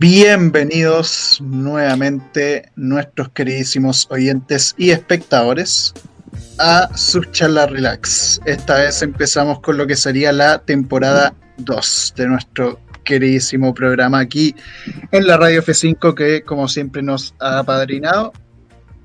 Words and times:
Bienvenidos 0.00 1.38
nuevamente 1.42 2.70
nuestros 2.76 3.28
queridísimos 3.30 4.06
oyentes 4.10 4.74
y 4.78 4.90
espectadores 4.90 5.92
a 6.58 6.88
su 6.96 7.24
charla 7.24 7.66
relax. 7.66 8.40
Esta 8.44 8.78
vez 8.78 9.02
empezamos 9.02 9.60
con 9.60 9.76
lo 9.76 9.86
que 9.86 9.96
sería 9.96 10.32
la 10.32 10.60
temporada 10.60 11.34
2 11.58 12.14
de 12.16 12.26
nuestro 12.28 12.80
queridísimo 13.04 13.74
programa 13.74 14.20
aquí 14.20 14.54
en 15.10 15.26
la 15.26 15.36
Radio 15.36 15.62
F5 15.62 16.14
que 16.14 16.42
como 16.42 16.68
siempre 16.68 17.02
nos 17.02 17.34
ha 17.40 17.58
apadrinado. 17.58 18.32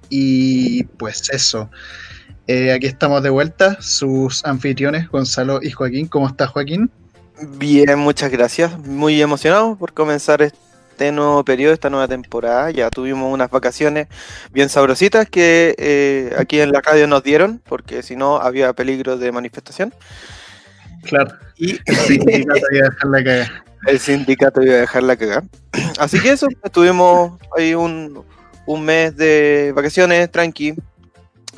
Y 0.10 0.84
pues 0.84 1.30
eso, 1.32 1.72
eh, 2.48 2.74
aquí 2.74 2.88
estamos 2.88 3.24
de 3.24 3.30
vuelta, 3.30 3.82
sus 3.82 4.44
anfitriones 4.44 5.08
Gonzalo 5.08 5.60
y 5.62 5.72
Joaquín. 5.72 6.08
¿Cómo 6.08 6.28
está 6.28 6.48
Joaquín? 6.48 6.92
Bien, 7.58 7.98
muchas 7.98 8.32
gracias. 8.32 8.78
Muy 8.80 9.22
emocionado 9.22 9.78
por 9.78 9.94
comenzar 9.94 10.42
este 10.42 11.12
nuevo 11.12 11.44
periodo, 11.46 11.74
esta 11.74 11.90
nueva 11.90 12.08
temporada. 12.08 12.70
Ya 12.72 12.90
tuvimos 12.90 13.34
unas 13.34 13.50
vacaciones 13.50 14.08
bien 14.52 14.68
sabrositas 14.68 15.30
que 15.30 15.74
eh, 15.78 16.36
aquí 16.38 16.60
en 16.60 16.74
la 16.74 16.82
radio 16.82 17.08
nos 17.08 17.24
dieron, 17.24 17.62
porque 17.66 18.04
si 18.04 18.16
no 18.16 18.38
había 18.38 18.74
peligro 18.74 19.18
de 19.18 19.32
manifestación. 19.32 19.94
Claro. 21.04 21.34
Y 21.58 21.80
el 21.86 21.96
sindicato 21.96 22.66
iba 22.72 22.88
a 22.88 22.90
dejar 22.90 23.10
la 23.10 23.24
cagada. 23.24 23.64
El 23.88 24.00
sindicato 24.00 24.62
iba 24.62 24.74
a 24.74 24.78
dejar 24.80 25.04
la 25.04 25.16
cagada. 25.16 25.44
Así 25.98 26.20
que 26.20 26.32
eso, 26.32 26.48
estuvimos 26.62 27.40
ahí 27.58 27.74
un, 27.74 28.26
un 28.66 28.84
mes 28.84 29.16
de 29.16 29.72
vacaciones 29.76 30.30
tranqui 30.30 30.76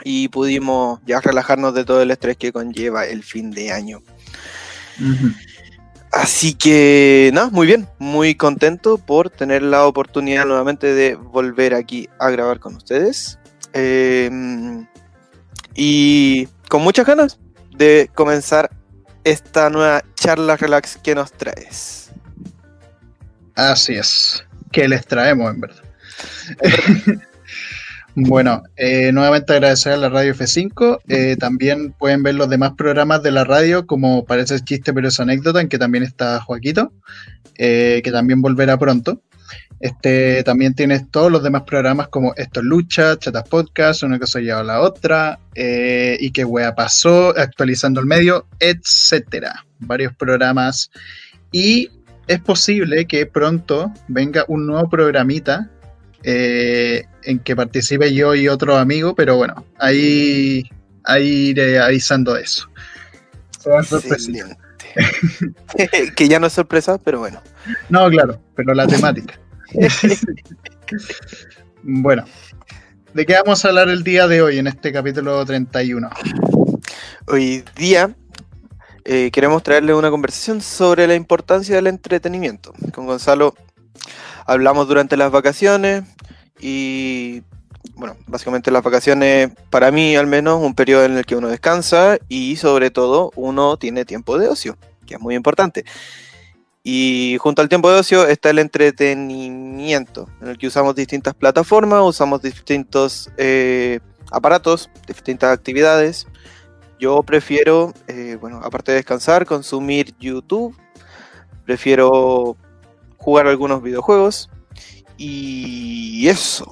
y 0.03 0.27
pudimos 0.27 0.99
ya 1.05 1.21
relajarnos 1.21 1.73
de 1.73 1.85
todo 1.85 2.01
el 2.01 2.11
estrés 2.11 2.37
que 2.37 2.51
conlleva 2.51 3.05
el 3.05 3.23
fin 3.23 3.51
de 3.51 3.71
año. 3.71 4.01
Así 6.11 6.53
que, 6.53 7.29
nada, 7.33 7.49
muy 7.49 7.67
bien, 7.67 7.87
muy 7.99 8.35
contento 8.35 8.97
por 8.97 9.29
tener 9.29 9.61
la 9.61 9.85
oportunidad 9.85 10.45
nuevamente 10.45 10.93
de 10.93 11.15
volver 11.15 11.73
aquí 11.73 12.07
a 12.19 12.29
grabar 12.29 12.59
con 12.59 12.75
ustedes. 12.75 13.37
Em, 13.73 14.87
y 15.75 16.47
con 16.69 16.81
muchas 16.81 17.05
ganas 17.05 17.37
de 17.75 18.09
comenzar 18.15 18.71
esta 19.25 19.69
nueva 19.69 20.03
charla 20.15 20.55
relax 20.55 20.97
que 20.97 21.15
nos 21.15 21.33
traes. 21.33 22.11
Así 23.55 23.95
es, 23.95 24.45
que 24.71 24.87
les 24.87 25.05
traemos 25.05 25.53
en 25.53 25.61
verdad. 25.61 25.83
Bueno, 28.17 28.63
eh, 28.77 29.11
nuevamente 29.11 29.51
agradecer 29.51 29.91
a 29.91 29.97
la 29.97 30.07
Radio 30.07 30.33
F5. 30.33 30.99
Eh, 31.09 31.35
también 31.37 31.91
pueden 31.91 32.23
ver 32.23 32.35
los 32.35 32.49
demás 32.49 32.71
programas 32.77 33.21
de 33.21 33.31
la 33.31 33.43
radio, 33.43 33.85
como 33.85 34.23
parece 34.23 34.57
chiste, 34.61 34.93
pero 34.93 35.09
es 35.09 35.19
anécdota, 35.19 35.59
en 35.59 35.67
que 35.67 35.77
también 35.77 36.05
está 36.05 36.39
Joaquito, 36.39 36.93
eh, 37.57 37.99
que 38.05 38.11
también 38.13 38.41
volverá 38.41 38.77
pronto. 38.77 39.21
Este, 39.81 40.43
también 40.43 40.73
tienes 40.73 41.11
todos 41.11 41.29
los 41.29 41.43
demás 41.43 41.63
programas 41.63 42.07
como 42.07 42.33
Esto 42.37 42.61
es 42.61 42.65
Lucha, 42.65 43.19
Chatas 43.19 43.49
Podcast, 43.49 44.03
Una 44.03 44.17
cosa 44.17 44.39
lleva 44.39 44.61
a 44.61 44.63
la 44.63 44.79
otra, 44.79 45.37
y 45.53 46.31
qué 46.31 46.45
wea 46.45 46.73
pasó, 46.73 47.37
actualizando 47.37 47.99
el 47.99 48.05
medio, 48.05 48.47
etcétera. 48.59 49.65
Varios 49.79 50.15
programas. 50.15 50.89
Y 51.51 51.89
es 52.27 52.39
posible 52.39 53.05
que 53.05 53.25
pronto 53.25 53.91
venga 54.07 54.45
un 54.47 54.65
nuevo 54.65 54.89
programita 54.89 55.69
eh, 56.27 57.05
en 57.21 57.37
que 57.37 57.55
participe 57.55 58.11
yo 58.11 58.33
y 58.33 58.47
otro 58.47 58.77
amigo, 58.77 59.13
pero 59.13 59.37
bueno, 59.37 59.63
ahí, 59.77 60.67
ahí 61.03 61.49
iré 61.49 61.79
avisando 61.79 62.35
eso. 62.35 62.67
que 66.15 66.27
ya 66.27 66.39
no 66.39 66.47
es 66.47 66.53
sorpresa, 66.53 66.97
pero 66.97 67.19
bueno. 67.19 67.39
No, 67.89 68.09
claro, 68.09 68.41
pero 68.55 68.73
la 68.73 68.87
temática. 68.87 69.39
bueno, 71.83 72.25
¿de 73.13 73.23
qué 73.23 73.33
vamos 73.33 73.63
a 73.63 73.67
hablar 73.67 73.89
el 73.89 74.03
día 74.03 74.27
de 74.27 74.41
hoy 74.41 74.57
en 74.57 74.65
este 74.65 74.91
capítulo 74.91 75.45
31? 75.45 76.09
Hoy 77.27 77.63
día 77.75 78.15
eh, 79.03 79.29
queremos 79.31 79.61
traerle 79.61 79.93
una 79.93 80.09
conversación 80.09 80.59
sobre 80.59 81.05
la 81.05 81.13
importancia 81.13 81.75
del 81.75 81.85
entretenimiento. 81.85 82.73
Con 82.91 83.05
Gonzalo 83.05 83.53
hablamos 84.45 84.87
durante 84.87 85.17
las 85.17 85.31
vacaciones 85.31 86.03
y 86.59 87.43
bueno, 87.95 88.17
básicamente 88.27 88.71
las 88.71 88.83
vacaciones 88.83 89.51
para 89.69 89.91
mí 89.91 90.15
al 90.15 90.27
menos 90.27 90.61
un 90.61 90.75
periodo 90.75 91.05
en 91.05 91.17
el 91.17 91.25
que 91.25 91.35
uno 91.35 91.47
descansa 91.47 92.17
y 92.27 92.55
sobre 92.57 92.91
todo 92.91 93.31
uno 93.35 93.77
tiene 93.77 94.05
tiempo 94.05 94.37
de 94.37 94.47
ocio, 94.47 94.77
que 95.05 95.15
es 95.15 95.19
muy 95.19 95.35
importante. 95.35 95.85
Y 96.83 97.37
junto 97.39 97.63
al 97.63 97.69
tiempo 97.69 97.89
de 97.89 97.99
ocio 97.99 98.27
está 98.27 98.51
el 98.51 98.59
entretenimiento, 98.59 100.29
en 100.41 100.49
el 100.49 100.57
que 100.57 100.67
usamos 100.67 100.95
distintas 100.95 101.33
plataformas, 101.33 102.03
usamos 102.03 102.43
distintos 102.43 103.31
eh, 103.37 103.99
aparatos, 104.31 104.89
distintas 105.07 105.51
actividades. 105.51 106.27
Yo 106.99 107.23
prefiero, 107.23 107.91
eh, 108.07 108.37
bueno, 108.39 108.61
aparte 108.63 108.91
de 108.91 108.97
descansar, 108.97 109.47
consumir 109.47 110.15
YouTube. 110.19 110.77
Prefiero 111.65 112.55
jugar 113.25 113.47
algunos 113.47 113.81
videojuegos. 113.81 114.49
Y 115.17 116.27
eso. 116.29 116.71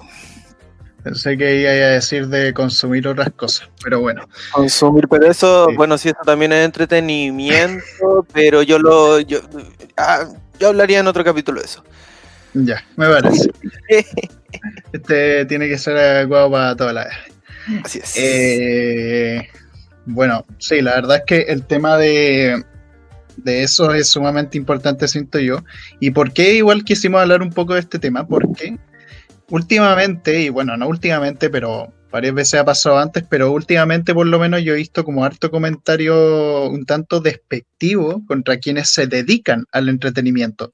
Pensé 1.03 1.37
que 1.37 1.61
iba 1.61 1.69
a 1.69 1.73
decir 1.73 2.27
de 2.27 2.53
consumir 2.53 3.07
otras 3.07 3.31
cosas, 3.31 3.69
pero 3.83 3.99
bueno. 3.99 4.25
Consumir, 4.53 5.09
pero 5.09 5.29
eso, 5.29 5.67
bueno, 5.75 5.97
sí, 5.97 6.09
eso 6.09 6.19
también 6.25 6.53
es 6.53 6.63
entretenimiento, 6.63 8.25
pero 8.33 8.61
yo 8.61 8.79
lo. 8.79 9.19
Yo, 9.19 9.39
ah, 9.97 10.25
yo 10.59 10.69
hablaría 10.69 10.99
en 10.99 11.07
otro 11.07 11.23
capítulo 11.25 11.59
de 11.59 11.65
eso. 11.65 11.83
Ya, 12.53 12.85
me 12.95 13.09
parece. 13.09 13.49
este 14.93 15.45
tiene 15.45 15.67
que 15.67 15.77
ser 15.77 15.97
adecuado 15.97 16.51
para 16.51 16.75
toda 16.75 16.93
la. 16.93 17.09
Así 17.83 17.99
es. 17.99 18.13
Eh, 18.15 19.49
bueno, 20.05 20.45
sí, 20.59 20.81
la 20.81 20.95
verdad 20.95 21.17
es 21.17 21.23
que 21.25 21.41
el 21.51 21.65
tema 21.65 21.97
de, 21.97 22.63
de 23.37 23.63
eso 23.63 23.93
es 23.93 24.07
sumamente 24.07 24.57
importante, 24.57 25.07
siento 25.07 25.39
yo. 25.39 25.63
¿Y 25.99 26.11
por 26.11 26.33
qué 26.33 26.55
igual 26.55 26.83
quisimos 26.83 27.21
hablar 27.21 27.41
un 27.41 27.51
poco 27.51 27.73
de 27.73 27.81
este 27.81 27.99
tema? 27.99 28.27
Porque 28.27 28.77
últimamente, 29.49 30.41
y 30.41 30.49
bueno, 30.49 30.77
no 30.77 30.87
últimamente, 30.87 31.49
pero 31.49 31.93
varias 32.11 32.35
veces 32.35 32.59
ha 32.59 32.65
pasado 32.65 32.99
antes, 32.99 33.23
pero 33.27 33.51
últimamente 33.51 34.13
por 34.13 34.27
lo 34.27 34.37
menos 34.37 34.63
yo 34.63 34.73
he 34.73 34.77
visto 34.77 35.03
como 35.03 35.25
harto 35.25 35.49
comentario 35.49 36.69
un 36.69 36.85
tanto 36.85 37.19
despectivo 37.19 38.23
contra 38.27 38.57
quienes 38.57 38.89
se 38.89 39.07
dedican 39.07 39.65
al 39.71 39.89
entretenimiento. 39.89 40.73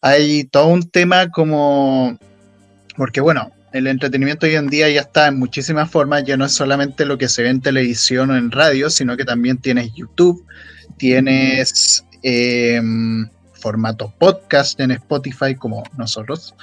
Hay 0.00 0.44
todo 0.44 0.68
un 0.68 0.90
tema 0.90 1.30
como, 1.30 2.18
porque 2.96 3.20
bueno, 3.20 3.52
el 3.74 3.88
entretenimiento 3.88 4.46
hoy 4.46 4.54
en 4.54 4.68
día 4.68 4.88
ya 4.88 5.02
está 5.02 5.26
en 5.26 5.38
muchísimas 5.38 5.90
formas, 5.90 6.24
ya 6.24 6.36
no 6.36 6.44
es 6.44 6.52
solamente 6.52 7.04
lo 7.04 7.18
que 7.18 7.28
se 7.28 7.42
ve 7.42 7.50
en 7.50 7.60
televisión 7.60 8.30
o 8.30 8.36
en 8.36 8.50
radio, 8.50 8.88
sino 8.88 9.16
que 9.16 9.24
también 9.24 9.58
tienes 9.58 9.92
YouTube, 9.94 10.46
tienes 10.96 12.04
em, 12.22 13.28
formato 13.54 14.12
podcast 14.18 14.78
en 14.80 14.92
Spotify 14.92 15.54
como 15.54 15.84
nosotros. 15.96 16.54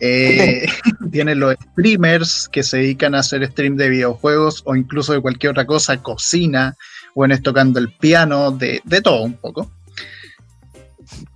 Eh, 0.00 0.66
tienes 1.12 1.36
los 1.36 1.54
streamers 1.72 2.48
que 2.48 2.62
se 2.62 2.78
dedican 2.78 3.14
a 3.14 3.20
hacer 3.20 3.46
stream 3.50 3.76
de 3.76 3.90
videojuegos 3.90 4.62
o 4.64 4.76
incluso 4.76 5.12
de 5.12 5.20
cualquier 5.20 5.52
otra 5.52 5.66
cosa, 5.66 6.02
cocina, 6.02 6.76
o 7.14 7.24
en 7.24 7.42
tocando 7.42 7.78
el 7.78 7.92
piano, 7.92 8.50
de, 8.50 8.80
de 8.84 9.00
todo 9.00 9.22
un 9.22 9.34
poco. 9.34 9.70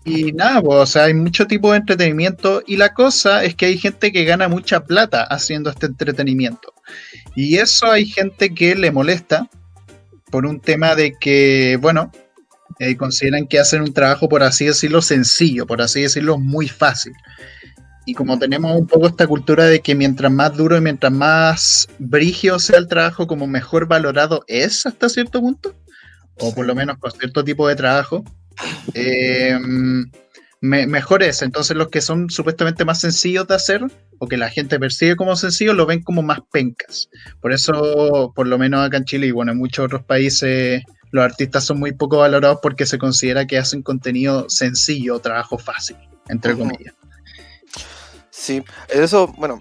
Y 0.05 0.33
nada, 0.33 0.63
pues, 0.63 0.79
o 0.79 0.87
sea, 0.87 1.05
hay 1.05 1.15
mucho 1.15 1.47
tipo 1.47 1.71
de 1.71 1.79
entretenimiento 1.79 2.63
y 2.67 2.77
la 2.77 2.93
cosa 2.93 3.43
es 3.43 3.55
que 3.55 3.67
hay 3.67 3.79
gente 3.79 4.13
que 4.13 4.25
gana 4.25 4.49
mucha 4.49 4.85
plata 4.85 5.25
haciendo 5.25 5.71
este 5.71 5.87
entretenimiento. 5.87 6.73
Y 7.35 7.57
eso 7.57 7.91
hay 7.91 8.07
gente 8.07 8.55
que 8.55 8.75
le 8.75 8.93
molesta 8.93 9.49
por 10.35 10.47
un 10.47 10.59
tema 10.59 10.97
de 10.97 11.13
que, 11.13 11.79
bueno, 11.81 12.11
eh, 12.81 12.97
consideran 12.97 13.47
que 13.47 13.61
hacen 13.61 13.83
un 13.83 13.95
trabajo, 13.95 14.29
por 14.29 14.43
así 14.43 14.65
decirlo, 14.65 15.01
sencillo, 15.01 15.65
por 15.65 15.81
así 15.81 16.03
decirlo, 16.03 16.39
muy 16.39 16.67
fácil. 16.67 17.13
Y 18.05 18.15
como 18.15 18.37
tenemos 18.37 18.77
un 18.77 18.89
poco 18.89 19.07
esta 19.07 19.29
cultura 19.29 19.67
de 19.67 19.79
que 19.79 19.95
mientras 19.95 20.33
más 20.33 20.57
duro 20.57 20.77
y 20.77 20.81
mientras 20.81 21.13
más 21.13 21.89
brigio 22.01 22.59
sea 22.59 22.79
el 22.79 22.89
trabajo, 22.89 23.29
como 23.29 23.47
mejor 23.47 23.87
valorado 23.87 24.43
es 24.49 24.85
hasta 24.87 25.09
cierto 25.09 25.41
punto, 25.41 25.73
o 26.41 26.53
por 26.53 26.67
lo 26.67 26.75
menos 26.75 26.99
con 26.99 27.13
cierto 27.13 27.45
tipo 27.45 27.69
de 27.69 27.77
trabajo, 27.77 28.25
eh, 28.93 29.57
mejor 30.65 31.23
es. 31.23 31.43
Entonces 31.43 31.77
los 31.77 31.89
que 31.89 32.01
son 32.01 32.31
supuestamente 32.31 32.85
más 32.85 33.01
sencillos 33.01 33.47
de 33.47 33.55
hacer, 33.55 33.83
o 34.19 34.27
que 34.27 34.37
la 34.37 34.49
gente 34.49 34.79
percibe 34.79 35.17
como 35.17 35.37
sencillos, 35.37 35.77
lo 35.77 35.87
ven 35.87 36.03
como 36.03 36.23
más 36.23 36.41
pencas. 36.51 37.11
Por 37.41 37.53
eso, 37.53 38.33
por 38.35 38.47
lo 38.47 38.59
menos 38.59 38.85
acá 38.85 38.97
en 38.97 39.05
Chile 39.05 39.27
y 39.27 39.31
bueno, 39.31 39.53
en 39.53 39.59
muchos 39.59 39.85
otros 39.85 40.03
países, 40.05 40.83
los 41.11 41.25
artistas 41.25 41.65
son 41.65 41.79
muy 41.79 41.93
poco 41.93 42.19
valorados 42.19 42.59
porque 42.63 42.87
se 42.87 42.99
considera 42.99 43.47
que 43.47 43.59
hacen 43.59 43.83
contenido 43.83 44.49
sencillo, 44.49 45.19
trabajo 45.19 45.59
fácil, 45.59 45.97
entre 46.29 46.57
comillas. 46.57 46.95
Sí, 48.31 48.65
eso, 48.89 49.29
bueno, 49.39 49.61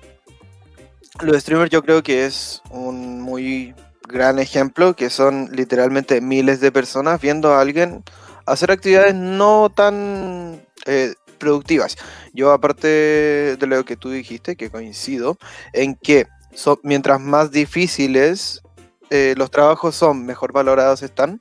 los 1.22 1.42
streamers 1.42 1.70
yo 1.70 1.84
creo 1.84 2.02
que 2.02 2.26
es 2.26 2.62
un 2.70 3.22
muy 3.22 3.76
gran 4.08 4.40
ejemplo, 4.40 4.96
que 4.96 5.10
son 5.10 5.50
literalmente 5.52 6.22
miles 6.22 6.60
de 6.60 6.72
personas 6.72 7.20
viendo 7.22 7.54
a 7.54 7.62
alguien 7.62 8.04
hacer 8.46 8.72
actividades 8.72 9.16
no 9.16 9.72
tan 9.74 10.33
eh, 10.86 11.14
productivas. 11.38 11.98
Yo 12.34 12.52
aparte 12.52 12.88
de 12.88 13.68
lo 13.68 13.86
que 13.86 13.98
tú 13.98 14.10
dijiste, 14.10 14.56
que 14.56 14.70
coincido, 14.70 15.38
en 15.74 15.96
que 15.96 16.28
mientras 16.84 17.20
más 17.20 17.52
difíciles 17.52 18.62
eh, 19.10 19.36
los 19.38 19.52
trabajos 19.52 19.96
son, 19.96 20.26
mejor 20.26 20.54
valorados 20.54 21.04
están. 21.04 21.40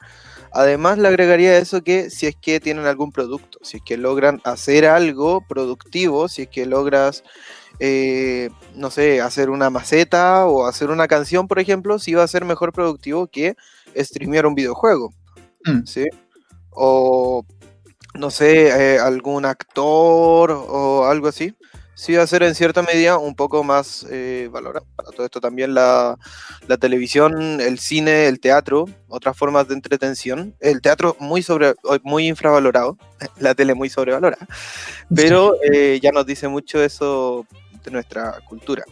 Además, 0.53 0.99
le 0.99 1.09
agregaría 1.09 1.56
eso 1.56 1.83
que 1.83 2.11
si 2.11 2.27
es 2.27 2.37
que 2.37 2.61
tienen 2.61 2.85
algún 2.85 3.11
producto, 3.11 3.59
si 3.62 3.79
es 3.79 3.83
que 3.83 3.97
logran 3.97 4.43
hacer 4.44 4.85
algo 4.85 5.43
productivo, 5.49 6.29
si 6.29 6.43
es 6.43 6.49
que 6.49 6.67
logras, 6.67 7.25
eh, 7.79 8.50
no 8.75 8.91
sé, 8.91 9.23
hacer 9.23 9.49
una 9.49 9.71
maceta 9.71 10.45
o 10.45 10.67
hacer 10.67 10.91
una 10.91 11.09
canción, 11.09 11.49
por 11.49 11.59
ejemplo, 11.59 11.99
si 11.99 12.12
va 12.12 12.25
a 12.25 12.29
ser 12.29 12.45
mejor 12.45 12.73
productivo 12.75 13.29
que 13.29 13.56
streamear 13.97 14.45
un 14.45 14.55
videojuego. 14.55 15.15
Mm. 15.65 15.87
¿sí? 15.87 16.05
O, 16.71 17.47
no 18.14 18.31
sé, 18.31 18.94
eh, 18.94 18.99
algún 18.99 19.44
actor 19.44 20.50
o 20.50 21.06
algo 21.06 21.29
así 21.29 21.55
sí 22.03 22.14
va 22.14 22.25
a 22.25 22.26
ser 22.26 22.43
en 22.43 22.55
cierta 22.55 22.82
medida 22.82 23.19
un 23.19 23.35
poco 23.35 23.62
más 23.62 24.05
eh, 24.11 24.49
valorado. 24.50 24.87
Para 24.97 25.11
todo 25.11 25.25
esto 25.25 25.41
también 25.41 25.73
la, 25.73 26.19
televisión, 26.81 27.61
el 27.61 27.79
cine, 27.79 28.26
el 28.26 28.41
teatro, 28.41 28.87
otras 29.09 29.37
formas 29.37 29.69
de 29.69 29.75
entretención. 29.75 30.55
El 30.59 30.81
teatro 30.81 31.17
muy, 31.20 31.43
sobre, 31.43 31.75
muy 32.03 32.26
infravalorado, 32.26 32.99
la 33.38 33.55
tele 33.55 33.75
muy 33.75 33.88
sobrevalorada, 33.88 34.47
pero 35.14 35.55
eh, 35.73 36.00
ya 36.03 36.11
nos 36.11 36.26
dice 36.26 36.49
mucho 36.49 36.82
eso 36.82 37.47
de 37.85 37.91
nuestra 37.93 38.41
cultura. 38.49 38.85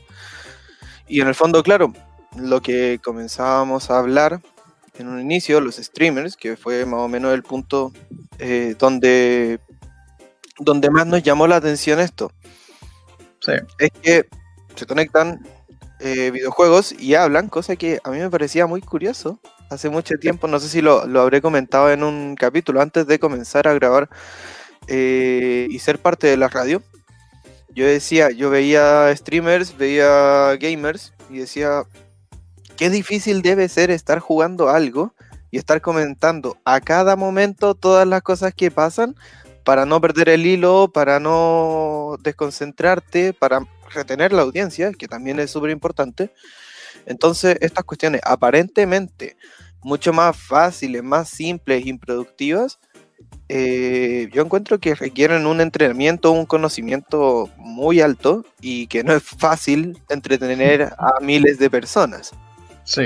Y 1.08 1.20
en 1.20 1.26
el 1.26 1.34
fondo, 1.34 1.62
claro, 1.64 1.92
lo 2.36 2.60
que 2.60 3.00
comenzábamos 3.02 3.90
a 3.90 3.98
hablar 3.98 4.40
en 5.00 5.08
un 5.08 5.20
inicio, 5.20 5.60
los 5.60 5.76
streamers, 5.76 6.36
que 6.36 6.56
fue 6.56 6.84
más 6.86 7.00
o 7.00 7.08
menos 7.08 7.34
el 7.34 7.42
punto 7.42 7.92
eh, 8.38 8.74
donde, 8.78 9.60
donde 10.58 10.90
más 10.90 11.06
nos 11.06 11.22
llamó 11.22 11.46
la 11.46 11.56
atención 11.56 12.00
esto 12.00 12.32
es 13.78 13.90
que 14.02 14.26
se 14.74 14.86
conectan 14.86 15.46
eh, 16.00 16.30
videojuegos 16.30 16.92
y 16.92 17.14
hablan, 17.14 17.48
cosa 17.48 17.76
que 17.76 18.00
a 18.04 18.10
mí 18.10 18.18
me 18.18 18.30
parecía 18.30 18.66
muy 18.66 18.80
curioso. 18.80 19.38
Hace 19.70 19.88
mucho 19.88 20.16
tiempo, 20.18 20.48
no 20.48 20.58
sé 20.58 20.68
si 20.68 20.80
lo, 20.80 21.02
habré 21.20 21.40
comentado 21.40 21.92
en 21.92 22.02
un 22.02 22.34
capítulo 22.34 22.80
antes 22.80 23.06
de 23.06 23.18
comenzar 23.18 23.68
a 23.68 23.74
grabar 23.74 24.08
eh, 24.88 25.68
y 25.70 25.78
ser 25.78 25.98
parte 25.98 26.26
de 26.26 26.36
la 26.36 26.48
radio. 26.48 26.82
Yo 27.72 27.86
decía, 27.86 28.30
yo 28.30 28.50
veía 28.50 29.14
streamers, 29.16 29.76
veía 29.76 30.56
gamers 30.56 31.12
y 31.28 31.38
decía, 31.38 31.84
qué 32.80 32.88
difícil 32.88 33.42
debe 33.42 33.68
ser 33.68 33.90
estar 33.90 34.20
jugando 34.20 34.70
algo 34.70 35.14
y 35.50 35.58
estar 35.58 35.82
comentando 35.82 36.56
a 36.64 36.80
cada 36.80 37.14
momento 37.14 37.74
todas 37.74 38.08
las 38.08 38.22
cosas 38.22 38.54
que 38.54 38.70
pasan 38.70 39.14
para 39.64 39.84
no 39.84 40.00
perder 40.00 40.30
el 40.30 40.46
hilo, 40.46 40.90
para 40.90 41.20
no 41.20 42.16
desconcentrarte, 42.22 43.34
para 43.34 43.68
retener 43.90 44.32
la 44.32 44.40
audiencia, 44.40 44.92
que 44.94 45.08
también 45.08 45.38
es 45.40 45.50
súper 45.50 45.68
importante. 45.72 46.32
Entonces, 47.04 47.58
estas 47.60 47.84
cuestiones 47.84 48.22
aparentemente 48.24 49.36
mucho 49.82 50.14
más 50.14 50.34
fáciles, 50.34 51.02
más 51.02 51.28
simples, 51.28 51.84
improductivas, 51.84 52.78
eh, 53.50 54.30
yo 54.32 54.40
encuentro 54.40 54.78
que 54.78 54.94
requieren 54.94 55.44
un 55.44 55.60
entrenamiento, 55.60 56.32
un 56.32 56.46
conocimiento 56.46 57.50
muy 57.58 58.00
alto 58.00 58.46
y 58.62 58.86
que 58.86 59.04
no 59.04 59.12
es 59.12 59.22
fácil 59.22 59.98
entretener 60.08 60.94
a 60.96 61.20
miles 61.20 61.58
de 61.58 61.68
personas. 61.68 62.32
Sí, 62.90 63.04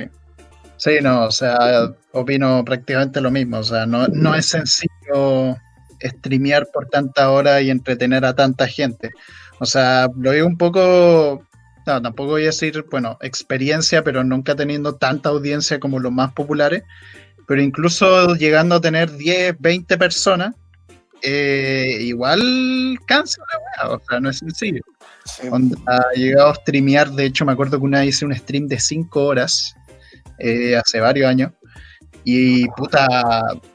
sí, 0.78 0.92
no, 1.02 1.26
o 1.26 1.31
sea, 1.31 1.92
opino 2.12 2.64
prácticamente 2.64 3.20
lo 3.20 3.31
mismo, 3.31 3.58
o 3.58 3.62
sea, 3.62 3.84
no, 3.84 4.08
no 4.08 4.34
es 4.34 4.46
sencillo 4.46 5.58
streamear 6.00 6.66
por 6.72 6.88
tanta 6.88 7.31
hora 7.31 7.60
y 7.60 7.69
entretener 7.69 8.25
a 8.25 8.34
tanta 8.34 8.66
gente. 8.66 9.10
O 9.58 9.66
sea, 9.66 10.08
lo 10.16 10.31
digo 10.31 10.46
un 10.46 10.56
poco, 10.56 11.46
no, 11.86 12.00
tampoco 12.00 12.31
voy 12.31 12.44
a 12.44 12.46
decir, 12.46 12.82
bueno, 12.90 13.19
experiencia, 13.20 14.02
pero 14.02 14.25
nunca 14.25 14.56
teniendo 14.56 14.94
tanta 14.94 15.28
audiencia 15.28 15.78
como 15.78 15.98
los 15.98 16.12
más 16.12 16.32
populares, 16.32 16.82
pero 17.46 17.60
incluso 17.60 18.34
llegando 18.37 18.76
a 18.76 18.80
tener 18.80 19.14
10, 19.14 19.56
20 19.58 19.98
personas, 19.98 20.54
eh, 21.20 21.98
igual 22.00 22.98
cansa 23.06 23.42
la 23.82 23.90
o 23.90 24.00
sea, 24.08 24.19
no 24.19 24.30
es 24.30 24.38
sencillo. 24.38 24.80
Ha 25.87 26.03
llegado 26.15 26.50
a 26.50 26.55
streamear, 26.55 27.11
de 27.11 27.26
hecho 27.26 27.44
me 27.44 27.53
acuerdo 27.53 27.79
que 27.79 27.85
una 27.85 28.05
hice 28.05 28.25
un 28.25 28.35
stream 28.35 28.69
de 28.69 28.79
5 28.79 29.25
horas, 29.25 29.75
eh, 30.38 30.76
hace 30.76 31.00
varios 31.00 31.29
años, 31.29 31.53
y 32.26 32.67
puta, 32.71 33.06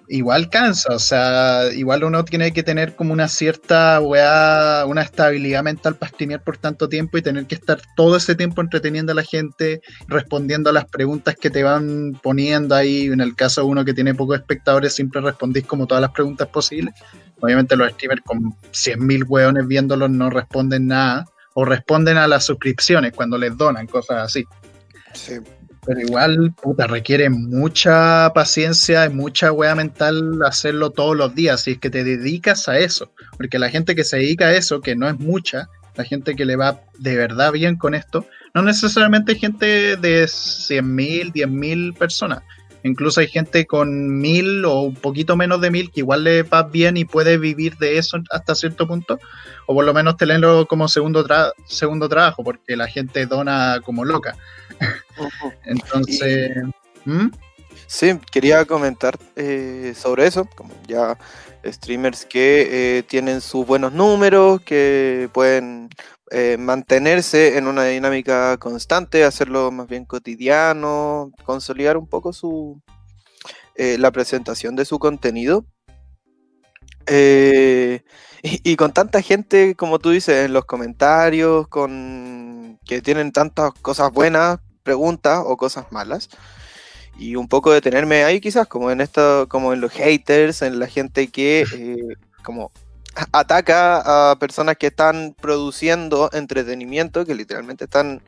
igual 0.07 0.49
cansa, 0.49 0.95
o 0.95 0.99
sea, 0.99 1.71
igual 1.71 2.03
uno 2.03 2.25
tiene 2.25 2.51
que 2.51 2.63
tener 2.63 2.95
como 2.95 3.13
una 3.13 3.27
cierta 3.27 4.01
weá, 4.01 4.85
una 4.87 5.03
estabilidad 5.03 5.61
mental 5.61 5.95
para 5.95 6.11
streamear 6.11 6.43
por 6.43 6.57
tanto 6.57 6.89
tiempo 6.89 7.19
y 7.19 7.21
tener 7.21 7.45
que 7.45 7.53
estar 7.53 7.79
todo 7.95 8.17
ese 8.17 8.33
tiempo 8.33 8.61
entreteniendo 8.61 9.11
a 9.11 9.15
la 9.15 9.23
gente, 9.23 9.81
respondiendo 10.07 10.71
a 10.71 10.73
las 10.73 10.85
preguntas 10.85 11.35
que 11.35 11.51
te 11.51 11.61
van 11.61 12.19
poniendo 12.23 12.73
ahí. 12.73 13.05
En 13.05 13.21
el 13.21 13.35
caso 13.35 13.61
de 13.61 13.67
uno 13.67 13.85
que 13.85 13.93
tiene 13.93 14.15
pocos 14.15 14.39
espectadores, 14.39 14.95
siempre 14.95 15.21
respondís 15.21 15.65
como 15.67 15.85
todas 15.85 16.01
las 16.01 16.11
preguntas 16.11 16.47
posibles. 16.47 16.95
Obviamente 17.41 17.75
los 17.75 17.91
streamers 17.91 18.23
con 18.25 18.55
100.000 18.71 19.25
weones 19.27 19.67
viéndolos 19.67 20.09
no 20.09 20.31
responden 20.31 20.87
nada, 20.87 21.25
o 21.53 21.65
responden 21.65 22.17
a 22.17 22.27
las 22.27 22.45
suscripciones 22.45 23.13
cuando 23.13 23.37
les 23.37 23.55
donan, 23.57 23.87
cosas 23.87 24.23
así. 24.23 24.45
Sí. 25.13 25.35
Pero 25.85 26.01
igual, 26.01 26.53
puta, 26.61 26.87
requiere 26.87 27.29
mucha 27.29 28.31
paciencia 28.33 29.05
y 29.05 29.09
mucha 29.09 29.51
wea 29.51 29.73
mental 29.75 30.39
hacerlo 30.45 30.91
todos 30.91 31.15
los 31.15 31.33
días, 31.33 31.61
si 31.61 31.71
es 31.71 31.77
que 31.79 31.89
te 31.89 32.03
dedicas 32.03 32.67
a 32.67 32.77
eso. 32.77 33.11
Porque 33.37 33.57
la 33.57 33.69
gente 33.69 33.95
que 33.95 34.03
se 34.03 34.17
dedica 34.17 34.47
a 34.47 34.55
eso, 34.55 34.81
que 34.81 34.95
no 34.95 35.07
es 35.07 35.17
mucha, 35.19 35.69
la 35.95 36.03
gente 36.03 36.35
que 36.35 36.45
le 36.45 36.57
va 36.57 36.81
de 36.99 37.15
verdad 37.15 37.51
bien 37.51 37.75
con 37.77 37.95
esto, 37.95 38.25
no 38.53 38.61
necesariamente 38.61 39.35
gente 39.35 39.95
de 39.95 40.25
100.000, 40.25 41.33
10.000 41.33 41.97
personas. 41.97 42.43
Incluso 42.83 43.19
hay 43.19 43.27
gente 43.27 43.65
con 43.65 44.19
mil 44.19 44.63
o 44.65 44.81
un 44.81 44.95
poquito 44.95 45.35
menos 45.35 45.61
de 45.61 45.71
mil 45.71 45.91
que 45.91 46.01
igual 46.01 46.23
le 46.23 46.43
va 46.43 46.63
bien 46.63 46.97
y 46.97 47.05
puede 47.05 47.37
vivir 47.37 47.77
de 47.77 47.97
eso 47.97 48.17
hasta 48.31 48.55
cierto 48.55 48.87
punto, 48.87 49.19
o 49.67 49.73
por 49.73 49.85
lo 49.85 49.93
menos 49.93 50.17
tenerlo 50.17 50.65
como 50.65 50.87
segundo, 50.87 51.25
segundo 51.65 52.07
trabajo, 52.07 52.43
porque 52.43 52.75
la 52.75 52.87
gente 52.87 53.25
dona 53.25 53.81
como 53.83 54.05
loca. 54.05 54.35
Entonces... 55.65 56.57
¿Mm? 57.05 57.27
Sí, 57.87 58.19
quería 58.31 58.65
comentar 58.65 59.17
eh, 59.35 59.93
sobre 59.97 60.27
eso, 60.27 60.47
como 60.55 60.75
ya 60.87 61.17
streamers 61.65 62.23
que 62.23 62.99
eh, 62.99 63.03
tienen 63.03 63.41
sus 63.41 63.65
buenos 63.65 63.93
números, 63.93 64.61
que 64.61 65.27
pueden 65.33 65.89
eh, 66.31 66.57
mantenerse 66.59 67.57
en 67.57 67.67
una 67.67 67.85
dinámica 67.85 68.57
constante, 68.57 69.23
hacerlo 69.23 69.71
más 69.71 69.87
bien 69.87 70.05
cotidiano, 70.05 71.31
consolidar 71.43 71.97
un 71.97 72.07
poco 72.07 72.33
su 72.33 72.81
la 73.97 74.11
presentación 74.11 74.75
de 74.75 74.83
su 74.83 74.99
contenido. 74.99 75.65
Y, 77.07 78.71
y, 78.71 78.75
con 78.75 78.91
tanta 78.91 79.21
gente, 79.21 79.73
como 79.75 79.99
tú 79.99 80.09
dices, 80.11 80.45
en 80.45 80.53
los 80.53 80.65
comentarios, 80.65 81.67
con 81.69 82.77
que 82.85 83.01
tienen 83.01 83.31
tantas 83.31 83.73
cosas 83.81 84.11
buenas, 84.11 84.59
preguntas 84.83 85.43
o 85.45 85.57
cosas 85.57 85.91
malas. 85.91 86.29
Y 87.17 87.35
un 87.35 87.47
poco 87.47 87.71
detenerme 87.71 88.23
ahí 88.23 88.41
quizás, 88.41 88.67
como 88.67 88.91
en 88.91 89.01
esto, 89.01 89.47
como 89.49 89.73
en 89.73 89.81
los 89.81 89.91
haters, 89.91 90.61
en 90.61 90.79
la 90.79 90.87
gente 90.87 91.27
que 91.27 91.65
eh, 91.73 92.15
como 92.43 92.71
ataca 93.31 94.31
a 94.31 94.39
personas 94.39 94.77
que 94.77 94.87
están 94.87 95.35
produciendo 95.39 96.29
entretenimiento, 96.33 97.25
que 97.25 97.35
literalmente 97.35 97.85
están 97.85 98.21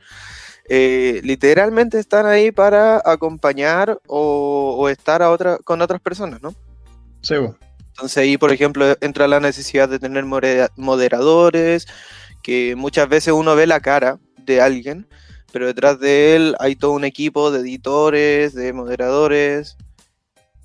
eh, 0.68 1.20
literalmente 1.24 1.98
están 1.98 2.26
ahí 2.26 2.52
para 2.52 3.02
acompañar 3.04 4.00
o, 4.06 4.88
estar 4.88 5.22
a 5.22 5.30
otra, 5.30 5.58
con 5.58 5.82
otras 5.82 6.00
personas, 6.00 6.40
¿no? 6.40 6.54
Sí. 7.20 7.34
Entonces 7.88 8.16
ahí, 8.16 8.38
por 8.38 8.52
ejemplo, 8.52 8.96
entra 9.00 9.28
la 9.28 9.40
necesidad 9.40 9.88
de 9.88 9.98
tener 9.98 10.24
moderadores, 10.24 11.86
que 12.42 12.74
muchas 12.76 13.08
veces 13.08 13.34
uno 13.34 13.54
ve 13.54 13.66
la 13.66 13.80
cara 13.80 14.18
de 14.38 14.60
alguien, 14.60 15.06
pero 15.52 15.66
detrás 15.66 16.00
de 16.00 16.36
él 16.36 16.56
hay 16.58 16.74
todo 16.76 16.92
un 16.92 17.04
equipo 17.04 17.50
de 17.50 17.60
editores, 17.60 18.54
de 18.54 18.72
moderadores, 18.72 19.76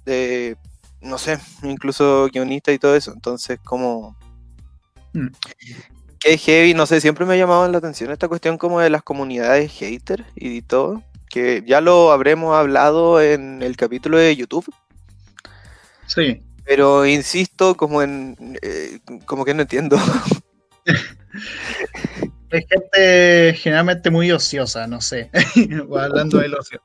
de, 0.05 0.55
no 1.01 1.17
sé, 1.17 1.39
incluso 1.63 2.27
guionistas 2.31 2.75
y 2.75 2.79
todo 2.79 2.95
eso. 2.95 3.11
Entonces, 3.13 3.59
como... 3.63 4.15
Mm. 5.13 5.27
Qué 6.19 6.37
heavy, 6.37 6.73
no 6.73 6.85
sé, 6.85 6.99
siempre 6.99 7.25
me 7.25 7.35
ha 7.35 7.37
llamado 7.37 7.67
la 7.67 7.77
atención 7.77 8.11
esta 8.11 8.27
cuestión 8.27 8.57
como 8.57 8.79
de 8.79 8.89
las 8.89 9.03
comunidades 9.03 9.71
hater 9.71 10.25
y 10.35 10.63
todo, 10.63 11.03
que 11.29 11.63
ya 11.67 11.79
lo 11.79 12.11
habremos 12.11 12.55
hablado 12.55 13.21
en 13.21 13.61
el 13.61 13.77
capítulo 13.77 14.17
de 14.17 14.35
YouTube. 14.35 14.65
Sí. 16.07 16.41
Pero 16.65 17.05
insisto 17.05 17.75
como 17.75 18.01
en... 18.01 18.57
Eh, 18.61 18.99
como 19.25 19.45
que 19.45 19.53
no 19.53 19.61
entiendo. 19.61 19.97
Es 22.49 22.65
gente 22.69 23.53
generalmente 23.55 24.09
muy 24.09 24.31
ociosa, 24.31 24.87
no 24.87 25.01
sé, 25.01 25.29
hablando 25.99 26.37
del 26.37 26.55
ocio. 26.55 26.81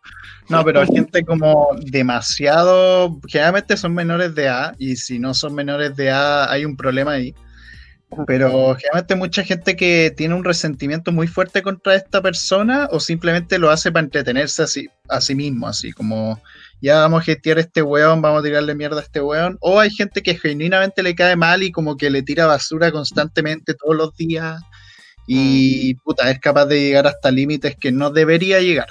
No, 0.49 0.64
pero 0.64 0.85
gente 0.87 1.25
como 1.25 1.69
demasiado, 1.83 3.21
generalmente 3.28 3.76
son 3.76 3.95
menores 3.95 4.35
de 4.35 4.49
A 4.49 4.75
y 4.78 4.97
si 4.97 5.21
no 5.21 5.35
son 5.35 5.54
menores 5.54 5.95
de 5.95 6.11
A 6.11 6.50
hay 6.50 6.64
un 6.64 6.76
problema 6.76 7.12
ahí. 7.12 7.35
Pero 8.26 8.75
generalmente 8.75 9.14
mucha 9.14 9.42
gente 9.42 9.75
que 9.75 10.12
tiene 10.14 10.35
un 10.35 10.45
resentimiento 10.45 11.12
muy 11.12 11.28
fuerte 11.28 11.62
contra 11.62 11.95
esta 11.95 12.21
persona 12.21 12.88
o 12.90 13.00
simplemente 13.00 13.59
lo 13.59 13.71
hace 13.71 13.90
para 13.90 14.04
entretenerse 14.04 14.62
así, 14.64 14.90
a 15.09 15.21
sí 15.21 15.35
mismo, 15.35 15.66
así 15.66 15.92
como 15.92 16.42
ya 16.83 16.99
vamos 16.99 17.23
a 17.23 17.25
gestear 17.25 17.57
a 17.57 17.62
este 17.62 17.81
weón, 17.81 18.21
vamos 18.21 18.40
a 18.40 18.42
tirarle 18.42 18.75
mierda 18.75 18.99
a 18.99 19.02
este 19.04 19.21
weón. 19.21 19.57
O 19.61 19.81
hay 19.81 19.90
gente 19.90 20.23
que 20.23 20.35
genuinamente 20.35 21.02
le 21.02 21.14
cae 21.14 21.37
mal 21.37 21.62
y 21.62 21.71
como 21.71 21.97
que 21.97 22.11
le 22.11 22.23
tira 22.23 22.47
basura 22.47 22.90
constantemente 22.90 23.75
todos 23.75 23.97
los 23.97 24.14
días 24.16 24.61
y 25.26 25.95
mm. 25.95 26.02
puta, 26.02 26.31
es 26.31 26.38
capaz 26.41 26.67
de 26.67 26.81
llegar 26.81 27.07
hasta 27.07 27.31
límites 27.31 27.76
que 27.76 27.93
no 27.93 28.11
debería 28.11 28.61
llegar. 28.61 28.88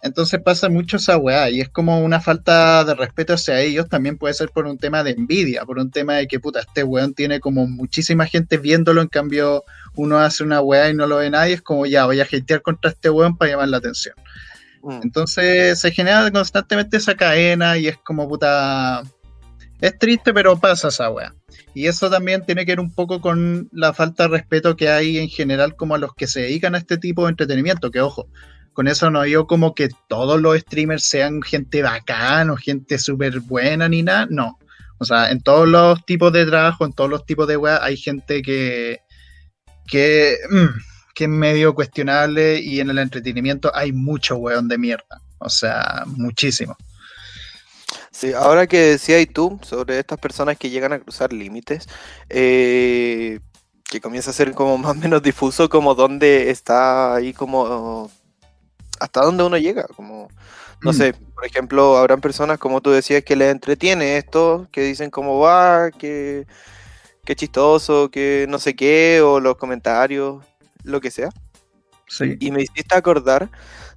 Entonces 0.00 0.40
pasa 0.40 0.68
mucho 0.68 0.96
esa 0.96 1.16
weá 1.16 1.50
y 1.50 1.60
es 1.60 1.68
como 1.68 2.00
una 2.00 2.20
falta 2.20 2.84
de 2.84 2.94
respeto 2.94 3.32
hacia 3.34 3.60
ellos. 3.60 3.88
También 3.88 4.16
puede 4.16 4.34
ser 4.34 4.50
por 4.50 4.66
un 4.66 4.78
tema 4.78 5.02
de 5.02 5.10
envidia, 5.10 5.64
por 5.64 5.78
un 5.78 5.90
tema 5.90 6.14
de 6.14 6.28
que 6.28 6.38
puta, 6.38 6.60
este 6.60 6.84
weón 6.84 7.14
tiene 7.14 7.40
como 7.40 7.66
muchísima 7.66 8.26
gente 8.26 8.58
viéndolo, 8.58 9.02
en 9.02 9.08
cambio 9.08 9.64
uno 9.96 10.18
hace 10.18 10.44
una 10.44 10.60
weá 10.60 10.90
y 10.90 10.94
no 10.94 11.06
lo 11.06 11.16
ve 11.16 11.30
nadie. 11.30 11.54
Es 11.54 11.62
como 11.62 11.84
ya 11.84 12.06
voy 12.06 12.20
a 12.20 12.24
hatear 12.24 12.62
contra 12.62 12.90
este 12.92 13.10
weón 13.10 13.36
para 13.36 13.50
llamar 13.50 13.68
la 13.68 13.78
atención. 13.78 14.14
Mm. 14.82 15.00
Entonces 15.02 15.80
se 15.80 15.90
genera 15.90 16.30
constantemente 16.30 16.96
esa 16.96 17.16
cadena 17.16 17.76
y 17.76 17.88
es 17.88 17.96
como 17.98 18.28
puta. 18.28 19.02
Es 19.80 19.98
triste, 19.98 20.32
pero 20.32 20.58
pasa 20.58 20.88
esa 20.88 21.10
weá. 21.10 21.34
Y 21.78 21.86
eso 21.86 22.10
también 22.10 22.44
tiene 22.44 22.66
que 22.66 22.72
ver 22.72 22.80
un 22.80 22.92
poco 22.92 23.20
con 23.20 23.68
la 23.70 23.94
falta 23.94 24.24
de 24.24 24.30
respeto 24.30 24.74
que 24.74 24.88
hay 24.88 25.16
en 25.16 25.28
general 25.28 25.76
como 25.76 25.94
a 25.94 25.98
los 25.98 26.12
que 26.12 26.26
se 26.26 26.40
dedican 26.40 26.74
a 26.74 26.78
este 26.78 26.98
tipo 26.98 27.22
de 27.22 27.30
entretenimiento, 27.30 27.92
que 27.92 28.00
ojo, 28.00 28.28
con 28.72 28.88
eso 28.88 29.12
no 29.12 29.22
digo 29.22 29.46
como 29.46 29.76
que 29.76 29.88
todos 30.08 30.40
los 30.40 30.58
streamers 30.58 31.04
sean 31.04 31.40
gente 31.40 31.80
bacán 31.82 32.50
o 32.50 32.56
gente 32.56 32.98
súper 32.98 33.38
buena 33.38 33.88
ni 33.88 34.02
nada, 34.02 34.26
no. 34.28 34.58
O 34.98 35.04
sea, 35.04 35.30
en 35.30 35.40
todos 35.40 35.68
los 35.68 36.04
tipos 36.04 36.32
de 36.32 36.46
trabajo, 36.46 36.84
en 36.84 36.92
todos 36.92 37.10
los 37.10 37.24
tipos 37.24 37.46
de 37.46 37.56
web, 37.56 37.78
hay 37.80 37.96
gente 37.96 38.42
que, 38.42 38.98
que, 39.86 40.36
mm, 40.50 40.80
que 41.14 41.24
es 41.24 41.30
medio 41.30 41.76
cuestionable 41.76 42.58
y 42.58 42.80
en 42.80 42.90
el 42.90 42.98
entretenimiento 42.98 43.70
hay 43.72 43.92
mucho 43.92 44.34
weón 44.34 44.66
de 44.66 44.78
mierda. 44.78 45.22
O 45.38 45.48
sea, 45.48 46.02
muchísimo. 46.06 46.76
Sí, 48.18 48.32
ahora 48.32 48.66
que 48.66 48.78
decías 48.78 49.24
tú 49.32 49.60
sobre 49.62 50.00
estas 50.00 50.18
personas 50.18 50.58
que 50.58 50.70
llegan 50.70 50.92
a 50.92 50.98
cruzar 50.98 51.32
límites, 51.32 51.86
eh, 52.28 53.38
que 53.84 54.00
comienza 54.00 54.30
a 54.30 54.32
ser 54.32 54.54
como 54.54 54.76
más 54.78 54.90
o 54.90 54.94
menos 54.96 55.22
difuso 55.22 55.68
como 55.68 55.94
dónde 55.94 56.50
está 56.50 57.14
ahí 57.14 57.32
como 57.32 58.10
hasta 58.98 59.20
dónde 59.20 59.44
uno 59.44 59.56
llega, 59.56 59.86
como, 59.94 60.28
no 60.82 60.90
mm. 60.90 60.94
sé, 60.94 61.12
por 61.12 61.46
ejemplo, 61.46 61.96
habrán 61.96 62.20
personas, 62.20 62.58
como 62.58 62.80
tú 62.80 62.90
decías, 62.90 63.22
que 63.22 63.36
les 63.36 63.52
entretiene 63.52 64.16
esto, 64.16 64.66
que 64.72 64.82
dicen 64.82 65.10
cómo 65.10 65.38
va, 65.38 65.92
que, 65.92 66.44
que 67.24 67.36
chistoso, 67.36 68.10
que 68.10 68.46
no 68.48 68.58
sé 68.58 68.74
qué, 68.74 69.20
o 69.22 69.38
los 69.38 69.54
comentarios, 69.58 70.44
lo 70.82 71.00
que 71.00 71.12
sea. 71.12 71.28
Sí. 72.08 72.36
Y 72.40 72.50
me 72.50 72.62
hiciste 72.62 72.96
acordar 72.96 73.48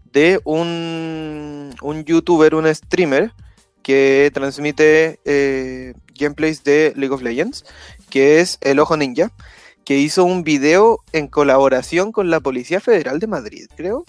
de 0.04 0.40
un, 0.44 1.74
un 1.82 2.06
youtuber, 2.06 2.54
un 2.54 2.72
streamer, 2.76 3.34
que 3.82 4.32
transmite 4.34 5.20
eh, 5.26 5.94
gameplays 6.14 6.64
de 6.64 6.94
League 6.96 7.14
of 7.14 7.22
Legends, 7.22 7.66
que 8.10 8.40
es 8.40 8.58
El 8.62 8.80
Ojo 8.80 8.98
Ninja, 8.98 9.32
que 9.86 9.98
hizo 9.98 10.24
un 10.24 10.44
video 10.44 11.00
en 11.12 11.28
colaboración 11.28 12.12
con 12.12 12.30
la 12.30 12.40
Policía 12.40 12.80
Federal 12.80 13.20
de 13.20 13.28
Madrid, 13.28 13.68
creo. 13.76 14.06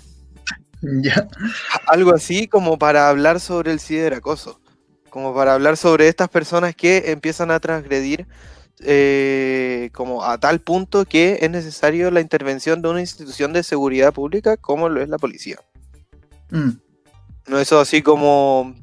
Algo 1.86 2.14
así 2.14 2.48
como 2.48 2.78
para 2.78 3.08
hablar 3.08 3.40
sobre 3.40 3.72
el 3.72 3.80
ciberacoso, 3.80 4.60
como 5.10 5.34
para 5.34 5.54
hablar 5.54 5.76
sobre 5.76 6.08
estas 6.08 6.28
personas 6.28 6.74
que 6.74 7.10
empiezan 7.12 7.50
a 7.50 7.60
transgredir 7.60 8.26
eh, 8.84 9.90
como 9.92 10.24
a 10.24 10.38
tal 10.38 10.60
punto 10.60 11.04
que 11.04 11.38
es 11.40 11.50
necesario 11.50 12.10
la 12.10 12.20
intervención 12.20 12.82
de 12.82 12.88
una 12.88 13.00
institución 13.00 13.52
de 13.52 13.62
seguridad 13.62 14.12
pública 14.12 14.56
como 14.56 14.88
lo 14.88 15.00
es 15.00 15.08
la 15.08 15.18
policía. 15.18 15.58
Mm. 16.50 16.70
No 17.48 17.58
eso 17.58 17.80
así 17.80 18.02
como, 18.02 18.74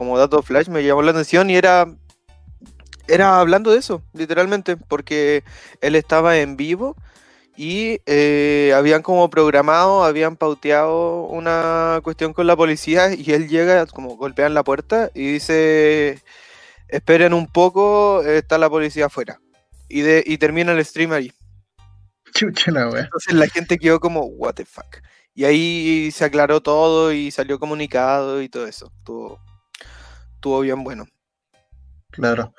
como 0.00 0.16
dato 0.16 0.40
flash 0.40 0.68
me 0.68 0.82
llamó 0.82 1.02
la 1.02 1.10
atención 1.10 1.50
y 1.50 1.56
era 1.56 1.86
era 3.06 3.38
hablando 3.38 3.70
de 3.70 3.80
eso, 3.80 4.02
literalmente, 4.14 4.78
porque 4.78 5.44
él 5.82 5.94
estaba 5.94 6.38
en 6.38 6.56
vivo 6.56 6.96
y 7.54 8.00
eh, 8.06 8.72
habían 8.74 9.02
como 9.02 9.28
programado, 9.28 10.02
habían 10.02 10.36
pauteado 10.36 11.24
una 11.24 12.00
cuestión 12.02 12.32
con 12.32 12.46
la 12.46 12.56
policía 12.56 13.12
y 13.12 13.32
él 13.32 13.46
llega, 13.46 13.84
como 13.84 14.16
golpean 14.16 14.54
la 14.54 14.64
puerta 14.64 15.10
y 15.12 15.34
dice, 15.34 16.22
esperen 16.88 17.34
un 17.34 17.46
poco, 17.46 18.22
está 18.24 18.56
la 18.56 18.70
policía 18.70 19.06
afuera. 19.06 19.38
Y, 19.86 20.00
de, 20.00 20.24
y 20.26 20.38
termina 20.38 20.72
el 20.72 20.82
stream 20.82 21.12
ahí. 21.12 21.30
Chucha 22.32 22.70
la 22.70 22.84
Entonces 22.84 23.34
la 23.34 23.48
gente 23.48 23.76
quedó 23.76 24.00
como, 24.00 24.24
what 24.24 24.54
the 24.54 24.64
fuck. 24.64 24.96
Y 25.34 25.44
ahí 25.44 26.10
se 26.10 26.24
aclaró 26.24 26.62
todo 26.62 27.12
y 27.12 27.30
salió 27.30 27.58
comunicado 27.58 28.40
y 28.40 28.48
todo 28.48 28.66
eso. 28.66 28.90
Estuvo, 28.96 29.38
estuvo 30.40 30.60
bien 30.60 30.82
bueno. 30.82 31.06
Claro. 32.10 32.54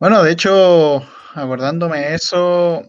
Bueno, 0.00 0.24
de 0.24 0.32
hecho, 0.32 1.06
acordándome 1.34 2.14
eso, 2.14 2.82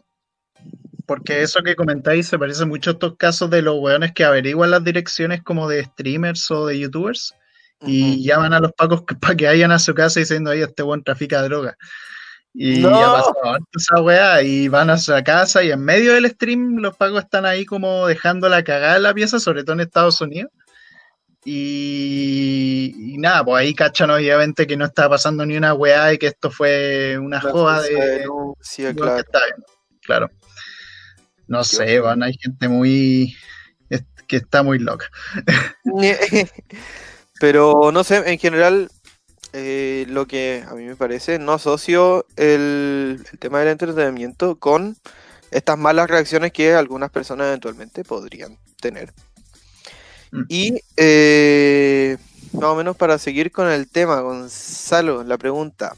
porque 1.06 1.44
eso 1.44 1.62
que 1.62 1.76
comentáis 1.76 2.28
se 2.28 2.40
parece 2.40 2.66
mucho 2.66 2.90
a 2.90 2.94
estos 2.94 3.16
casos 3.16 3.52
de 3.52 3.62
los 3.62 3.76
weones 3.80 4.14
que 4.14 4.24
averiguan 4.24 4.72
las 4.72 4.84
direcciones 4.84 5.44
como 5.44 5.70
de 5.70 5.86
streamers 5.86 6.50
o 6.50 6.66
de 6.66 6.80
youtubers 6.80 7.36
y 7.82 8.24
llaman 8.24 8.54
a 8.54 8.60
los 8.60 8.74
pacos 8.74 9.04
para 9.22 9.36
que 9.36 9.46
vayan 9.46 9.72
a 9.72 9.78
su 9.78 9.94
casa 9.94 10.20
diciendo, 10.20 10.50
ahí 10.50 10.62
este 10.62 10.82
buen 10.82 11.04
trafica 11.04 11.44
droga. 11.44 11.78
Y 12.56 12.82
ya 12.82 12.90
pasó 12.90 13.36
esa 13.76 14.02
weá 14.02 14.42
y 14.42 14.68
van 14.68 14.90
a 14.90 14.98
su 14.98 15.14
casa 15.24 15.64
y 15.64 15.70
en 15.70 15.82
medio 15.82 16.16
del 16.16 16.28
stream 16.28 16.78
los 16.78 16.98
pacos 16.98 17.24
están 17.24 17.46
ahí 17.46 17.66
como 17.66 18.08
dejando 18.08 18.50
la 18.50 18.64
cagada 18.64 18.98
la 18.98 19.14
pieza, 19.14 19.40
sobre 19.40 19.64
todo 19.64 19.74
en 19.74 19.82
Estados 19.82 20.20
Unidos. 20.22 20.52
Y, 21.50 23.16
nada, 23.20 23.46
pues 23.46 23.62
ahí 23.62 23.74
cachan 23.74 24.10
obviamente 24.10 24.68
que 24.68 24.75
no 24.75 24.84
está 24.84 25.08
pasando 25.08 25.46
ni 25.46 25.56
una 25.56 25.74
weá 25.74 26.12
y 26.12 26.18
que 26.18 26.27
esto 26.27 26.51
fue 26.51 27.18
una 27.18 27.39
joda 27.39 27.82
de... 27.84 28.27
Sí, 28.60 28.84
claro. 28.94 29.24
claro. 30.01 30.30
No 31.48 31.63
sé, 31.63 32.01
van, 32.01 32.22
hay 32.22 32.34
gente 32.38 32.68
muy. 32.68 33.34
que 34.27 34.36
está 34.36 34.62
muy 34.62 34.80
loca. 34.80 35.10
Pero 37.39 37.92
no 37.94 38.04
sé, 38.04 38.30
en 38.30 38.39
general, 38.39 38.89
eh, 39.54 40.06
lo 40.10 40.27
que 40.27 40.66
a 40.68 40.74
mí 40.74 40.84
me 40.84 40.98
parece, 40.98 41.39
no 41.39 41.54
asocio 41.54 42.25
el, 42.36 43.24
tema 43.39 43.60
del 43.60 43.70
entretenimiento 43.70 44.60
con 44.60 44.98
estas 45.51 45.77
malas 45.77 46.10
reacciones 46.10 46.51
que 46.51 46.74
algunas 46.74 47.10
personas 47.10 47.48
eventualmente 47.48 48.04
podrían 48.04 48.58
tener. 48.82 49.13
Mm. 50.32 50.44
Y 50.50 50.82
eh, 50.98 52.18
más 52.54 52.66
o 52.66 52.76
menos 52.76 52.96
para 52.96 53.18
seguir 53.18 53.52
con 53.52 53.70
el 53.70 53.90
tema, 53.90 54.20
Gonzalo, 54.22 55.24
la 55.24 55.38
pregunta, 55.38 55.96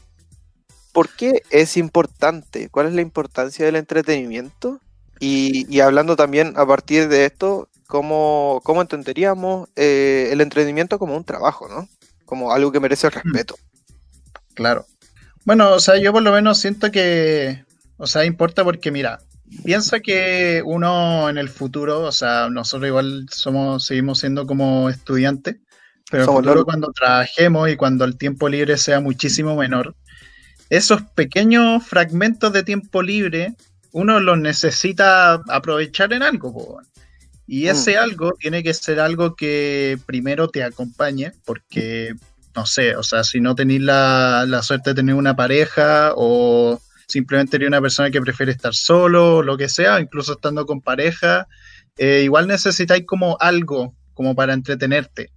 ¿por 0.91 1.09
qué 1.09 1.43
es 1.49 1.77
importante? 1.77 2.69
¿Cuál 2.69 2.87
es 2.87 2.93
la 2.93 3.01
importancia 3.01 3.65
del 3.65 3.75
entretenimiento 3.75 4.79
y, 5.19 5.79
hablando 5.81 6.15
también 6.15 6.53
a 6.55 6.65
partir 6.65 7.09
de 7.09 7.25
esto, 7.25 7.67
¿cómo, 7.87 8.61
cómo 8.63 8.81
entenderíamos 8.81 9.67
eh, 9.75 10.29
el 10.31 10.39
entretenimiento 10.39 10.97
como 10.97 11.17
un 11.17 11.25
trabajo, 11.25 11.67
¿no? 11.67 11.89
Como 12.25 12.53
algo 12.53 12.71
que 12.71 12.79
merece 12.79 13.07
el 13.07 13.13
mm. 13.13 13.15
respeto. 13.15 13.55
Claro. 14.53 14.85
Bueno, 15.43 15.73
o 15.73 15.79
sea, 15.79 15.97
yo 15.97 16.13
por 16.13 16.21
lo 16.21 16.31
menos 16.31 16.59
siento 16.59 16.91
que, 16.91 17.65
o 17.97 18.07
sea, 18.07 18.23
importa 18.23 18.63
porque, 18.63 18.91
mira, 18.91 19.19
piensa 19.63 19.99
que 19.99 20.61
uno 20.65 21.29
en 21.29 21.37
el 21.37 21.49
futuro, 21.49 22.01
o 22.01 22.11
sea, 22.11 22.49
nosotros 22.49 22.87
igual 22.87 23.25
somos, 23.31 23.85
seguimos 23.85 24.19
siendo 24.19 24.45
como 24.45 24.89
estudiantes, 24.89 25.57
pero 26.09 26.23
en 26.23 26.29
el 26.29 26.35
futuro 26.35 26.65
cuando 26.65 26.91
trabajemos 26.91 27.69
y 27.69 27.75
cuando 27.75 28.05
el 28.05 28.17
tiempo 28.17 28.49
libre 28.49 28.77
sea 28.77 28.99
muchísimo 28.99 29.55
menor, 29.55 29.95
esos 30.69 31.01
pequeños 31.15 31.85
fragmentos 31.85 32.53
de 32.53 32.63
tiempo 32.63 33.01
libre 33.01 33.55
uno 33.91 34.19
los 34.19 34.37
necesita 34.37 35.41
aprovechar 35.47 36.13
en 36.13 36.23
algo. 36.23 36.79
Y 37.47 37.65
mm. 37.65 37.69
ese 37.69 37.97
algo 37.97 38.33
tiene 38.39 38.63
que 38.63 38.73
ser 38.73 38.99
algo 38.99 39.35
que 39.35 39.97
primero 40.05 40.49
te 40.49 40.63
acompañe, 40.63 41.31
porque, 41.45 42.13
no 42.55 42.65
sé, 42.65 42.95
o 42.95 43.03
sea, 43.03 43.23
si 43.23 43.41
no 43.41 43.55
tenéis 43.55 43.81
la, 43.81 44.61
suerte 44.61 44.91
de 44.91 44.95
tener 44.95 45.15
una 45.15 45.35
pareja 45.35 46.13
o 46.15 46.79
simplemente 47.09 47.57
eres 47.57 47.67
una 47.67 47.81
persona 47.81 48.11
que 48.11 48.21
prefiere 48.21 48.51
estar 48.51 48.73
solo, 48.73 49.41
lo 49.41 49.57
que 49.57 49.67
sea, 49.67 49.99
incluso 49.99 50.33
estando 50.33 50.65
con 50.65 50.79
pareja, 50.79 51.47
eh, 51.97 52.21
igual 52.23 52.47
necesitáis 52.47 53.05
como 53.05 53.35
algo 53.39 53.95
como 54.13 54.35
para 54.35 54.53
entretenerte. 54.53 55.31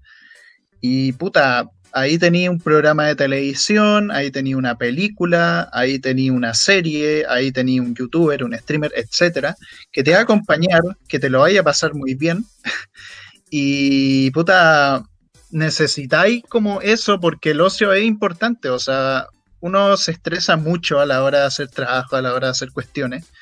Y 0.80 1.12
puta, 1.12 1.70
ahí 1.92 2.18
tenía 2.18 2.50
un 2.50 2.60
programa 2.60 3.06
de 3.06 3.16
televisión, 3.16 4.10
ahí 4.10 4.30
tenía 4.30 4.56
una 4.56 4.76
película, 4.76 5.70
ahí 5.72 5.98
tenía 5.98 6.32
una 6.32 6.52
serie, 6.52 7.24
ahí 7.28 7.52
tenía 7.52 7.80
un 7.80 7.94
youtuber, 7.94 8.44
un 8.44 8.56
streamer, 8.56 8.92
etcétera, 8.94 9.56
que 9.90 10.02
te 10.02 10.12
va 10.12 10.18
a 10.18 10.22
acompañar, 10.22 10.82
que 11.08 11.18
te 11.18 11.30
lo 11.30 11.40
vaya 11.40 11.60
a 11.60 11.64
pasar 11.64 11.94
muy 11.94 12.14
bien. 12.14 12.44
y 13.50 14.30
puta, 14.32 15.04
necesitáis 15.50 16.42
como 16.48 16.82
eso 16.82 17.18
porque 17.18 17.52
el 17.52 17.62
ocio 17.62 17.92
es 17.94 18.04
importante, 18.04 18.68
o 18.68 18.78
sea, 18.78 19.26
uno 19.62 19.96
se 19.96 20.10
estresa 20.10 20.56
mucho 20.56 21.00
a 21.00 21.06
la 21.06 21.22
hora 21.22 21.40
de 21.40 21.46
hacer 21.46 21.68
trabajo, 21.68 22.16
a 22.16 22.22
la 22.22 22.34
hora 22.34 22.48
de 22.48 22.50
hacer 22.50 22.72
cuestiones. 22.72 23.32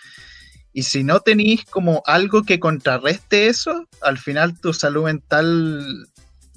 Y 0.72 0.82
si 0.82 1.02
no 1.02 1.20
tenéis 1.20 1.64
como 1.64 2.02
algo 2.06 2.44
que 2.44 2.60
contrarreste 2.60 3.48
eso, 3.48 3.88
al 4.02 4.18
final 4.18 4.60
tu 4.60 4.72
salud 4.72 5.04
mental 5.04 6.06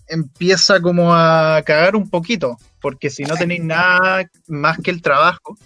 empieza 0.08 0.82
como 0.82 1.15
a 1.15 1.62
cagar 1.65 1.96
un 1.96 2.10
poquito, 2.10 2.58
porque 2.82 3.10
si 3.10 3.24
no 3.24 3.36
tenéis 3.36 3.63
nada 3.63 4.29
más 4.48 4.77
que 4.79 4.91
el 4.91 5.01
trabajo, 5.01 5.58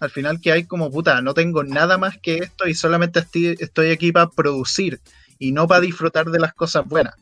al 0.00 0.10
final 0.10 0.40
que 0.40 0.50
hay 0.50 0.64
como 0.64 0.90
puta, 0.90 1.22
no 1.22 1.32
tengo 1.32 1.62
nada 1.62 1.98
más 1.98 2.18
que 2.20 2.38
esto 2.38 2.66
y 2.66 2.74
solamente 2.74 3.20
estoy, 3.20 3.90
aquí 3.92 4.10
para 4.10 4.28
producir 4.28 5.00
y 5.38 5.52
no 5.52 5.68
para 5.68 5.80
disfrutar 5.82 6.26
de 6.26 6.40
las 6.40 6.52
cosas 6.52 6.84
buenas, 6.84 7.14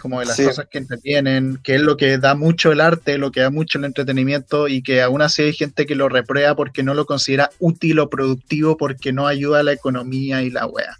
como 0.00 0.20
de 0.20 0.26
las 0.26 0.36
cosas 0.36 0.66
que 0.70 0.78
entretienen, 0.78 1.58
que 1.62 1.76
es 1.76 1.80
lo 1.80 1.96
que 1.96 2.18
da 2.18 2.34
mucho 2.34 2.72
el 2.72 2.80
arte, 2.80 3.18
lo 3.18 3.30
que 3.30 3.40
da 3.40 3.50
mucho 3.50 3.78
el 3.78 3.84
entretenimiento 3.84 4.68
y 4.68 4.82
que 4.82 5.02
aún 5.02 5.22
así 5.22 5.42
hay 5.42 5.52
gente 5.52 5.86
que 5.86 5.94
lo 5.94 6.08
reprueba 6.08 6.54
porque 6.54 6.82
no 6.82 6.94
lo 6.94 7.06
considera 7.06 7.50
útil 7.58 7.98
o 7.98 8.10
productivo 8.10 8.76
porque 8.76 9.12
no 9.12 9.26
ayuda 9.26 9.60
a 9.60 9.62
la 9.62 9.72
economía 9.72 10.42
y 10.42 10.50
la 10.50 10.66
wea. 10.66 10.96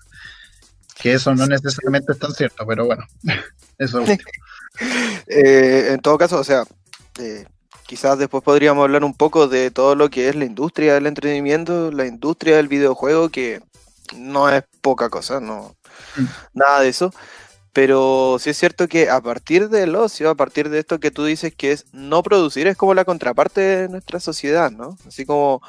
Que 1.00 1.14
eso 1.14 1.34
no 1.34 1.46
necesariamente 1.46 2.12
es 2.12 2.18
tan 2.18 2.32
cierto, 2.32 2.64
pero 2.66 2.86
bueno, 2.86 3.04
eso 3.78 4.00
es 4.00 4.18
eh, 5.26 5.88
en 5.92 6.00
todo 6.00 6.18
caso, 6.18 6.38
o 6.38 6.44
sea, 6.44 6.64
eh, 7.18 7.44
quizás 7.86 8.18
después 8.18 8.42
podríamos 8.42 8.82
hablar 8.84 9.04
un 9.04 9.14
poco 9.14 9.48
de 9.48 9.70
todo 9.70 9.94
lo 9.94 10.10
que 10.10 10.28
es 10.28 10.36
la 10.36 10.44
industria 10.44 10.94
del 10.94 11.06
entretenimiento, 11.06 11.90
la 11.90 12.06
industria 12.06 12.56
del 12.56 12.68
videojuego, 12.68 13.28
que 13.28 13.60
no 14.16 14.48
es 14.48 14.64
poca 14.80 15.10
cosa, 15.10 15.40
no, 15.40 15.76
mm. 16.16 16.24
nada 16.54 16.80
de 16.80 16.88
eso. 16.88 17.12
Pero 17.72 18.36
sí 18.38 18.50
es 18.50 18.58
cierto 18.58 18.86
que 18.86 19.08
a 19.08 19.20
partir 19.20 19.68
del 19.68 19.94
ocio, 19.96 20.30
a 20.30 20.34
partir 20.34 20.68
de 20.68 20.78
esto 20.78 21.00
que 21.00 21.10
tú 21.10 21.24
dices 21.24 21.54
que 21.54 21.72
es 21.72 21.86
no 21.92 22.22
producir, 22.22 22.66
es 22.66 22.76
como 22.76 22.94
la 22.94 23.04
contraparte 23.04 23.60
de 23.60 23.88
nuestra 23.88 24.20
sociedad, 24.20 24.70
¿no? 24.70 24.98
Así 25.06 25.24
como 25.24 25.62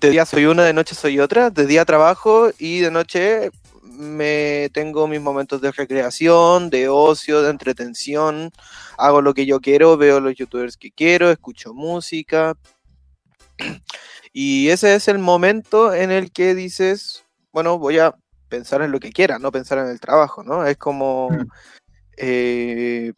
de 0.00 0.10
día 0.10 0.26
soy 0.26 0.46
una, 0.46 0.64
de 0.64 0.72
noche 0.72 0.94
soy 0.94 1.20
otra, 1.20 1.50
de 1.50 1.66
día 1.66 1.84
trabajo 1.84 2.50
y 2.58 2.80
de 2.80 2.90
noche 2.90 3.50
me 3.82 4.70
tengo 4.72 5.06
mis 5.06 5.20
momentos 5.20 5.60
de 5.60 5.70
recreación, 5.70 6.70
de 6.70 6.88
ocio, 6.88 7.42
de 7.42 7.50
entretención, 7.50 8.50
hago 8.96 9.20
lo 9.20 9.34
que 9.34 9.46
yo 9.46 9.60
quiero, 9.60 9.96
veo 9.96 10.18
los 10.20 10.34
youtubers 10.34 10.76
que 10.76 10.90
quiero, 10.90 11.30
escucho 11.30 11.74
música. 11.74 12.54
Y 14.34 14.70
ese 14.70 14.94
es 14.94 15.08
el 15.08 15.18
momento 15.18 15.92
en 15.92 16.10
el 16.10 16.32
que 16.32 16.54
dices, 16.54 17.22
bueno, 17.52 17.78
voy 17.78 17.98
a 17.98 18.14
pensar 18.52 18.82
en 18.82 18.92
lo 18.92 19.00
que 19.00 19.12
quiera, 19.12 19.38
no 19.38 19.50
pensar 19.50 19.78
en 19.78 19.88
el 19.88 19.98
trabajo, 19.98 20.44
¿no? 20.44 20.64
Es 20.64 20.76
como, 20.76 21.28
eh, 22.16 23.12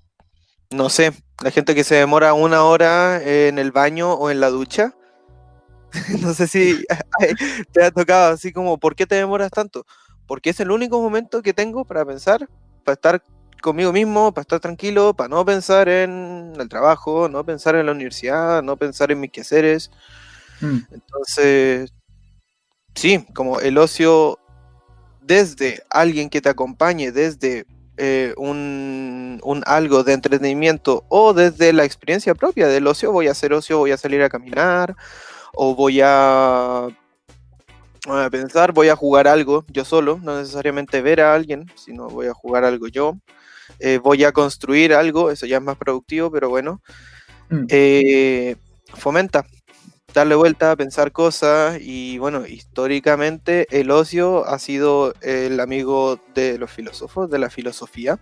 no 0.70 0.88
sé, 0.88 1.12
la 1.42 1.50
gente 1.50 1.74
que 1.74 1.84
se 1.84 1.96
demora 1.96 2.32
una 2.34 2.62
hora 2.64 3.20
en 3.22 3.58
el 3.58 3.72
baño 3.72 4.14
o 4.14 4.30
en 4.30 4.40
la 4.40 4.48
ducha. 4.48 4.94
no 6.22 6.34
sé 6.34 6.46
si 6.46 6.84
te 7.72 7.84
ha 7.84 7.90
tocado 7.90 8.32
así 8.32 8.52
como, 8.52 8.78
¿por 8.78 8.94
qué 8.94 9.06
te 9.06 9.16
demoras 9.16 9.50
tanto? 9.50 9.84
porque 10.26 10.50
es 10.50 10.60
el 10.60 10.70
único 10.70 11.00
momento 11.00 11.42
que 11.42 11.52
tengo 11.52 11.84
para 11.84 12.04
pensar, 12.04 12.48
para 12.84 12.94
estar 12.94 13.22
conmigo 13.62 13.92
mismo, 13.92 14.32
para 14.32 14.42
estar 14.42 14.60
tranquilo, 14.60 15.14
para 15.14 15.28
no 15.28 15.44
pensar 15.44 15.88
en 15.88 16.52
el 16.58 16.68
trabajo, 16.68 17.28
no 17.28 17.44
pensar 17.44 17.76
en 17.76 17.86
la 17.86 17.92
universidad, 17.92 18.62
no 18.62 18.76
pensar 18.76 19.10
en 19.10 19.20
mis 19.20 19.30
quehaceres. 19.30 19.90
Mm. 20.60 20.78
Entonces, 20.90 21.92
sí, 22.94 23.26
como 23.34 23.60
el 23.60 23.78
ocio 23.78 24.38
desde 25.26 25.82
alguien 25.90 26.28
que 26.30 26.40
te 26.40 26.48
acompañe, 26.48 27.12
desde 27.12 27.66
eh, 27.96 28.34
un, 28.36 29.40
un, 29.42 29.62
algo 29.66 30.04
de 30.04 30.12
entretenimiento 30.12 31.04
o 31.08 31.32
desde 31.32 31.72
la 31.72 31.84
experiencia 31.84 32.34
propia 32.34 32.68
del 32.68 32.86
ocio, 32.86 33.12
voy 33.12 33.28
a 33.28 33.32
hacer 33.32 33.52
ocio, 33.52 33.78
voy 33.78 33.92
a 33.92 33.96
salir 33.96 34.22
a 34.22 34.28
caminar 34.28 34.96
o 35.54 35.74
voy 35.74 36.00
a 36.02 36.88
voy 38.06 38.22
a 38.22 38.30
pensar, 38.30 38.72
voy 38.72 38.88
a 38.88 38.96
jugar 38.96 39.28
algo 39.28 39.64
yo 39.68 39.84
solo, 39.84 40.18
no 40.22 40.38
necesariamente 40.38 41.00
ver 41.00 41.20
a 41.20 41.34
alguien, 41.34 41.70
sino 41.74 42.08
voy 42.08 42.26
a 42.26 42.34
jugar 42.34 42.64
algo 42.64 42.88
yo. 42.88 43.16
Eh, 43.78 43.98
voy 43.98 44.24
a 44.24 44.32
construir 44.32 44.92
algo, 44.92 45.30
eso 45.30 45.46
ya 45.46 45.56
es 45.56 45.62
más 45.62 45.76
productivo, 45.76 46.30
pero 46.30 46.48
bueno. 46.48 46.82
Mm. 47.48 47.64
Eh, 47.68 48.56
fomenta, 48.94 49.46
darle 50.14 50.36
vuelta, 50.36 50.70
a 50.70 50.76
pensar 50.76 51.12
cosas 51.12 51.78
y 51.80 52.18
bueno, 52.18 52.46
históricamente 52.46 53.66
el 53.70 53.90
ocio 53.90 54.46
ha 54.46 54.58
sido 54.58 55.12
el 55.20 55.58
amigo 55.60 56.20
de 56.34 56.56
los 56.56 56.70
filósofos, 56.70 57.28
de 57.28 57.38
la 57.38 57.50
filosofía. 57.50 58.18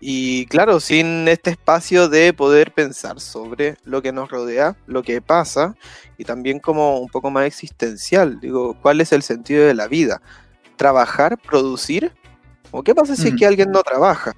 Y 0.00 0.46
claro, 0.46 0.80
sin 0.80 1.26
este 1.28 1.50
espacio 1.50 2.08
de 2.08 2.32
poder 2.32 2.72
pensar 2.72 3.20
sobre 3.20 3.76
lo 3.84 4.02
que 4.02 4.12
nos 4.12 4.30
rodea, 4.30 4.76
lo 4.86 5.02
que 5.02 5.20
pasa, 5.20 5.76
y 6.18 6.24
también 6.24 6.60
como 6.60 6.98
un 6.98 7.08
poco 7.08 7.30
más 7.30 7.46
existencial, 7.46 8.38
digo, 8.40 8.76
¿cuál 8.80 9.00
es 9.00 9.12
el 9.12 9.22
sentido 9.22 9.66
de 9.66 9.74
la 9.74 9.88
vida? 9.88 10.20
¿Trabajar? 10.76 11.38
¿Producir? 11.38 12.12
¿O 12.70 12.82
qué 12.82 12.94
pasa 12.94 13.16
si 13.16 13.28
es 13.28 13.34
que 13.36 13.46
alguien 13.46 13.70
no 13.70 13.82
trabaja? 13.82 14.34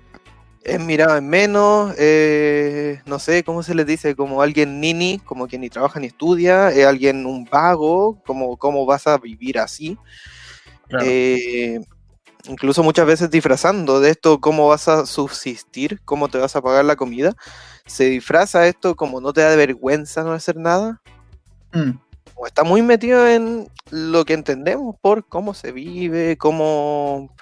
Es 0.66 0.81
mirado 0.81 1.16
en 1.16 1.29
menos, 1.29 1.94
eh, 1.96 3.00
no 3.07 3.20
sé, 3.20 3.44
¿cómo 3.44 3.62
se 3.62 3.72
les 3.72 3.87
dice? 3.87 4.16
Como 4.16 4.42
alguien 4.42 4.81
nini, 4.81 5.20
como 5.24 5.46
que 5.46 5.61
ni 5.61 5.70
trabaja 5.70 6.00
ni 6.00 6.09
estudia, 6.09 6.72
es 6.72 6.85
alguien 6.85 7.24
un 7.24 7.44
vago, 7.44 8.20
como 8.26 8.57
cómo 8.57 8.85
vas 8.85 9.07
a 9.07 9.16
vivir 9.16 9.61
así. 9.61 9.96
Eh, 11.05 11.79
incluso 12.48 12.83
muchas 12.83 13.07
veces 13.07 13.31
disfrazando 13.31 14.00
de 14.00 14.11
esto 14.11 14.40
cómo 14.40 14.66
vas 14.66 14.88
a 14.88 15.07
subsistir, 15.07 16.00
cómo 16.05 16.29
te 16.29 16.38
vas 16.38 16.57
a 16.57 16.62
pagar 16.62 16.85
la 16.85 16.96
comida, 16.96 17.37
se 17.87 18.07
disfraza 18.07 18.66
esto 18.66 18.96
como 18.96 19.20
no 19.20 19.33
te 19.33 19.42
da 19.42 19.55
vergüenza 19.55 20.24
no 20.24 20.33
hacer 20.33 20.57
nada. 20.57 21.00
Mm. 21.72 21.92
O 22.35 22.44
está 22.44 22.64
muy 22.64 22.83
metido 22.83 23.29
en 23.29 23.68
lo 23.92 24.24
que 24.24 24.35
entendemos 24.35 24.96
por 25.00 25.29
cómo 25.29 25.55
se 25.55 25.70
vive, 25.70 26.37
cómo... 26.37 27.33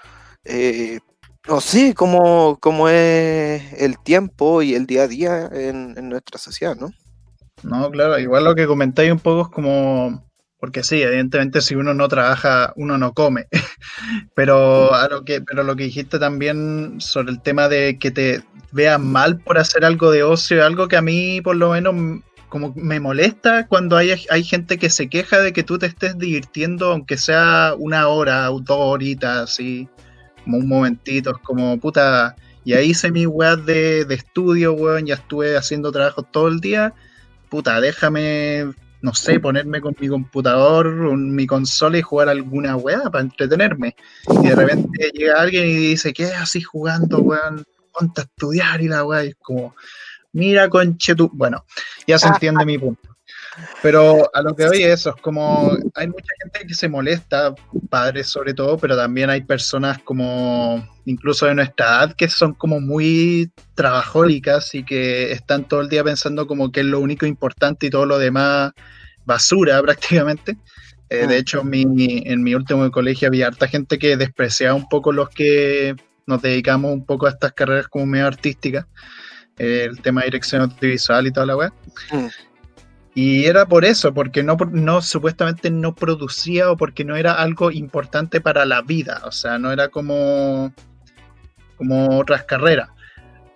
Eh, 0.45 1.01
no 1.47 1.61
sé, 1.61 1.95
cómo, 1.95 2.59
cómo, 2.61 2.89
es 2.89 3.73
el 3.75 3.99
tiempo 3.99 4.63
y 4.63 4.75
el 4.75 4.87
día 4.87 5.03
a 5.03 5.09
día 5.09 5.51
en, 5.53 5.95
en 5.97 6.09
nuestra 6.09 6.39
sociedad, 6.39 6.77
¿no? 6.77 6.91
No, 7.63 7.91
claro, 7.91 8.19
igual 8.19 8.45
lo 8.45 8.55
que 8.55 8.67
comentáis 8.67 9.11
un 9.11 9.21
poco 9.21 9.43
es 9.43 9.49
como 9.49 10.25
porque 10.65 10.83
sí, 10.83 11.03
evidentemente 11.03 11.61
si 11.61 11.75
uno 11.75 11.93
no 11.93 12.09
trabaja, 12.09 12.73
uno 12.77 12.97
no 12.97 13.13
come. 13.13 13.49
pero, 14.35 14.95
a 14.95 15.09
lo 15.09 15.23
que, 15.23 15.43
pero 15.43 15.63
lo 15.63 15.77
que 15.77 15.85
dijiste 15.85 16.19
también 16.19 17.03
sobre 17.03 17.33
el 17.33 17.43
tema 17.43 17.69
de 17.69 17.99
que 17.99 18.11
te 18.11 18.43
vean 18.73 19.07
mal 19.07 19.39
por 19.41 19.59
hacer 19.59 19.85
algo 19.85 20.11
de 20.11 20.23
ocio, 20.23 20.65
algo 20.65 20.89
que 20.89 20.97
a 20.97 21.03
mí 21.03 21.43
por 21.43 21.57
lo 21.57 21.73
menos 21.73 22.23
como 22.49 22.73
me 22.77 22.99
molesta 22.99 23.67
cuando 23.67 23.99
hay, 23.99 24.13
hay 24.31 24.43
gente 24.43 24.79
que 24.79 24.89
se 24.89 25.11
queja 25.11 25.41
de 25.41 25.53
que 25.53 25.65
tú 25.65 25.77
te 25.79 25.85
estés 25.85 26.17
divirtiendo, 26.17 26.93
aunque 26.93 27.19
sea 27.19 27.75
una 27.79 28.09
hora 28.09 28.51
o 28.51 28.59
dos 28.59 28.79
horitas, 28.79 29.51
así, 29.51 29.87
un 30.47 30.69
momentito, 30.69 31.31
es 31.31 31.39
como 31.43 31.79
puta, 31.79 32.37
y 32.65 32.73
ahí 32.75 32.91
hice 32.91 33.11
mi 33.11 33.27
weá 33.27 33.57
de, 33.57 34.05
de 34.05 34.15
estudio, 34.15 34.73
weón, 34.75 35.07
ya 35.07 35.15
estuve 35.15 35.57
haciendo 35.57 35.93
trabajo 35.93 36.23
todo 36.23 36.49
el 36.49 36.61
día, 36.61 36.95
puta, 37.49 37.81
déjame 37.81 38.75
no 39.05 39.13
sé, 39.13 39.39
ponerme 39.39 39.83
con 39.83 39.95
mi 40.01 40.09
computador, 40.09 41.15
mi 41.15 41.47
consola 41.47 41.99
y 41.99 42.01
jugar 42.01 42.31
alguna 42.31 42.75
weá 42.75 43.11
para 43.11 43.21
entretenerme. 43.21 43.95
Y 44.43 44.49
de 44.49 44.55
repente 44.55 45.11
llega 45.13 45.43
alguien 45.43 45.69
y 45.69 45.75
dice, 45.75 46.15
¿qué 46.15 46.33
así 46.33 46.63
jugando, 46.63 47.19
weón? 47.19 47.67
Ponte 47.93 48.23
a 48.23 48.25
estudiar 48.25 48.81
y 48.81 48.89
la 48.89 49.05
weá. 49.05 49.27
Y 49.27 49.29
es 49.29 49.37
como, 49.43 49.77
mira, 50.33 50.71
conche 50.71 51.15
tú. 51.15 51.31
Bueno, 51.35 51.67
ya 52.07 52.19
se 52.19 52.29
entiende 52.29 52.65
mi 52.65 52.79
punto. 52.79 53.14
Pero 53.83 54.31
a 54.35 54.43
lo 54.43 54.55
que 54.55 54.67
oye 54.67 54.93
eso, 54.93 55.11
es 55.15 55.23
como 55.23 55.71
hay 55.95 56.09
mucha 56.09 56.33
gente 56.43 56.67
que 56.67 56.75
se 56.75 56.89
molesta, 56.89 57.55
padres 57.89 58.29
sobre 58.29 58.55
todo, 58.55 58.79
pero 58.79 58.97
también 58.97 59.31
hay 59.31 59.43
personas 59.43 59.99
como 60.03 60.87
incluso 61.05 61.47
de 61.47 61.55
nuestra 61.55 61.87
edad 61.87 62.17
que 62.17 62.29
son 62.29 62.55
como 62.55 62.81
muy 62.81 63.51
trabajólicas 63.75 64.75
y 64.75 64.85
que 64.85 65.33
están 65.33 65.69
todo 65.69 65.83
el 65.83 65.89
día 65.89 66.03
pensando 66.03 66.47
como 66.47 66.73
que 66.73 66.81
es 66.81 66.87
lo 66.87 67.01
único 67.01 67.27
importante 67.27 67.87
y 67.87 67.91
todo 67.91 68.07
lo 68.07 68.19
demás 68.19 68.73
basura 69.25 69.81
prácticamente. 69.83 70.57
Eh, 71.11 71.27
de 71.27 71.37
mm. 71.37 71.39
hecho, 71.39 71.63
en 71.63 72.43
mi 72.43 72.55
último 72.55 72.91
colegio 72.91 73.29
había 73.29 73.47
harta 73.47 73.69
gente 73.69 73.99
que 73.99 74.17
despreciaba 74.17 74.75
un 74.75 74.89
poco 74.89 75.13
los 75.13 75.29
que 75.29 75.95
nos 76.27 76.43
dedicamos 76.43 76.93
un 76.93 77.05
poco 77.05 77.27
a 77.27 77.31
estas 77.31 77.53
carreras 77.53 77.89
como 77.89 78.07
medio 78.07 78.27
artísticas, 78.27 78.87
eh, 79.59 79.87
el 79.89 80.01
tema 80.01 80.23
de 80.23 80.29
dirección 80.29 80.63
audiovisual 80.63 81.27
y 81.27 81.33
toda 81.33 81.47
la 81.47 81.57
web. 81.57 81.73
Mm. 82.11 82.27
Y 83.15 83.45
era 83.45 83.67
por 83.67 83.85
eso, 83.85 84.13
porque 84.13 84.43
no, 84.43 84.57
no 84.73 85.01
supuestamente 85.01 85.71
no 85.71 85.95
producía 85.95 86.71
o 86.71 86.77
porque 86.77 87.05
no 87.05 87.15
era 87.15 87.35
algo 87.35 87.71
importante 87.71 88.41
para 88.41 88.65
la 88.65 88.83
vida, 88.83 89.23
o 89.25 89.31
sea, 89.31 89.57
no 89.59 89.71
era 89.71 89.89
como, 89.89 90.75
como 91.77 92.19
otras 92.19 92.43
carreras. 92.43 92.89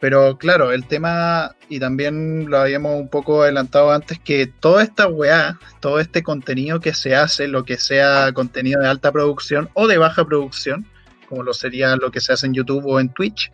Pero 0.01 0.39
claro, 0.39 0.71
el 0.71 0.87
tema, 0.87 1.57
y 1.69 1.81
también 1.81 2.49
lo 2.49 2.59
habíamos 2.59 3.01
un 3.01 3.09
poco 3.09 3.43
adelantado 3.43 3.91
antes, 3.91 4.21
que 4.21 4.47
toda 4.47 4.85
esta 4.85 5.09
weá, 5.09 5.59
todo 5.81 5.99
este 5.99 6.23
contenido 6.23 6.79
que 6.79 6.95
se 6.95 7.17
hace, 7.17 7.49
lo 7.49 7.65
que 7.65 7.79
sea 7.79 8.33
contenido 8.33 8.81
de 8.81 8.87
alta 8.87 9.11
producción 9.11 9.71
o 9.75 9.89
de 9.89 9.99
baja 9.99 10.25
producción, 10.25 10.87
como 11.29 11.43
lo 11.43 11.53
sería 11.53 11.97
lo 11.97 12.13
que 12.13 12.21
se 12.21 12.33
hace 12.33 12.47
en 12.47 12.55
YouTube 12.55 12.87
o 12.87 13.01
en 13.01 13.09
Twitch, 13.09 13.51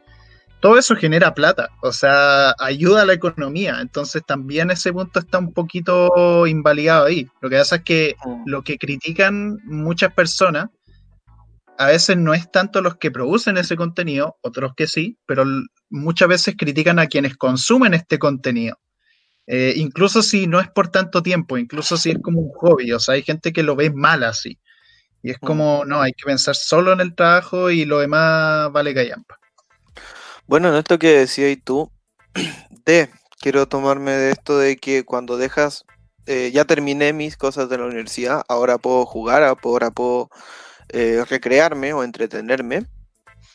todo 0.65 0.79
eso 0.79 0.97
genera 0.97 1.35
plata, 1.35 1.69
o 1.83 1.93
sea, 1.93 2.55
ayuda 2.59 3.03
a 3.03 3.05
la 3.05 3.13
economía. 3.13 3.81
Entonces 3.83 4.23
también 4.27 4.71
ese 4.71 4.95
punto 4.95 5.19
está 5.19 5.39
un 5.39 5.53
poquito 5.53 6.47
invalidado 6.47 7.05
ahí. 7.05 7.29
Lo 7.43 7.51
que 7.51 7.59
pasa 7.59 7.77
es 7.77 7.83
que 7.83 8.17
mm. 8.25 8.45
lo 8.47 8.63
que 8.63 8.79
critican 8.79 9.59
muchas 9.67 10.15
personas 10.15 10.71
a 11.77 11.89
veces 11.89 12.17
no 12.17 12.33
es 12.33 12.51
tanto 12.51 12.81
los 12.81 12.97
que 12.97 13.11
producen 13.11 13.59
ese 13.59 13.77
contenido, 13.77 14.39
otros 14.41 14.73
que 14.75 14.87
sí, 14.87 15.19
pero 15.27 15.45
muchas 15.91 16.29
veces 16.29 16.55
critican 16.57 16.99
a 16.99 17.09
quienes 17.09 17.37
consumen 17.37 17.93
este 17.93 18.19
contenido. 18.19 18.79
Eh, 19.47 19.75
incluso 19.77 20.23
si 20.23 20.47
no 20.47 20.61
es 20.61 20.71
por 20.71 20.89
tanto 20.89 21.23
tiempo, 21.23 21.59
incluso 21.59 21.99
si 21.99 22.13
es 22.13 22.19
como 22.23 22.41
un 22.41 22.53
hobby, 22.55 22.91
o 22.93 22.99
sea, 23.01 23.17
hay 23.17 23.23
gente 23.23 23.53
que 23.53 23.63
lo 23.63 23.77
ve 23.77 23.91
mal 23.91 24.25
así. 24.25 24.59
Y 25.23 25.29
es 25.29 25.37
mm. 25.43 25.47
como, 25.47 25.85
no, 25.85 26.01
hay 26.01 26.13
que 26.13 26.25
pensar 26.25 26.55
solo 26.55 26.95
en 26.95 27.03
el 27.03 27.15
trabajo 27.15 27.71
y 27.71 27.85
lo 27.85 27.99
demás 27.99 28.73
vale 28.73 28.95
callampa. 28.95 29.44
Bueno, 30.47 30.69
en 30.69 30.75
esto 30.75 30.99
que 30.99 31.19
decías 31.19 31.57
tú, 31.65 31.91
de, 32.85 33.11
quiero 33.41 33.67
tomarme 33.67 34.13
de 34.13 34.31
esto 34.33 34.59
de 34.59 34.77
que 34.77 35.05
cuando 35.05 35.37
dejas, 35.37 35.85
eh, 36.27 36.51
ya 36.53 36.65
terminé 36.65 37.13
mis 37.13 37.37
cosas 37.37 37.69
de 37.69 37.79
la 37.79 37.87
universidad, 37.87 38.43
ahora 38.49 38.79
puedo 38.79 39.07
jugar, 39.07 39.43
ahora 39.43 39.91
puedo 39.91 40.29
eh, 40.91 41.25
recrearme 41.29 41.93
o 41.93 42.03
entretenerme. 42.03 42.87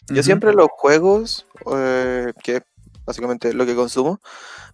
Yo 0.07 0.23
siempre 0.23 0.53
los 0.53 0.69
juegos, 0.71 1.45
eh, 1.71 2.33
que 2.43 2.63
básicamente 3.05 3.53
lo 3.53 3.65
que 3.67 3.75
consumo, 3.75 4.19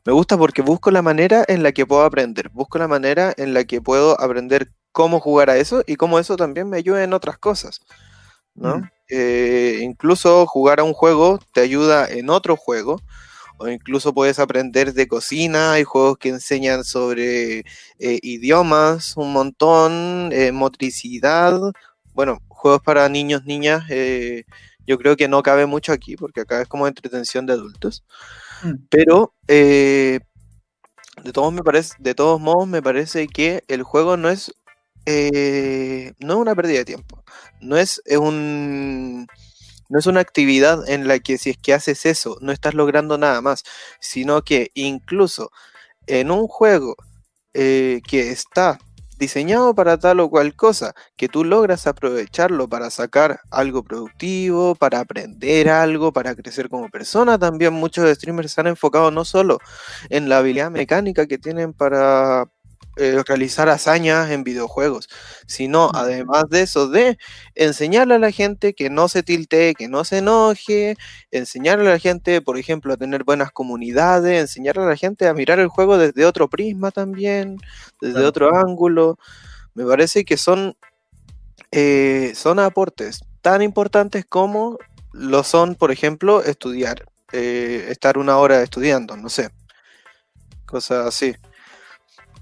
me 0.06 0.14
gusta 0.14 0.38
porque 0.38 0.62
busco 0.62 0.92
la 0.92 1.02
manera 1.02 1.44
en 1.48 1.64
la 1.64 1.74
que 1.74 1.86
puedo 1.86 2.04
aprender, 2.04 2.50
busco 2.50 2.78
la 2.78 2.88
manera 2.88 3.34
en 3.36 3.54
la 3.54 3.66
que 3.66 3.82
puedo 3.82 4.20
aprender 4.22 4.72
cómo 4.94 5.20
jugar 5.20 5.50
a 5.50 5.58
eso 5.58 5.84
y 5.86 5.98
cómo 5.98 6.20
eso 6.20 6.38
también 6.38 6.70
me 6.70 6.78
ayuda 6.78 7.04
en 7.04 7.12
otras 7.12 7.38
cosas, 7.38 7.82
¿no? 8.54 8.78
Mm. 8.78 8.90
Eh, 9.10 9.80
incluso 9.82 10.46
jugar 10.48 10.80
a 10.80 10.84
un 10.84 10.94
juego 10.94 11.40
te 11.54 11.62
ayuda 11.62 12.08
en 12.08 12.30
otro 12.30 12.56
juego, 12.56 13.02
o 13.58 13.68
incluso 13.68 14.14
puedes 14.14 14.40
aprender 14.40 14.94
de 14.94 15.08
cocina, 15.08 15.74
hay 15.74 15.84
juegos 15.84 16.18
que 16.18 16.30
enseñan 16.30 16.84
sobre 16.84 17.64
idiomas 18.00 19.16
un 19.16 19.32
montón, 19.32 20.32
motricidad, 20.54 21.58
bueno, 22.16 22.40
juegos 22.48 22.82
para 22.82 23.08
niños, 23.10 23.46
niñas, 23.46 23.84
eh, 23.90 24.46
yo 24.88 24.98
creo 24.98 25.16
que 25.16 25.28
no 25.28 25.44
cabe 25.44 25.66
mucho 25.66 25.92
aquí, 25.92 26.16
porque 26.16 26.42
acá 26.42 26.62
es 26.62 26.68
como 26.68 26.88
entretención 26.88 27.46
de 27.46 27.54
adultos. 27.54 28.04
Mm. 28.64 28.74
Pero 28.90 29.34
eh, 29.48 30.22
de, 31.24 31.32
todos 31.34 31.54
me 31.54 31.62
parece, 31.62 31.94
de 32.00 32.16
todos 32.16 32.40
modos, 32.40 32.68
me 32.68 32.82
parece 32.82 33.28
que 33.28 33.64
el 33.68 33.84
juego 33.84 34.16
no 34.18 34.30
es, 34.30 34.56
eh, 35.06 36.14
no 36.20 36.34
es 36.34 36.40
una 36.40 36.56
pérdida 36.56 36.80
de 36.80 36.86
tiempo. 36.86 37.24
No 37.62 37.78
es, 37.78 38.02
un. 38.08 39.28
No 39.90 40.00
es 40.00 40.06
una 40.08 40.20
actividad 40.22 40.88
en 40.90 41.08
la 41.08 41.20
que 41.20 41.38
si 41.38 41.52
es 41.52 41.58
que 41.58 41.74
haces 41.74 42.06
eso, 42.06 42.38
no 42.42 42.52
estás 42.52 42.74
logrando 42.74 43.18
nada 43.18 43.42
más, 43.42 43.64
sino 44.00 44.44
que 44.44 44.72
incluso 44.74 45.52
en 46.08 46.32
un 46.32 46.48
juego 46.48 46.96
que 47.54 48.02
está 48.32 48.80
diseñado 49.18 49.74
para 49.76 49.98
tal 49.98 50.20
o 50.20 50.30
cual 50.30 50.56
cosa, 50.56 50.94
que 51.16 51.30
tú 51.30 51.44
logras 51.44 51.88
aprovecharlo 51.88 52.68
para 52.68 52.90
sacar 52.90 53.40
algo 53.52 53.84
productivo, 53.84 54.76
para 54.76 55.00
aprender 55.00 55.70
algo, 55.70 56.12
para 56.12 56.36
crecer 56.36 56.70
como 56.70 56.90
persona. 56.90 57.38
También 57.40 57.74
muchos 57.74 58.10
streamers 58.16 58.52
se 58.54 58.62
han 58.62 58.68
enfocado 58.68 59.12
no 59.12 59.26
solo 59.26 59.60
en 60.10 60.30
la 60.30 60.40
habilidad 60.40 60.72
mecánica 60.72 61.28
que 61.28 61.38
tienen 61.38 61.74
para 61.74 62.50
eh, 62.98 63.22
realizar 63.28 63.68
hazañas 63.68 64.30
en 64.32 64.46
videojuegos, 64.46 65.10
sino 65.48 65.92
además 65.94 66.46
de 66.50 66.62
eso, 66.62 66.88
de 66.88 67.18
enseñarle 67.54 68.16
a 68.16 68.20
la 68.20 68.32
gente 68.32 68.74
que 68.74 68.90
no 68.90 69.10
se 69.10 69.22
tiltee, 69.22 69.76
que 69.76 69.90
no 69.90 70.06
se 70.06 70.20
enoje, 70.20 70.96
enseñarle 71.30 71.90
a 71.90 71.94
la 71.94 72.00
gente, 72.00 72.42
por 72.42 72.58
ejemplo, 72.58 72.94
a 72.94 72.98
tener 72.98 73.26
buenas 73.26 73.52
comunidades, 73.52 74.40
enseñarle 74.40 74.84
a 74.84 74.88
la 74.88 74.96
gente 74.96 75.28
a 75.28 75.34
mirar 75.34 75.60
el 75.60 75.68
juego 75.68 75.98
desde 75.98 76.26
otro 76.26 76.50
prisma 76.50 76.90
también, 76.92 77.58
desde 78.00 78.24
otro 78.24 78.56
ángulo. 78.56 79.20
Me 79.74 79.84
parece 79.86 80.24
que 80.24 80.38
son, 80.38 80.78
eh, 81.72 82.32
son 82.34 82.60
aportes 82.60 83.22
tan 83.42 83.62
importantes 83.62 84.26
como 84.26 84.78
lo 85.12 85.44
son, 85.44 85.76
por 85.76 85.92
ejemplo, 85.92 86.44
estudiar, 86.44 87.06
eh, 87.34 87.88
estar 87.90 88.18
una 88.18 88.38
hora 88.38 88.62
estudiando, 88.62 89.18
no 89.18 89.28
sé, 89.28 89.50
cosas 90.66 91.08
así 91.08 91.36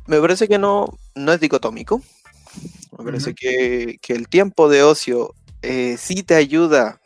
me 0.08 0.20
parece 0.20 0.48
que 0.48 0.58
no, 0.58 0.98
no 1.16 1.34
es 1.34 1.40
dicotómico. 1.40 2.02
Me 2.98 3.06
parece 3.06 3.34
que, 3.34 4.00
el 4.08 4.28
tiempo 4.28 4.70
de 4.70 4.84
ocio 4.84 5.34
eh, 5.62 5.96
sí 5.98 6.24
te 6.24 6.36
ayuda 6.36 7.00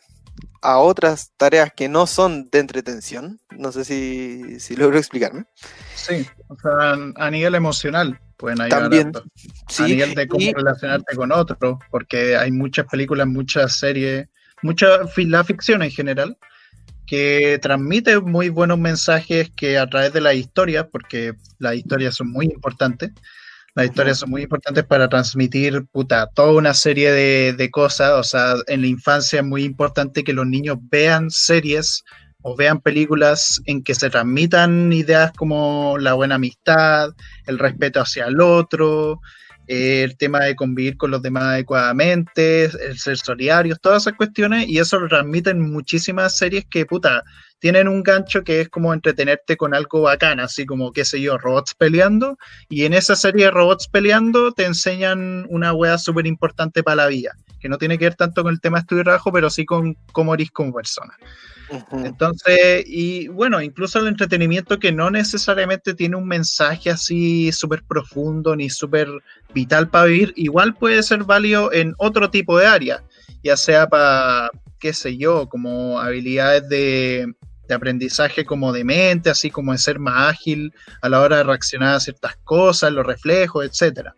a 0.62 0.80
otras 0.80 1.32
tareas 1.38 1.72
que 1.74 1.88
no 1.88 2.08
son 2.08 2.50
de 2.50 2.60
entretención. 2.60 3.40
No 3.52 3.72
sé 3.72 3.86
si, 3.86 4.60
si 4.60 4.76
logro 4.76 4.98
explicarme. 4.98 5.46
Sí, 5.96 6.26
o 6.48 6.56
sea, 6.60 6.98
a 7.16 7.32
nivel 7.32 7.56
emocional 7.56 8.20
pueden 8.38 8.62
ayudar. 8.62 8.82
También, 8.82 9.12
a 9.16 9.88
nivel 9.88 10.16
de 10.16 10.28
cómo 10.28 10.52
relacionarte 10.54 11.16
con 11.16 11.32
otros, 11.32 11.80
porque 11.90 12.36
hay 12.36 12.52
muchas 12.52 12.86
películas, 12.86 13.28
muchas 13.28 13.78
series, 13.78 14.28
mucha 14.62 14.88
la 15.18 15.44
ficción 15.44 15.82
en 15.84 15.92
general, 15.92 16.38
que 17.08 17.58
transmite 17.62 18.20
muy 18.20 18.50
buenos 18.50 18.78
mensajes 18.78 19.50
que 19.56 19.78
a 19.78 19.88
través 19.88 20.14
de 20.14 20.22
la 20.22 20.34
historia, 20.34 20.88
porque 20.88 21.34
las 21.58 21.76
historias 21.76 22.16
son 22.16 22.30
muy 22.32 22.46
importantes, 22.46 23.12
las 23.74 23.86
historias 23.86 24.20
son 24.20 24.32
muy 24.32 24.42
importantes 24.44 24.84
para 24.84 25.08
transmitir 25.08 25.86
puta, 25.86 26.28
toda 26.34 26.52
una 26.52 26.74
serie 26.74 27.12
de, 27.12 27.54
de, 27.54 27.72
cosas. 27.72 28.12
O 28.14 28.24
sea, 28.24 28.56
en 28.68 28.82
la 28.82 28.88
infancia 28.88 29.40
es 29.40 29.46
muy 29.46 29.64
importante 29.64 30.24
que 30.24 30.34
los 30.34 30.46
niños 30.48 30.78
vean 30.82 31.30
series 31.30 32.04
o 32.42 32.56
vean 32.56 32.82
películas 32.82 33.62
en 33.66 33.84
que 33.84 33.96
se 33.96 34.10
transmitan 34.10 34.92
ideas 34.92 35.32
como 35.34 35.98
la 36.00 36.14
buena 36.14 36.36
amistad, 36.36 37.12
el 37.46 37.60
respeto 37.60 38.02
hacia 38.02 38.26
el 38.26 38.42
otro, 38.42 39.22
el 39.68 40.18
tema 40.18 40.40
de 40.40 40.56
convivir 40.56 40.98
con 40.98 41.12
los 41.12 41.22
demás 41.22 41.44
adecuadamente, 41.44 42.66
el 42.66 42.98
ser 42.98 43.18
solidarios, 43.18 43.80
todas 43.82 44.04
esas 44.04 44.14
cuestiones, 44.14 44.68
y 44.68 44.80
eso 44.80 45.00
lo 45.00 45.08
transmiten 45.08 45.62
muchísimas 45.62 46.38
series 46.38 46.66
que, 46.66 46.86
puta, 46.86 47.24
tienen 47.60 47.88
un 47.88 48.04
gancho 48.04 48.44
que 48.44 48.62
es 48.62 48.70
como 48.70 48.94
entretenerte 48.94 49.58
con 49.58 49.74
algo 49.74 50.02
bacán, 50.02 50.40
así 50.40 50.66
como, 50.66 50.92
qué 50.92 51.06
sé 51.06 51.22
yo, 51.22 51.38
robots 51.38 51.74
peleando, 51.74 52.38
y 52.70 52.86
en 52.86 52.94
esa 52.94 53.16
serie 53.16 53.46
de 53.46 53.52
robots 53.52 53.88
peleando 53.88 54.52
te 54.52 54.66
enseñan 54.66 55.46
una 55.50 55.74
wea 55.74 55.98
súper 55.98 56.28
importante 56.28 56.84
para 56.84 56.96
la 56.96 57.08
vida, 57.08 57.36
que 57.60 57.70
no 57.70 57.78
tiene 57.78 57.98
que 57.98 58.06
ver 58.06 58.16
tanto 58.16 58.44
con 58.44 58.54
el 58.54 58.62
tema 58.62 58.78
de 58.78 58.82
estudio 58.82 59.02
y 59.02 59.06
trabajo, 59.06 59.32
pero 59.32 59.50
sí 59.50 59.66
con 59.66 59.96
cómo 60.12 60.34
eres 60.34 60.52
como 60.52 60.74
persona. 60.74 61.16
Entonces, 61.92 62.86
y 62.86 63.28
bueno, 63.28 63.62
incluso 63.62 64.00
el 64.00 64.08
entretenimiento 64.08 64.80
que 64.80 64.94
no 64.94 65.12
necesariamente 65.12 65.94
tiene 65.94 66.16
un 66.16 66.26
mensaje 66.26 66.90
así 66.90 67.52
súper 67.52 67.84
profundo 67.84 68.56
ni 68.56 68.70
súper 68.70 69.10
vital 69.54 69.90
para 69.90 70.06
vivir, 70.06 70.34
igual 70.38 70.76
puede 70.76 71.04
ser 71.04 71.24
válido 71.24 71.74
en 71.74 71.94
otro 71.98 72.30
tipo 72.30 72.58
de 72.58 72.68
área, 72.68 73.04
ya 73.44 73.58
sea 73.58 73.88
para, 73.88 74.50
qué 74.80 74.94
sé 74.94 75.18
yo, 75.18 75.50
como 75.50 76.00
habilidades 76.00 76.70
de, 76.70 77.34
de 77.68 77.76
aprendizaje 77.76 78.46
como 78.46 78.72
de 78.72 78.84
mente, 78.84 79.30
así 79.30 79.52
como 79.52 79.72
de 79.72 79.78
ser 79.78 80.00
más 80.00 80.30
ágil 80.30 80.74
a 81.02 81.10
la 81.10 81.22
hora 81.22 81.38
de 81.38 81.44
reaccionar 81.44 81.96
a 81.96 82.00
ciertas 82.00 82.36
cosas, 82.44 82.92
los 82.92 83.06
reflejos, 83.06 83.66
etcétera. 83.66 84.16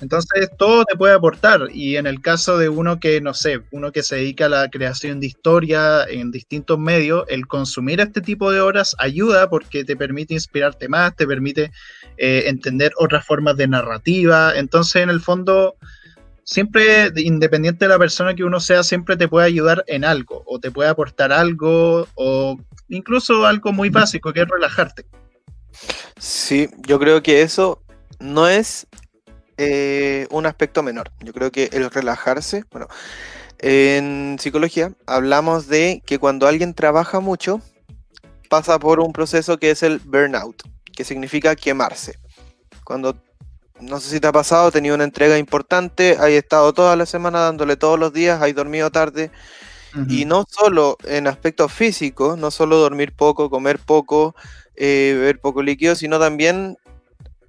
Entonces, 0.00 0.50
todo 0.58 0.84
te 0.84 0.96
puede 0.96 1.14
aportar. 1.14 1.68
Y 1.72 1.96
en 1.96 2.08
el 2.08 2.20
caso 2.20 2.58
de 2.58 2.68
uno 2.68 2.98
que, 2.98 3.20
no 3.20 3.34
sé, 3.34 3.62
uno 3.70 3.92
que 3.92 4.02
se 4.02 4.16
dedica 4.16 4.46
a 4.46 4.48
la 4.48 4.68
creación 4.68 5.20
de 5.20 5.28
historia 5.28 6.04
en 6.08 6.32
distintos 6.32 6.76
medios, 6.76 7.24
el 7.28 7.46
consumir 7.46 8.00
este 8.00 8.20
tipo 8.20 8.50
de 8.50 8.60
horas 8.60 8.96
ayuda 8.98 9.48
porque 9.48 9.84
te 9.84 9.94
permite 9.94 10.34
inspirarte 10.34 10.88
más, 10.88 11.14
te 11.14 11.24
permite 11.24 11.70
eh, 12.16 12.44
entender 12.46 12.90
otras 12.98 13.24
formas 13.24 13.56
de 13.56 13.68
narrativa. 13.68 14.52
Entonces, 14.56 15.02
en 15.02 15.10
el 15.10 15.20
fondo, 15.20 15.76
siempre, 16.44 17.12
independiente 17.16 17.84
de 17.84 17.90
la 17.90 17.98
persona 17.98 18.34
que 18.34 18.44
uno 18.44 18.60
sea, 18.60 18.82
siempre 18.82 19.16
te 19.16 19.28
puede 19.28 19.46
ayudar 19.46 19.84
en 19.86 20.04
algo, 20.04 20.42
o 20.46 20.58
te 20.58 20.70
puede 20.70 20.88
aportar 20.88 21.32
algo, 21.32 22.06
o 22.14 22.56
incluso 22.88 23.46
algo 23.46 23.72
muy 23.72 23.88
básico, 23.88 24.32
que 24.32 24.42
es 24.42 24.48
relajarte. 24.48 25.06
Sí, 26.18 26.68
yo 26.86 26.98
creo 26.98 27.22
que 27.22 27.42
eso 27.42 27.82
no 28.20 28.48
es 28.48 28.86
eh, 29.56 30.26
un 30.30 30.46
aspecto 30.46 30.82
menor. 30.82 31.10
Yo 31.20 31.32
creo 31.32 31.50
que 31.50 31.68
el 31.72 31.90
relajarse, 31.90 32.64
bueno, 32.70 32.88
en 33.58 34.36
psicología 34.40 34.92
hablamos 35.06 35.68
de 35.68 36.02
que 36.04 36.18
cuando 36.18 36.46
alguien 36.46 36.74
trabaja 36.74 37.20
mucho, 37.20 37.60
pasa 38.48 38.78
por 38.78 39.00
un 39.00 39.12
proceso 39.12 39.58
que 39.58 39.70
es 39.70 39.82
el 39.82 39.98
burnout, 40.00 40.62
que 40.94 41.04
significa 41.04 41.56
quemarse. 41.56 42.18
Cuando, 42.84 43.16
no 43.82 44.00
sé 44.00 44.10
si 44.10 44.20
te 44.20 44.28
ha 44.28 44.32
pasado, 44.32 44.70
tenido 44.70 44.94
una 44.94 45.04
entrega 45.04 45.38
importante, 45.38 46.16
hay 46.18 46.34
estado 46.34 46.72
toda 46.72 46.96
la 46.96 47.06
semana 47.06 47.40
dándole 47.40 47.76
todos 47.76 47.98
los 47.98 48.12
días, 48.12 48.40
hay 48.40 48.52
dormido 48.52 48.90
tarde 48.90 49.30
Y 50.08 50.24
no 50.24 50.44
solo 50.48 50.96
en 51.04 51.26
aspectos 51.26 51.70
físicos, 51.72 52.38
no 52.38 52.50
solo 52.50 52.78
dormir 52.78 53.12
poco, 53.12 53.50
comer 53.50 53.78
poco, 53.78 54.34
eh, 54.74 55.12
beber 55.18 55.38
poco 55.40 55.62
líquido, 55.62 55.94
sino 55.94 56.18
también 56.18 56.78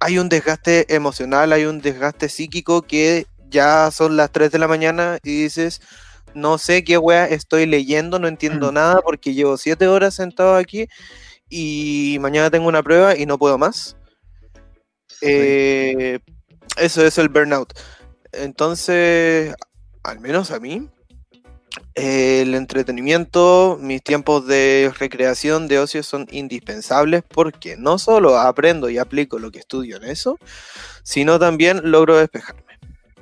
hay 0.00 0.18
un 0.18 0.28
desgaste 0.28 0.94
emocional, 0.94 1.52
hay 1.52 1.64
un 1.64 1.80
desgaste 1.80 2.28
psíquico 2.28 2.82
que 2.82 3.26
ya 3.48 3.90
son 3.90 4.16
las 4.16 4.30
3 4.30 4.52
de 4.52 4.58
la 4.58 4.68
mañana 4.68 5.18
y 5.22 5.42
dices, 5.44 5.80
no 6.34 6.58
sé 6.58 6.84
qué 6.84 6.98
wea 6.98 7.26
estoy 7.26 7.64
leyendo, 7.64 8.18
no 8.18 8.28
entiendo 8.28 8.72
mm. 8.72 8.74
nada 8.74 9.00
porque 9.02 9.32
llevo 9.32 9.56
7 9.56 9.86
horas 9.88 10.14
sentado 10.14 10.56
aquí 10.56 10.88
y 11.48 12.18
mañana 12.20 12.50
tengo 12.50 12.68
una 12.68 12.82
prueba 12.82 13.16
y 13.16 13.24
no 13.24 13.38
puedo 13.38 13.56
más. 13.56 13.96
Eh, 15.26 16.18
eso 16.76 17.04
es 17.04 17.18
el 17.18 17.28
burnout. 17.28 17.72
Entonces, 18.32 19.54
al 20.02 20.20
menos 20.20 20.50
a 20.50 20.60
mí, 20.60 20.88
el 21.94 22.54
entretenimiento, 22.54 23.78
mis 23.80 24.02
tiempos 24.02 24.46
de 24.46 24.92
recreación, 24.98 25.68
de 25.68 25.78
ocio 25.78 26.02
son 26.02 26.26
indispensables 26.30 27.22
porque 27.26 27.76
no 27.76 27.98
solo 27.98 28.38
aprendo 28.38 28.90
y 28.90 28.98
aplico 28.98 29.38
lo 29.38 29.50
que 29.50 29.60
estudio 29.60 29.96
en 29.96 30.04
eso, 30.04 30.38
sino 31.02 31.38
también 31.38 31.90
logro 31.90 32.16
despejarme. 32.16 32.62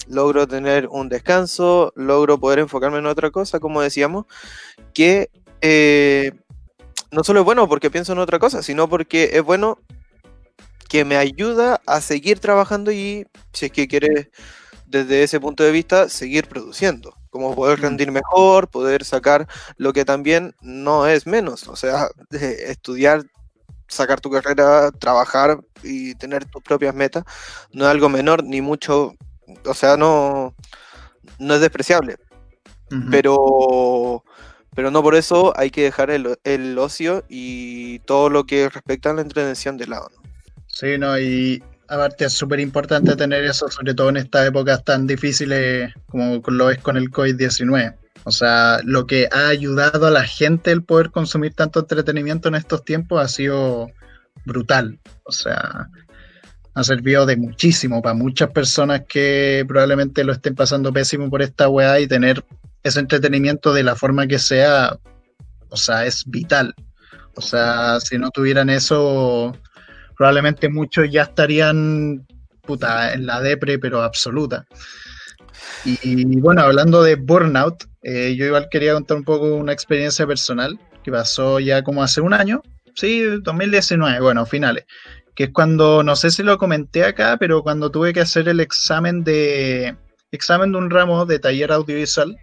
Logro 0.09 0.49
tener 0.49 0.88
un 0.88 1.09
descanso, 1.09 1.93
logro 1.95 2.38
poder 2.38 2.59
enfocarme 2.59 2.99
en 2.99 3.07
otra 3.07 3.31
cosa, 3.31 3.61
como 3.61 3.81
decíamos, 3.81 4.27
que 4.93 5.31
eh, 5.61 6.33
no 7.12 7.23
solo 7.23 7.41
es 7.41 7.45
bueno 7.45 7.69
porque 7.69 7.91
pienso 7.91 8.12
en 8.12 8.19
otra 8.19 8.38
cosa, 8.38 8.62
sino 8.62 8.88
porque 8.88 9.31
es 9.35 9.43
bueno 9.43 9.79
que 10.92 11.07
me 11.07 11.16
ayuda 11.16 11.81
a 11.87 12.02
seguir 12.02 12.38
trabajando 12.38 12.92
y, 12.92 13.26
si 13.55 13.64
es 13.64 13.72
que 13.72 13.88
quieres, 13.88 14.28
desde 14.85 15.22
ese 15.22 15.40
punto 15.40 15.64
de 15.64 15.70
vista, 15.72 16.11
seguir 16.11 16.46
produciendo 16.46 17.16
como 17.31 17.55
poder 17.55 17.78
mm. 17.78 17.83
rendir 17.83 18.12
mejor, 18.12 18.68
poder 18.68 19.02
sacar 19.02 19.48
lo 19.78 19.94
que 19.94 20.05
también 20.05 20.55
no 20.61 21.07
es 21.07 21.26
menos, 21.26 21.66
o 21.66 21.76
sea, 21.76 22.09
estudiar, 22.31 23.24
sacar 23.88 24.20
tu 24.20 24.31
carrera, 24.31 24.90
trabajar 24.90 25.61
y 25.83 26.14
tener 26.16 26.44
tus 26.44 26.62
propias 26.62 26.94
metas, 26.94 27.24
no 27.72 27.87
es 27.87 27.90
algo 27.90 28.11
menor 28.11 28.44
ni 28.44 28.61
mucho, 28.61 29.14
o 29.64 29.72
sea, 29.72 29.96
no, 29.96 30.55
no 31.38 31.55
es 31.55 31.61
despreciable, 31.62 32.18
pero, 33.11 34.24
pero 34.74 34.90
no 34.90 35.02
por 35.02 35.14
eso 35.14 35.55
hay 35.57 35.70
que 35.70 35.85
dejar 35.85 36.11
el, 36.11 36.38
el, 36.44 36.78
ocio 36.78 37.24
y 37.31 38.00
todo 38.00 38.28
lo 38.28 38.44
que 38.44 38.68
respecta 38.68 39.09
a 39.09 39.14
la 39.14 39.22
entretención 39.22 39.78
de 39.78 39.87
lado. 39.87 40.11
Sí, 40.72 40.98
no, 40.98 41.18
y 41.18 41.62
Aparte 41.92 42.24
es 42.24 42.32
súper 42.32 42.58
importante 42.58 43.14
tener 43.16 43.44
eso, 43.44 43.68
sobre 43.68 43.92
todo 43.92 44.08
en 44.08 44.16
estas 44.16 44.48
épocas 44.48 44.82
tan 44.82 45.06
difíciles 45.06 45.92
como 46.06 46.40
lo 46.46 46.70
es 46.70 46.78
con 46.78 46.96
el 46.96 47.11
COVID-19. 47.11 47.94
O 48.24 48.30
sea, 48.30 48.80
lo 48.82 49.06
que 49.06 49.28
ha 49.30 49.48
ayudado 49.48 50.06
a 50.06 50.11
la 50.11 50.24
gente 50.24 50.70
el 50.70 50.85
poder 50.85 51.11
consumir 51.11 51.52
tanto 51.52 51.80
entretenimiento 51.80 52.48
en 52.48 52.54
estos 52.54 52.82
tiempos 52.82 53.22
ha 53.22 53.28
sido 53.28 53.90
brutal. 54.46 55.00
O 55.24 55.32
sea, 55.32 55.90
ha 56.72 56.82
servido 56.82 57.26
de 57.26 57.37
muchísimo 57.37 58.00
para 58.00 58.14
muchas 58.14 58.50
personas 58.52 59.02
que 59.06 59.62
probablemente 59.68 60.24
lo 60.24 60.32
estén 60.32 60.54
pasando 60.54 60.94
pésimo 60.94 61.28
por 61.28 61.42
esta 61.42 61.68
weá 61.68 62.00
y 62.00 62.06
tener 62.06 62.42
ese 62.82 63.00
entretenimiento 63.00 63.74
de 63.74 63.82
la 63.82 63.96
forma 63.96 64.26
que 64.26 64.38
sea, 64.38 64.96
o 65.68 65.76
sea, 65.76 66.06
es 66.06 66.24
vital. 66.24 66.74
O 67.35 67.42
sea, 67.42 68.00
si 68.00 68.16
no 68.16 68.30
tuvieran 68.30 68.70
eso, 68.70 69.54
probablemente 70.22 70.68
muchos 70.68 71.11
ya 71.11 71.22
estarían 71.22 72.24
puta, 72.64 73.12
en 73.12 73.26
la 73.26 73.40
depre, 73.40 73.80
pero 73.80 74.02
absoluta. 74.02 74.64
Y, 75.85 76.38
bueno, 76.38 76.62
hablando 76.62 77.02
de 77.02 77.16
burnout, 77.16 77.87
eh, 78.04 78.37
yo 78.37 78.46
igual 78.46 78.68
quería 78.70 78.92
contar 78.92 79.16
un 79.16 79.24
poco 79.24 79.52
una 79.56 79.72
experiencia 79.72 80.24
personal 80.24 80.78
que 81.02 81.11
pasó 81.11 81.58
ya 81.58 81.82
como 81.82 82.04
hace 82.04 82.20
un 82.20 82.35
año, 82.35 82.62
sí, 82.94 83.20
2019, 83.42 84.20
bueno, 84.20 84.46
finales, 84.46 84.85
que 85.35 85.44
es 85.44 85.50
cuando, 85.52 86.04
no 86.04 86.14
sé 86.14 86.30
si 86.30 86.44
lo 86.44 86.56
comenté 86.56 87.04
acá, 87.04 87.37
pero 87.37 87.64
cuando 87.64 87.90
tuve 87.90 88.12
que 88.12 88.20
hacer 88.20 88.48
el 88.48 88.61
examen 88.61 89.24
de, 89.24 89.96
examen 90.30 90.70
de 90.70 90.78
un 90.78 90.88
ramo 90.88 91.26
de 91.26 91.40
taller 91.40 91.72
audiovisual, 91.72 92.37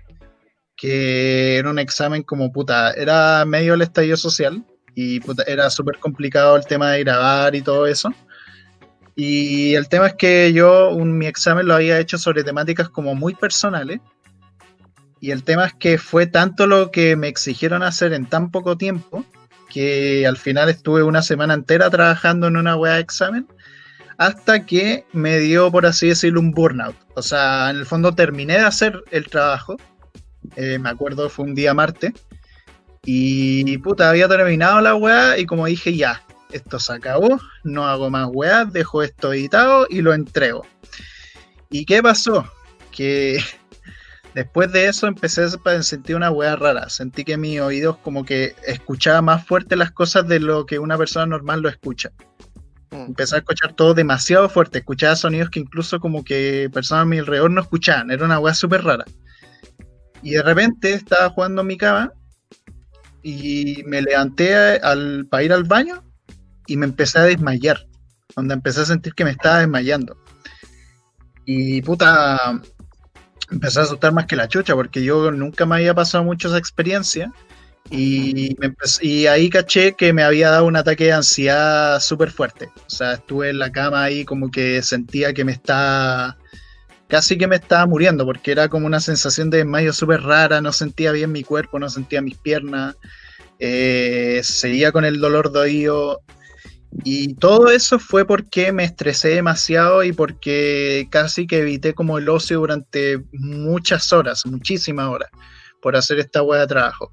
que 0.75 1.55
era 1.55 1.69
un 1.69 1.79
examen 1.79 2.23
como 2.23 2.51
puta, 2.51 2.91
era 2.91 3.45
medio 3.45 3.75
el 3.75 3.83
estallido 3.83 4.17
social, 4.17 4.65
y 5.01 5.21
era 5.47 5.69
súper 5.69 5.97
complicado 5.97 6.57
el 6.57 6.65
tema 6.65 6.91
de 6.91 6.99
grabar 7.05 7.55
y 7.55 7.61
todo 7.61 7.87
eso. 7.87 8.13
Y 9.15 9.73
el 9.75 9.87
tema 9.87 10.07
es 10.07 10.15
que 10.15 10.51
yo 10.51 10.93
mi 10.93 11.25
examen 11.25 11.67
lo 11.67 11.75
había 11.75 11.99
hecho 11.99 12.17
sobre 12.17 12.43
temáticas 12.43 12.89
como 12.89 13.15
muy 13.15 13.33
personales. 13.33 14.01
Y 15.21 15.31
el 15.31 15.45
tema 15.45 15.67
es 15.67 15.73
que 15.73 15.97
fue 15.97 16.27
tanto 16.27 16.67
lo 16.67 16.91
que 16.91 17.15
me 17.15 17.29
exigieron 17.29 17.81
hacer 17.81 18.11
en 18.11 18.25
tan 18.25 18.51
poco 18.51 18.77
tiempo 18.77 19.23
que 19.69 20.27
al 20.27 20.35
final 20.35 20.67
estuve 20.67 21.03
una 21.03 21.21
semana 21.21 21.53
entera 21.53 21.89
trabajando 21.89 22.47
en 22.47 22.57
una 22.57 22.75
web 22.75 22.95
de 22.95 22.99
examen 22.99 23.47
hasta 24.17 24.65
que 24.65 25.05
me 25.13 25.39
dio, 25.39 25.71
por 25.71 25.85
así 25.85 26.09
decirlo, 26.09 26.41
un 26.41 26.51
burnout. 26.51 26.95
O 27.15 27.21
sea, 27.21 27.69
en 27.69 27.77
el 27.77 27.85
fondo 27.85 28.13
terminé 28.13 28.55
de 28.55 28.65
hacer 28.65 29.01
el 29.11 29.27
trabajo. 29.27 29.77
Eh, 30.57 30.77
me 30.77 30.89
acuerdo, 30.89 31.29
fue 31.29 31.45
un 31.45 31.55
día 31.55 31.73
martes 31.73 32.11
y 33.05 33.77
puta, 33.79 34.09
había 34.09 34.27
terminado 34.27 34.81
la 34.81 34.95
weá 34.95 35.37
y 35.37 35.45
como 35.45 35.65
dije, 35.65 35.95
ya, 35.95 36.21
esto 36.51 36.79
se 36.79 36.93
acabó, 36.93 37.39
no 37.63 37.85
hago 37.85 38.09
más 38.09 38.27
weá, 38.31 38.65
dejo 38.65 39.03
esto 39.03 39.33
editado 39.33 39.85
y 39.89 40.01
lo 40.01 40.13
entrego. 40.13 40.65
¿Y 41.69 41.85
qué 41.85 42.01
pasó? 42.01 42.51
Que 42.91 43.39
después 44.33 44.71
de 44.71 44.87
eso 44.87 45.07
empecé 45.07 45.43
a 45.43 45.83
sentir 45.83 46.15
una 46.15 46.31
weá 46.31 46.55
rara. 46.55 46.89
Sentí 46.89 47.23
que 47.23 47.37
mis 47.37 47.59
oídos 47.59 47.97
como 47.97 48.25
que 48.25 48.55
escuchaba 48.65 49.21
más 49.21 49.45
fuerte 49.45 49.75
las 49.75 49.91
cosas 49.91 50.27
de 50.27 50.39
lo 50.39 50.65
que 50.65 50.79
una 50.79 50.97
persona 50.97 51.25
normal 51.25 51.61
lo 51.61 51.69
escucha. 51.69 52.11
Mm. 52.91 53.07
Empecé 53.07 53.35
a 53.35 53.39
escuchar 53.39 53.73
todo 53.73 53.93
demasiado 53.93 54.49
fuerte, 54.49 54.79
escuchaba 54.79 55.15
sonidos 55.15 55.51
que 55.51 55.59
incluso 55.59 55.99
como 55.99 56.23
que 56.23 56.69
personas 56.73 57.03
a 57.03 57.05
mi 57.05 57.19
alrededor 57.19 57.51
no 57.51 57.61
escuchaban, 57.61 58.09
era 58.09 58.25
una 58.25 58.39
weá 58.39 58.53
súper 58.53 58.83
rara. 58.83 59.05
Y 60.21 60.31
de 60.31 60.41
repente 60.41 60.93
estaba 60.93 61.29
jugando 61.29 61.61
en 61.61 61.67
mi 61.67 61.77
cama 61.77 62.11
y 63.23 63.83
me 63.85 64.01
levanté 64.01 64.55
al, 64.55 65.27
para 65.29 65.43
ir 65.43 65.53
al 65.53 65.63
baño 65.63 66.03
y 66.67 66.77
me 66.77 66.85
empecé 66.85 67.19
a 67.19 67.23
desmayar, 67.23 67.85
donde 68.35 68.53
empecé 68.53 68.81
a 68.81 68.85
sentir 68.85 69.13
que 69.13 69.25
me 69.25 69.31
estaba 69.31 69.59
desmayando. 69.59 70.17
Y 71.45 71.81
puta, 71.81 72.61
empecé 73.49 73.79
a 73.79 73.83
asustar 73.83 74.13
más 74.13 74.25
que 74.25 74.35
la 74.35 74.47
chucha, 74.47 74.75
porque 74.75 75.03
yo 75.03 75.31
nunca 75.31 75.65
me 75.65 75.75
había 75.75 75.93
pasado 75.93 76.23
mucho 76.23 76.47
esa 76.47 76.57
experiencia. 76.57 77.31
Y, 77.91 78.55
y 79.01 79.25
ahí 79.25 79.49
caché 79.49 79.93
que 79.93 80.13
me 80.13 80.21
había 80.21 80.51
dado 80.51 80.65
un 80.65 80.75
ataque 80.75 81.05
de 81.05 81.13
ansiedad 81.13 81.99
súper 81.99 82.29
fuerte. 82.29 82.69
O 82.85 82.89
sea, 82.89 83.13
estuve 83.13 83.49
en 83.49 83.57
la 83.57 83.71
cama 83.71 84.03
ahí 84.03 84.25
como 84.25 84.51
que 84.51 84.83
sentía 84.83 85.33
que 85.33 85.43
me 85.43 85.53
estaba 85.53 86.37
casi 87.09 87.37
que 87.37 87.47
me 87.47 87.57
estaba 87.57 87.85
muriendo 87.87 88.23
porque 88.23 88.51
era 88.51 88.69
como 88.69 88.85
una 88.85 89.01
sensación 89.01 89.49
de 89.49 89.57
desmayo 89.57 89.91
súper 89.91 90.21
rara, 90.21 90.61
no 90.61 90.71
sentía 90.71 91.11
bien 91.11 91.31
mi 91.31 91.43
cuerpo, 91.43 91.79
no 91.79 91.89
sentía 91.89 92.21
mis 92.21 92.37
piernas, 92.37 92.95
eh, 93.57 94.39
seguía 94.43 94.91
con 94.91 95.03
el 95.03 95.19
dolor 95.19 95.51
de 95.51 95.59
oído 95.59 96.21
y 97.03 97.33
todo 97.35 97.69
eso 97.69 97.99
fue 97.99 98.25
porque 98.25 98.71
me 98.71 98.83
estresé 98.83 99.29
demasiado 99.29 100.03
y 100.03 100.13
porque 100.13 101.07
casi 101.09 101.47
que 101.47 101.59
evité 101.59 101.93
como 101.93 102.19
el 102.19 102.29
ocio 102.29 102.59
durante 102.59 103.23
muchas 103.33 104.13
horas, 104.13 104.45
muchísimas 104.45 105.07
horas, 105.07 105.29
por 105.81 105.95
hacer 105.95 106.19
esta 106.19 106.43
hueá 106.43 106.61
de 106.61 106.67
trabajo. 106.67 107.09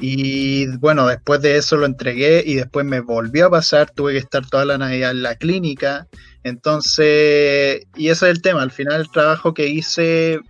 Y 0.00 0.66
bueno, 0.78 1.06
después 1.06 1.40
de 1.42 1.56
eso 1.56 1.76
lo 1.76 1.86
entregué 1.86 2.42
y 2.44 2.54
después 2.54 2.84
me 2.84 2.98
volvió 2.98 3.46
a 3.46 3.50
pasar, 3.50 3.90
tuve 3.90 4.12
que 4.12 4.18
estar 4.18 4.44
toda 4.48 4.64
la 4.64 4.78
Navidad 4.78 5.12
en 5.12 5.22
la 5.22 5.36
clínica. 5.36 6.08
Entonces, 6.44 7.86
y 7.96 8.08
ese 8.08 8.26
es 8.26 8.36
el 8.36 8.42
tema, 8.42 8.62
al 8.62 8.72
final 8.72 9.00
el 9.00 9.10
trabajo 9.10 9.54
que 9.54 9.68
hice, 9.68 10.40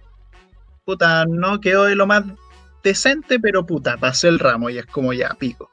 puta, 0.85 1.25
no 1.27 1.61
quedó 1.61 1.85
de 1.85 1.97
lo 1.97 2.07
más 2.07 2.25
decente, 2.83 3.39
pero 3.39 3.67
puta, 3.67 3.97
pasé 3.97 4.29
el 4.29 4.39
ramo 4.39 4.71
y 4.71 4.79
es 4.79 4.87
como 4.87 5.13
ya, 5.13 5.31
pico. 5.39 5.71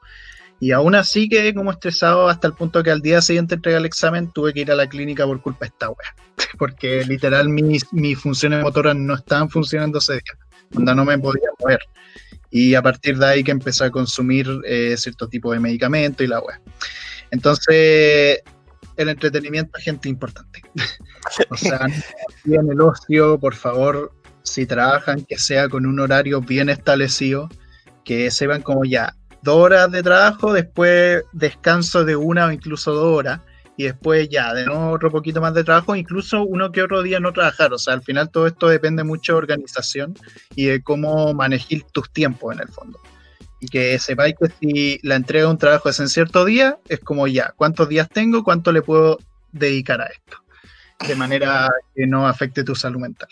Y 0.62 0.72
aún 0.72 0.94
así 0.94 1.28
quedé 1.28 1.54
como 1.54 1.70
estresado 1.70 2.28
hasta 2.28 2.46
el 2.46 2.52
punto 2.52 2.82
que 2.82 2.90
al 2.90 3.00
día 3.00 3.22
siguiente 3.22 3.54
entregué 3.54 3.78
el 3.78 3.86
examen, 3.86 4.30
tuve 4.30 4.52
que 4.52 4.60
ir 4.60 4.70
a 4.70 4.74
la 4.74 4.86
clínica 4.86 5.24
por 5.24 5.40
culpa 5.40 5.60
de 5.60 5.68
esta 5.68 5.88
wea. 5.88 6.14
Porque 6.58 7.02
literal 7.06 7.48
mis, 7.48 7.90
mis 7.92 8.18
funciones 8.18 8.62
motoras 8.62 8.94
no 8.94 9.14
estaban 9.14 9.48
funcionando 9.48 9.98
ese 9.98 10.14
día. 10.14 10.38
Onda 10.76 10.94
no 10.94 11.06
me 11.06 11.18
podía 11.18 11.48
mover. 11.58 11.80
Y 12.50 12.74
a 12.74 12.82
partir 12.82 13.16
de 13.16 13.26
ahí 13.26 13.42
que 13.42 13.52
empecé 13.52 13.84
a 13.84 13.90
consumir 13.90 14.46
eh, 14.66 14.94
cierto 14.98 15.28
tipo 15.28 15.50
de 15.52 15.60
medicamento 15.60 16.22
y 16.22 16.26
la 16.26 16.40
web. 16.40 16.60
Entonces, 17.30 18.40
el 19.02 19.08
entretenimiento 19.10 19.78
es 19.78 19.84
gente 19.84 20.08
importante. 20.08 20.62
o 21.50 21.56
sea, 21.56 21.86
en 22.44 22.70
el 22.70 22.80
ocio, 22.80 23.38
por 23.38 23.54
favor, 23.54 24.12
si 24.42 24.66
trabajan, 24.66 25.24
que 25.24 25.38
sea 25.38 25.68
con 25.68 25.86
un 25.86 26.00
horario 26.00 26.40
bien 26.40 26.68
establecido, 26.68 27.48
que 28.04 28.30
se 28.30 28.46
van 28.46 28.62
como 28.62 28.84
ya 28.84 29.14
dos 29.42 29.56
horas 29.56 29.90
de 29.90 30.02
trabajo, 30.02 30.52
después 30.52 31.24
descanso 31.32 32.04
de 32.04 32.16
una 32.16 32.46
o 32.46 32.52
incluso 32.52 32.92
dos 32.92 33.16
horas, 33.18 33.40
y 33.76 33.84
después 33.84 34.28
ya, 34.28 34.52
de 34.52 34.66
nuevo 34.66 34.90
otro 34.90 35.10
poquito 35.10 35.40
más 35.40 35.54
de 35.54 35.64
trabajo, 35.64 35.96
incluso 35.96 36.42
uno 36.42 36.70
que 36.70 36.82
otro 36.82 37.02
día 37.02 37.18
no 37.18 37.32
trabajar. 37.32 37.72
O 37.72 37.78
sea, 37.78 37.94
al 37.94 38.02
final 38.02 38.30
todo 38.30 38.46
esto 38.46 38.68
depende 38.68 39.04
mucho 39.04 39.32
de 39.32 39.38
organización 39.38 40.14
y 40.54 40.66
de 40.66 40.82
cómo 40.82 41.32
manejar 41.32 41.80
tus 41.90 42.10
tiempos 42.10 42.54
en 42.54 42.60
el 42.60 42.68
fondo. 42.68 43.00
Y 43.60 43.68
que 43.68 43.98
sepáis 43.98 44.34
que 44.40 44.50
si 44.58 44.98
la 45.02 45.16
entrega 45.16 45.44
de 45.44 45.50
un 45.52 45.58
trabajo 45.58 45.88
es 45.88 46.00
en 46.00 46.08
cierto 46.08 46.44
día, 46.44 46.78
es 46.88 47.00
como 47.00 47.26
ya, 47.26 47.52
¿cuántos 47.56 47.88
días 47.88 48.08
tengo? 48.08 48.42
¿Cuánto 48.42 48.72
le 48.72 48.82
puedo 48.82 49.18
dedicar 49.52 50.00
a 50.00 50.06
esto? 50.06 50.38
De 51.06 51.14
manera 51.14 51.70
que 51.94 52.06
no 52.06 52.26
afecte 52.26 52.64
tu 52.64 52.74
salud 52.74 53.00
mental. 53.00 53.28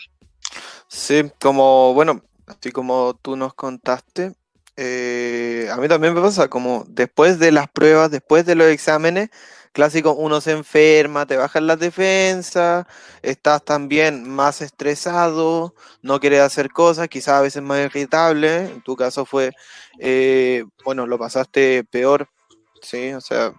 Sí, 0.87 1.31
como, 1.39 1.93
bueno, 1.93 2.23
así 2.47 2.71
como 2.71 3.17
tú 3.21 3.35
nos 3.35 3.53
contaste, 3.53 4.33
eh, 4.75 5.67
a 5.71 5.77
mí 5.77 5.87
también 5.87 6.13
me 6.13 6.21
pasa, 6.21 6.47
como 6.47 6.85
después 6.87 7.37
de 7.37 7.51
las 7.51 7.69
pruebas, 7.69 8.11
después 8.11 8.45
de 8.45 8.55
los 8.55 8.67
exámenes, 8.67 9.29
clásico, 9.71 10.13
uno 10.13 10.41
se 10.41 10.51
enferma, 10.51 11.25
te 11.25 11.37
bajan 11.37 11.67
las 11.67 11.79
defensas, 11.79 12.85
estás 13.21 13.63
también 13.63 14.29
más 14.29 14.61
estresado, 14.61 15.73
no 16.01 16.19
quieres 16.19 16.41
hacer 16.41 16.69
cosas, 16.71 17.07
quizás 17.07 17.35
a 17.35 17.41
veces 17.41 17.61
más 17.63 17.79
irritable, 17.85 18.65
en 18.71 18.81
tu 18.81 18.95
caso 18.95 19.25
fue, 19.25 19.51
eh, 19.99 20.63
bueno, 20.83 21.07
lo 21.07 21.17
pasaste 21.17 21.83
peor, 21.85 22.29
sí, 22.81 23.13
o 23.13 23.21
sea, 23.21 23.53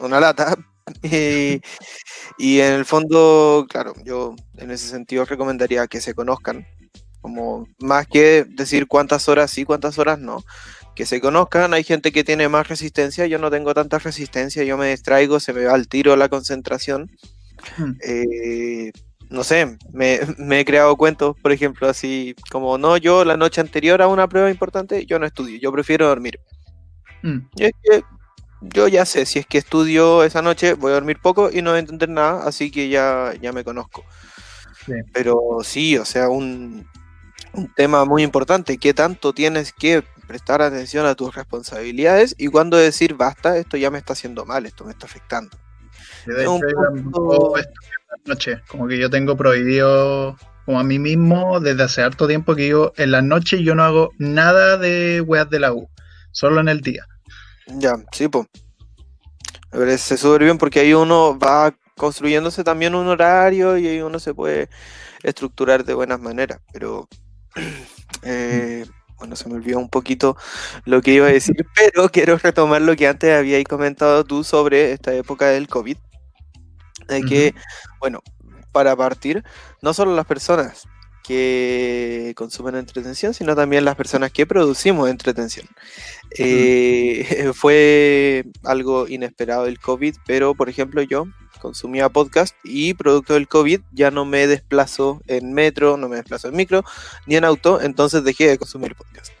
una 0.00 0.20
lata. 0.20 0.56
y, 1.02 1.60
y 2.38 2.60
en 2.60 2.74
el 2.74 2.84
fondo, 2.84 3.66
claro, 3.68 3.94
yo 4.04 4.36
en 4.56 4.70
ese 4.70 4.88
sentido 4.88 5.24
recomendaría 5.24 5.86
que 5.88 6.00
se 6.00 6.14
conozcan, 6.14 6.66
como 7.20 7.66
más 7.80 8.06
que 8.06 8.44
decir 8.48 8.86
cuántas 8.86 9.28
horas 9.28 9.50
sí, 9.50 9.64
cuántas 9.64 9.98
horas 9.98 10.18
no, 10.20 10.44
que 10.96 11.06
se 11.06 11.20
conozcan. 11.20 11.74
Hay 11.74 11.84
gente 11.84 12.10
que 12.10 12.24
tiene 12.24 12.48
más 12.48 12.66
resistencia, 12.66 13.26
yo 13.26 13.38
no 13.38 13.50
tengo 13.50 13.72
tanta 13.74 14.00
resistencia, 14.00 14.64
yo 14.64 14.76
me 14.76 14.90
distraigo, 14.90 15.38
se 15.38 15.52
me 15.52 15.64
va 15.64 15.74
al 15.74 15.86
tiro 15.86 16.16
la 16.16 16.28
concentración. 16.28 17.12
Hmm. 17.76 17.92
Eh, 18.02 18.90
no 19.30 19.44
sé, 19.44 19.76
me, 19.92 20.20
he 20.60 20.64
creado 20.64 20.96
cuentos, 20.96 21.36
por 21.40 21.52
ejemplo, 21.52 21.88
así 21.88 22.34
como 22.50 22.78
no, 22.78 22.96
yo 22.96 23.24
la 23.24 23.36
noche 23.36 23.60
anterior 23.60 24.00
a 24.02 24.08
una 24.08 24.28
prueba 24.28 24.50
importante, 24.50 25.04
yo 25.06 25.18
no 25.18 25.26
estudio, 25.26 25.58
yo 25.60 25.70
prefiero 25.70 26.08
dormir. 26.08 26.40
Hmm. 27.22 27.40
yo 28.60 28.88
ya 28.88 29.04
sé, 29.04 29.26
si 29.26 29.38
es 29.38 29.46
que 29.46 29.58
estudio 29.58 30.22
esa 30.24 30.42
noche, 30.42 30.74
voy 30.74 30.92
a 30.92 30.94
dormir 30.94 31.18
poco 31.20 31.50
y 31.52 31.60
no 31.60 31.70
voy 31.70 31.78
a 31.78 31.80
entender 31.80 32.08
nada, 32.08 32.46
así 32.46 32.70
que 32.70 32.88
ya, 32.88 33.32
ya 33.40 33.52
me 33.52 33.64
conozco. 33.64 34.04
Pero 35.12 35.58
sí, 35.64 35.98
o 35.98 36.04
sea, 36.04 36.28
un, 36.28 36.86
un 37.52 37.74
tema 37.74 38.04
muy 38.04 38.22
importante, 38.22 38.78
¿qué 38.78 38.94
tanto 38.94 39.32
tienes 39.32 39.72
que 39.72 40.04
prestar 40.26 40.62
atención 40.62 41.06
a 41.06 41.14
tus 41.14 41.34
responsabilidades 41.34 42.34
y 42.38 42.48
cuando 42.48 42.76
decir 42.76 43.14
basta, 43.14 43.56
esto 43.56 43.76
ya 43.76 43.90
me 43.90 43.98
está 43.98 44.12
haciendo 44.12 44.44
mal, 44.44 44.66
esto 44.66 44.84
me 44.84 44.92
está 44.92 45.06
afectando. 45.06 45.56
noche, 48.24 48.60
como 48.68 48.88
que 48.88 48.98
yo 48.98 49.10
tengo 49.10 49.36
prohibido 49.36 50.36
como 50.64 50.80
a 50.80 50.84
mí 50.84 50.98
mismo 50.98 51.60
desde 51.60 51.84
hace 51.84 52.02
harto 52.02 52.26
tiempo 52.26 52.56
que 52.56 52.68
yo 52.68 52.92
en 52.96 53.12
la 53.12 53.22
noche 53.22 53.62
yo 53.62 53.74
no 53.74 53.84
hago 53.84 54.10
nada 54.18 54.76
de 54.76 55.20
weas 55.20 55.48
de 55.48 55.60
la 55.60 55.72
U, 55.72 55.88
solo 56.32 56.60
en 56.60 56.68
el 56.68 56.80
día. 56.80 57.06
Ya, 57.68 57.94
sí, 58.12 58.28
pues. 58.28 58.46
Me 59.72 59.80
parece 59.80 60.16
súper 60.16 60.44
bien 60.44 60.58
porque 60.58 60.80
ahí 60.80 60.94
uno 60.94 61.38
va 61.38 61.74
construyéndose 61.96 62.64
también 62.64 62.94
un 62.94 63.06
horario 63.06 63.76
y 63.78 63.86
ahí 63.86 64.00
uno 64.00 64.18
se 64.18 64.34
puede 64.34 64.68
estructurar 65.22 65.84
de 65.84 65.94
buenas 65.94 66.20
maneras, 66.20 66.60
pero 66.72 67.08
eh, 68.22 68.86
bueno, 69.18 69.36
se 69.36 69.48
me 69.48 69.54
olvidó 69.54 69.78
un 69.78 69.88
poquito 69.88 70.36
lo 70.84 71.02
que 71.02 71.12
iba 71.12 71.26
a 71.26 71.32
decir, 71.32 71.56
pero 71.74 72.08
quiero 72.08 72.38
retomar 72.38 72.82
lo 72.82 72.96
que 72.96 73.08
antes 73.08 73.34
habías 73.34 73.62
comentado 73.64 74.24
tú 74.24 74.44
sobre 74.44 74.92
esta 74.92 75.14
época 75.14 75.48
del 75.48 75.68
COVID. 75.68 75.96
De 77.08 77.22
que, 77.22 77.54
bueno, 78.00 78.20
para 78.72 78.96
partir, 78.96 79.44
no 79.80 79.94
solo 79.94 80.14
las 80.14 80.26
personas 80.26 80.88
que 81.26 82.34
consumen 82.36 82.76
entretención, 82.76 83.34
sino 83.34 83.56
también 83.56 83.84
las 83.84 83.96
personas 83.96 84.30
que 84.30 84.46
producimos 84.46 85.10
entretención. 85.10 85.66
Eh, 86.38 87.50
fue 87.54 88.44
algo 88.62 89.08
inesperado 89.08 89.66
el 89.66 89.80
COVID, 89.80 90.16
pero 90.24 90.54
por 90.54 90.68
ejemplo 90.68 91.02
yo 91.02 91.26
consumía 91.58 92.08
podcast 92.08 92.54
y 92.64 92.94
producto 92.94 93.34
del 93.34 93.48
COVID 93.48 93.80
ya 93.92 94.10
no 94.10 94.24
me 94.24 94.46
desplazo 94.46 95.20
en 95.26 95.52
metro, 95.52 95.96
no 95.96 96.08
me 96.08 96.16
desplazo 96.16 96.48
en 96.48 96.56
micro 96.56 96.84
ni 97.26 97.36
en 97.36 97.44
auto, 97.44 97.80
entonces 97.80 98.24
dejé 98.24 98.48
de 98.48 98.58
consumir 98.58 98.94
podcast. 98.94 99.32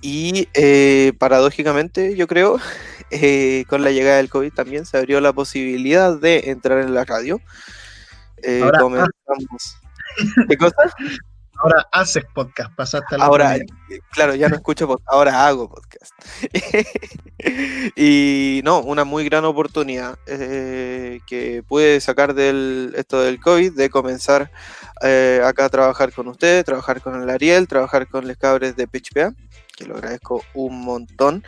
Y 0.00 0.48
eh, 0.54 1.12
paradójicamente, 1.18 2.16
yo 2.16 2.26
creo, 2.26 2.58
eh, 3.10 3.64
con 3.68 3.82
la 3.82 3.90
llegada 3.90 4.18
del 4.18 4.30
COVID 4.30 4.52
también 4.52 4.86
se 4.86 4.96
abrió 4.96 5.20
la 5.20 5.32
posibilidad 5.32 6.18
de 6.18 6.50
entrar 6.50 6.78
en 6.78 6.94
la 6.94 7.04
radio. 7.04 7.40
Eh, 8.42 8.70
comenzamos. 8.78 9.76
¿Qué 10.48 10.56
cosa? 10.56 10.76
Ahora 11.60 11.88
haces 11.90 12.24
podcast, 12.32 12.72
pasaste 12.76 13.16
a 13.16 13.18
la 13.18 13.24
Ahora, 13.24 13.56
claro, 14.12 14.36
ya 14.36 14.48
no 14.48 14.54
escucho 14.54 14.86
podcast, 14.86 15.08
ahora 15.10 15.46
hago 15.46 15.68
podcast. 15.68 16.12
y 17.96 18.60
no, 18.62 18.78
una 18.80 19.02
muy 19.02 19.24
gran 19.24 19.44
oportunidad 19.44 20.16
eh, 20.26 21.20
que 21.26 21.64
pude 21.66 22.00
sacar 22.00 22.34
del 22.34 22.94
esto 22.96 23.20
del 23.22 23.40
COVID, 23.40 23.72
de 23.72 23.90
comenzar 23.90 24.52
eh, 25.02 25.40
acá 25.44 25.64
a 25.64 25.68
trabajar 25.68 26.12
con 26.12 26.28
ustedes, 26.28 26.64
trabajar 26.64 27.00
con 27.00 27.20
el 27.20 27.28
Ariel, 27.28 27.66
trabajar 27.66 28.06
con 28.06 28.28
los 28.28 28.36
cabres 28.36 28.76
de 28.76 28.86
PHPA, 28.86 29.34
que 29.76 29.84
lo 29.84 29.96
agradezco 29.96 30.44
un 30.54 30.80
montón. 30.82 31.42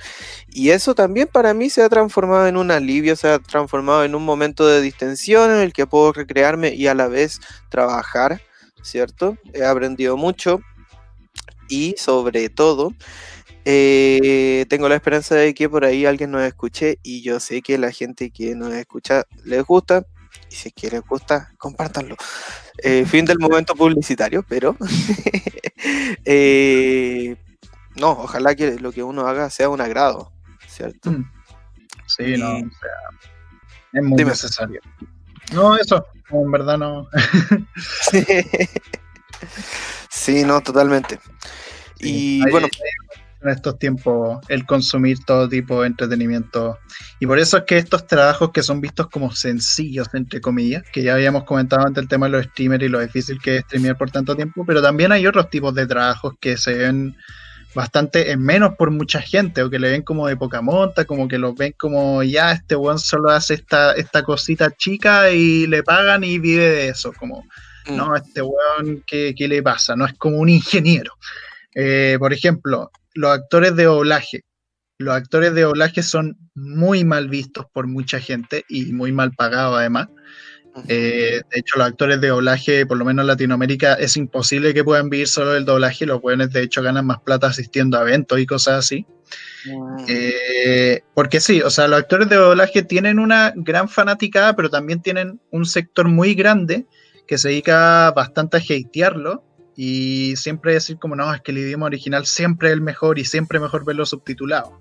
Y 0.49 0.71
eso 0.71 0.97
también 0.97 1.29
para 1.29 1.55
mí 1.55 1.71
se 1.71 1.85
ha 1.85 1.89
transformado 1.89 2.49
en 2.49 2.57
un 2.57 2.73
alivio, 2.73 3.15
se 3.15 3.29
ha 3.29 3.39
transformado 3.39 4.03
en 4.03 4.17
un 4.17 4.25
momento 4.25 4.67
de 4.67 4.81
distensión 4.81 5.53
en 5.53 5.59
el 5.59 5.73
que 5.73 5.87
puedo 5.87 6.13
recrearme 6.13 6.75
y 6.75 6.89
a 6.89 6.95
la 6.95 7.07
vez 7.07 7.41
trabajar 7.69 8.41
¿cierto? 8.83 9.37
He 9.53 9.65
aprendido 9.65 10.17
mucho 10.17 10.61
y 11.69 11.95
sobre 11.97 12.49
todo 12.49 12.93
eh, 13.65 14.65
tengo 14.69 14.89
la 14.89 14.97
esperanza 14.97 15.35
de 15.35 15.55
que 15.55 15.69
por 15.69 15.85
ahí 15.85 16.07
alguien 16.07 16.31
nos 16.31 16.43
escuche 16.43 16.99
y 17.03 17.23
yo 17.23 17.41
sé 17.41 17.63
que 17.63 17.79
la 17.79 17.93
gente 17.93 18.31
que 18.31 18.55
nos 18.55 18.73
escucha 18.73 19.25
les 19.45 19.65
gusta 19.65 20.07
y 20.51 20.55
si 20.55 20.69
es 20.69 20.75
que 20.75 20.91
les 20.91 21.03
gusta, 21.03 21.53
compártanlo. 21.59 22.17
Eh, 22.83 23.05
fin 23.05 23.25
del 23.25 23.39
momento 23.39 23.75
publicitario, 23.75 24.45
pero 24.49 24.77
eh, 26.25 27.37
no, 27.97 28.11
ojalá 28.13 28.55
que 28.55 28.79
lo 28.79 28.93
que 28.93 29.03
uno 29.03 29.27
haga 29.27 29.51
sea 29.51 29.69
un 29.69 29.81
agrado, 29.81 30.33
¿cierto? 30.67 31.11
Mm. 31.11 31.31
Sí, 32.07 32.37
no, 32.37 32.57
o 32.57 32.59
sea, 32.59 33.31
es 33.93 34.03
muy 34.03 34.25
necesario. 34.25 34.81
No, 35.53 35.77
eso, 35.77 36.07
en 36.31 36.51
verdad 36.51 36.79
no. 36.79 37.09
sí, 40.09 40.45
no, 40.45 40.61
totalmente. 40.61 41.19
Y 41.99 42.49
bueno. 42.51 42.69
En 43.43 43.49
estos 43.49 43.79
tiempos, 43.79 44.39
el 44.49 44.67
consumir 44.67 45.25
todo 45.25 45.49
tipo 45.49 45.81
de 45.81 45.87
entretenimiento. 45.87 46.79
Y 47.21 47.27
por 47.27 47.39
eso 47.39 47.57
es 47.57 47.65
que 47.65 47.79
estos 47.79 48.07
trabajos 48.07 48.51
que 48.53 48.63
son 48.63 48.83
vistos 48.83 49.09
como 49.09 49.33
sencillos, 49.33 50.09
entre 50.13 50.43
comillas, 50.43 50.83
que 50.93 51.03
ya 51.03 51.15
habíamos 51.15 51.45
comentado 51.45 51.87
antes 51.87 52.03
el 52.03 52.09
tema 52.09 52.27
de 52.27 52.33
los 52.33 52.45
streamers 52.45 52.85
y 52.85 52.89
lo 52.89 53.01
difícil 53.01 53.41
que 53.41 53.57
es 53.57 53.63
streamear 53.63 53.97
por 53.97 54.11
tanto 54.11 54.37
tiempo, 54.37 54.67
pero 54.67 54.83
también 54.83 55.11
hay 55.11 55.27
otros 55.27 55.49
tipos 55.49 55.75
de 55.75 55.87
trabajos 55.87 56.35
que 56.39 56.59
se 56.59 56.75
ven 56.75 57.17
bastante 57.75 58.31
en 58.31 58.43
menos 58.43 58.75
por 58.77 58.91
mucha 58.91 59.21
gente, 59.21 59.63
o 59.63 59.71
que 59.71 59.79
le 59.79 59.91
ven 59.91 60.03
como 60.03 60.27
de 60.27 60.37
poca 60.37 60.61
monta, 60.61 61.05
como 61.05 61.29
que 61.29 61.39
los 61.39 61.55
ven 61.55 61.75
como 61.79 62.23
ya 62.23 62.53
este 62.53 62.77
weón 62.77 62.99
solo 62.99 63.31
hace 63.31 63.55
esta, 63.55 63.93
esta 63.93 64.23
cosita 64.23 64.71
chica 64.71 65.31
y 65.31 65.67
le 65.67 65.83
pagan 65.83 66.25
y 66.25 66.39
vive 66.39 66.69
de 66.69 66.89
eso, 66.89 67.13
como 67.13 67.45
mm. 67.87 67.97
no, 67.97 68.17
este 68.17 68.43
weón, 68.43 69.03
¿qué, 69.07 69.35
¿qué, 69.37 69.49
le 69.49 69.63
pasa? 69.63 69.97
No 69.97 70.07
es 70.07 70.15
como 70.15 70.39
un 70.39 70.49
ingeniero. 70.49 71.13
Eh, 71.75 72.17
por 72.19 72.33
ejemplo, 72.33 72.91
los 73.15 73.31
actores 73.31 73.77
de 73.77 73.85
doblaje. 73.85 74.45
Los 74.99 75.15
actores 75.15 75.55
de 75.55 75.63
doblaje 75.63 76.03
son 76.03 76.37
muy 76.55 77.05
mal 77.05 77.29
vistos 77.29 77.67
por 77.73 77.87
mucha 77.87 78.21
gente 78.21 78.65
y 78.69 78.93
muy 78.93 79.13
mal 79.13 79.33
pagados 79.33 79.79
además. 79.79 80.09
Eh, 80.89 81.43
de 81.51 81.59
hecho, 81.59 81.79
los 81.79 81.87
actores 81.87 82.21
de 82.21 82.29
doblaje, 82.29 82.87
por 82.87 82.97
lo 82.97 83.05
menos 83.05 83.25
en 83.25 83.29
Latinoamérica, 83.29 83.95
es 83.95 84.17
imposible 84.17 84.73
que 84.73 84.85
puedan 84.85 85.11
vivir 85.11 85.29
solo 85.29 85.53
del 85.53 85.65
doblaje. 85.65 86.07
Los 86.07 86.21
jóvenes, 86.21 86.53
de 86.53 86.63
hecho, 86.63 86.83
ganan 86.83 87.07
más 87.07 87.21
plata 87.21 87.49
asistiendo 87.49 87.99
a 87.99 88.03
eventos 88.03 88.39
y 88.39 88.47
cosas 88.47 88.75
así. 88.79 89.07
Eh, 90.09 91.03
porque 91.15 91.41
sí, 91.41 91.61
o 91.61 91.71
sea, 91.71 91.89
los 91.89 92.01
actores 92.01 92.29
de 92.29 92.37
doblaje 92.37 92.83
tienen 92.83 93.19
una 93.19 93.53
gran 93.57 93.89
fanaticada, 93.89 94.57
pero 94.57 94.71
también 94.71 95.03
tienen 95.03 95.41
un 95.51 95.67
sector 95.67 96.09
muy 96.09 96.35
grande 96.35 96.87
que 97.27 97.39
se 97.39 97.49
dedica 97.49 98.11
bastante 98.13 98.57
a 98.57 98.61
hatearlo 98.61 99.45
y 99.77 100.35
siempre 100.37 100.75
decir 100.75 100.99
como 100.99 101.17
no, 101.17 101.33
es 101.33 101.41
que 101.43 101.53
el 101.53 101.59
idioma 101.59 101.87
original 101.87 102.27
siempre 102.27 102.69
es 102.69 102.75
el 102.75 102.81
mejor 102.81 103.19
y 103.19 103.25
siempre 103.25 103.61
mejor 103.61 103.85
verlo 103.85 104.05
subtitulado. 104.05 104.81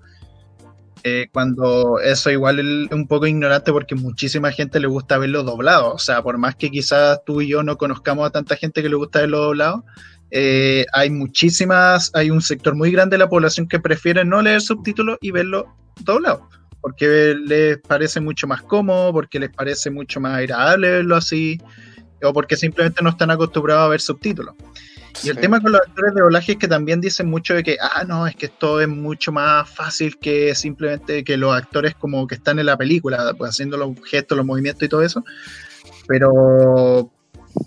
Eh, 1.02 1.28
cuando 1.32 1.98
eso 1.98 2.30
igual 2.30 2.58
es 2.58 2.92
un 2.92 3.06
poco 3.06 3.26
ignorante 3.26 3.72
porque 3.72 3.94
muchísima 3.94 4.52
gente 4.52 4.80
le 4.80 4.86
gusta 4.86 5.18
verlo 5.18 5.42
doblado. 5.42 5.94
O 5.94 5.98
sea, 5.98 6.22
por 6.22 6.36
más 6.38 6.56
que 6.56 6.70
quizás 6.70 7.20
tú 7.24 7.40
y 7.40 7.48
yo 7.48 7.62
no 7.62 7.76
conozcamos 7.78 8.26
a 8.26 8.30
tanta 8.30 8.56
gente 8.56 8.82
que 8.82 8.88
le 8.88 8.96
gusta 8.96 9.20
verlo 9.20 9.38
doblado, 9.40 9.84
eh, 10.30 10.84
hay 10.92 11.10
muchísimas, 11.10 12.10
hay 12.14 12.30
un 12.30 12.42
sector 12.42 12.74
muy 12.74 12.92
grande 12.92 13.14
de 13.14 13.18
la 13.18 13.28
población 13.28 13.66
que 13.66 13.80
prefiere 13.80 14.24
no 14.24 14.42
leer 14.42 14.60
subtítulos 14.60 15.18
y 15.20 15.30
verlo 15.30 15.74
doblado. 16.00 16.48
porque 16.82 17.34
les 17.34 17.78
parece 17.78 18.20
mucho 18.20 18.46
más 18.46 18.62
cómodo, 18.62 19.12
porque 19.12 19.38
les 19.38 19.50
parece 19.50 19.90
mucho 19.90 20.18
más 20.18 20.38
agradable 20.38 20.90
verlo 20.90 21.14
así, 21.14 21.60
o 22.22 22.32
porque 22.32 22.56
simplemente 22.56 23.02
no 23.02 23.10
están 23.10 23.30
acostumbrados 23.30 23.84
a 23.84 23.88
ver 23.88 24.00
subtítulos. 24.00 24.54
Y 25.22 25.28
el 25.28 25.38
tema 25.38 25.60
con 25.60 25.72
los 25.72 25.80
actores 25.80 26.14
de 26.14 26.20
doblaje 26.20 26.52
es 26.52 26.58
que 26.58 26.68
también 26.68 27.00
dicen 27.00 27.28
mucho 27.28 27.54
de 27.54 27.62
que, 27.62 27.76
ah, 27.80 28.04
no, 28.04 28.26
es 28.26 28.34
que 28.36 28.46
esto 28.46 28.80
es 28.80 28.88
mucho 28.88 29.32
más 29.32 29.68
fácil 29.68 30.18
que 30.18 30.54
simplemente 30.54 31.24
que 31.24 31.36
los 31.36 31.54
actores 31.54 31.94
como 31.94 32.26
que 32.26 32.36
están 32.36 32.58
en 32.58 32.66
la 32.66 32.76
película, 32.76 33.34
pues 33.36 33.50
haciendo 33.50 33.76
los 33.76 33.90
gestos, 34.08 34.36
los 34.36 34.46
movimientos 34.46 34.82
y 34.82 34.88
todo 34.88 35.02
eso. 35.02 35.24
Pero 36.06 37.10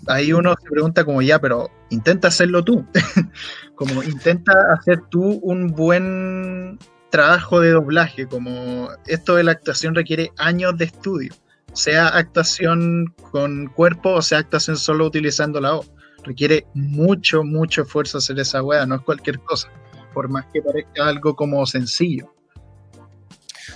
ahí 0.08 0.32
uno 0.32 0.54
se 0.60 0.70
pregunta 0.70 1.04
como 1.04 1.22
ya, 1.22 1.40
pero 1.40 1.70
intenta 1.90 2.28
hacerlo 2.28 2.64
tú. 2.64 2.84
como 3.74 4.02
intenta 4.02 4.52
hacer 4.72 5.00
tú 5.10 5.40
un 5.42 5.68
buen 5.68 6.78
trabajo 7.10 7.60
de 7.60 7.70
doblaje, 7.70 8.26
como 8.26 8.88
esto 9.06 9.36
de 9.36 9.44
la 9.44 9.52
actuación 9.52 9.94
requiere 9.94 10.32
años 10.36 10.76
de 10.76 10.86
estudio, 10.86 11.32
sea 11.72 12.08
actuación 12.08 13.14
con 13.30 13.68
cuerpo 13.68 14.10
o 14.14 14.22
sea 14.22 14.38
actuación 14.38 14.76
solo 14.76 15.06
utilizando 15.06 15.60
la 15.60 15.74
voz. 15.74 15.90
Requiere 16.24 16.66
mucho, 16.74 17.44
mucho 17.44 17.82
esfuerzo 17.82 18.18
hacer 18.18 18.38
esa 18.38 18.62
weá, 18.62 18.86
no 18.86 18.96
es 18.96 19.02
cualquier 19.02 19.38
cosa, 19.40 19.68
por 20.12 20.28
más 20.28 20.46
que 20.52 20.62
parezca 20.62 21.06
algo 21.06 21.36
como 21.36 21.64
sencillo. 21.66 22.32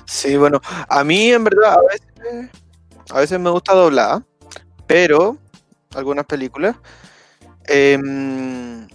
Sí, 0.07 0.37
bueno, 0.37 0.61
a 0.89 1.05
mí 1.05 1.31
en 1.31 1.45
verdad 1.45 1.75
a 1.75 1.83
veces, 1.83 2.51
a 3.11 3.21
veces 3.21 3.39
me 3.39 3.51
gusta 3.51 3.75
doblar, 3.75 4.23
pero 4.87 5.37
algunas 5.95 6.25
películas. 6.25 6.77
Em, 7.67 8.89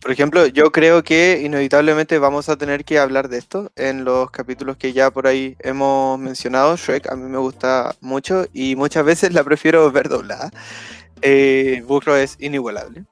por 0.00 0.12
ejemplo, 0.12 0.46
yo 0.46 0.70
creo 0.70 1.02
que 1.02 1.40
inevitablemente 1.42 2.18
vamos 2.18 2.50
a 2.50 2.56
tener 2.56 2.84
que 2.84 2.98
hablar 2.98 3.30
de 3.30 3.38
esto 3.38 3.72
en 3.74 4.04
los 4.04 4.30
capítulos 4.30 4.76
que 4.76 4.92
ya 4.92 5.10
por 5.10 5.26
ahí 5.26 5.56
hemos 5.60 6.18
mencionado. 6.18 6.76
Shrek 6.76 7.10
a 7.10 7.16
mí 7.16 7.22
me 7.30 7.38
gusta 7.38 7.96
mucho 8.02 8.46
y 8.52 8.76
muchas 8.76 9.06
veces 9.06 9.32
la 9.32 9.42
prefiero 9.42 9.90
ver 9.90 10.10
doblada. 10.10 10.50
Eh, 11.24 11.82
Burro 11.86 12.16
es 12.16 12.36
inigualable. 12.38 13.04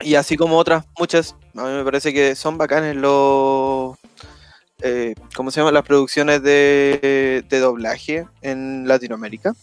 Y 0.00 0.14
así 0.14 0.36
como 0.36 0.56
otras 0.56 0.84
muchas, 0.98 1.36
a 1.56 1.64
mí 1.64 1.72
me 1.72 1.84
parece 1.84 2.14
que 2.14 2.34
son 2.34 2.56
bacanes 2.56 2.96
los... 2.96 3.96
Eh, 4.82 5.14
¿Cómo 5.34 5.50
se 5.50 5.60
llaman? 5.60 5.74
Las 5.74 5.84
producciones 5.84 6.42
de, 6.42 7.44
de 7.48 7.58
doblaje 7.58 8.26
en 8.42 8.86
Latinoamérica. 8.88 9.54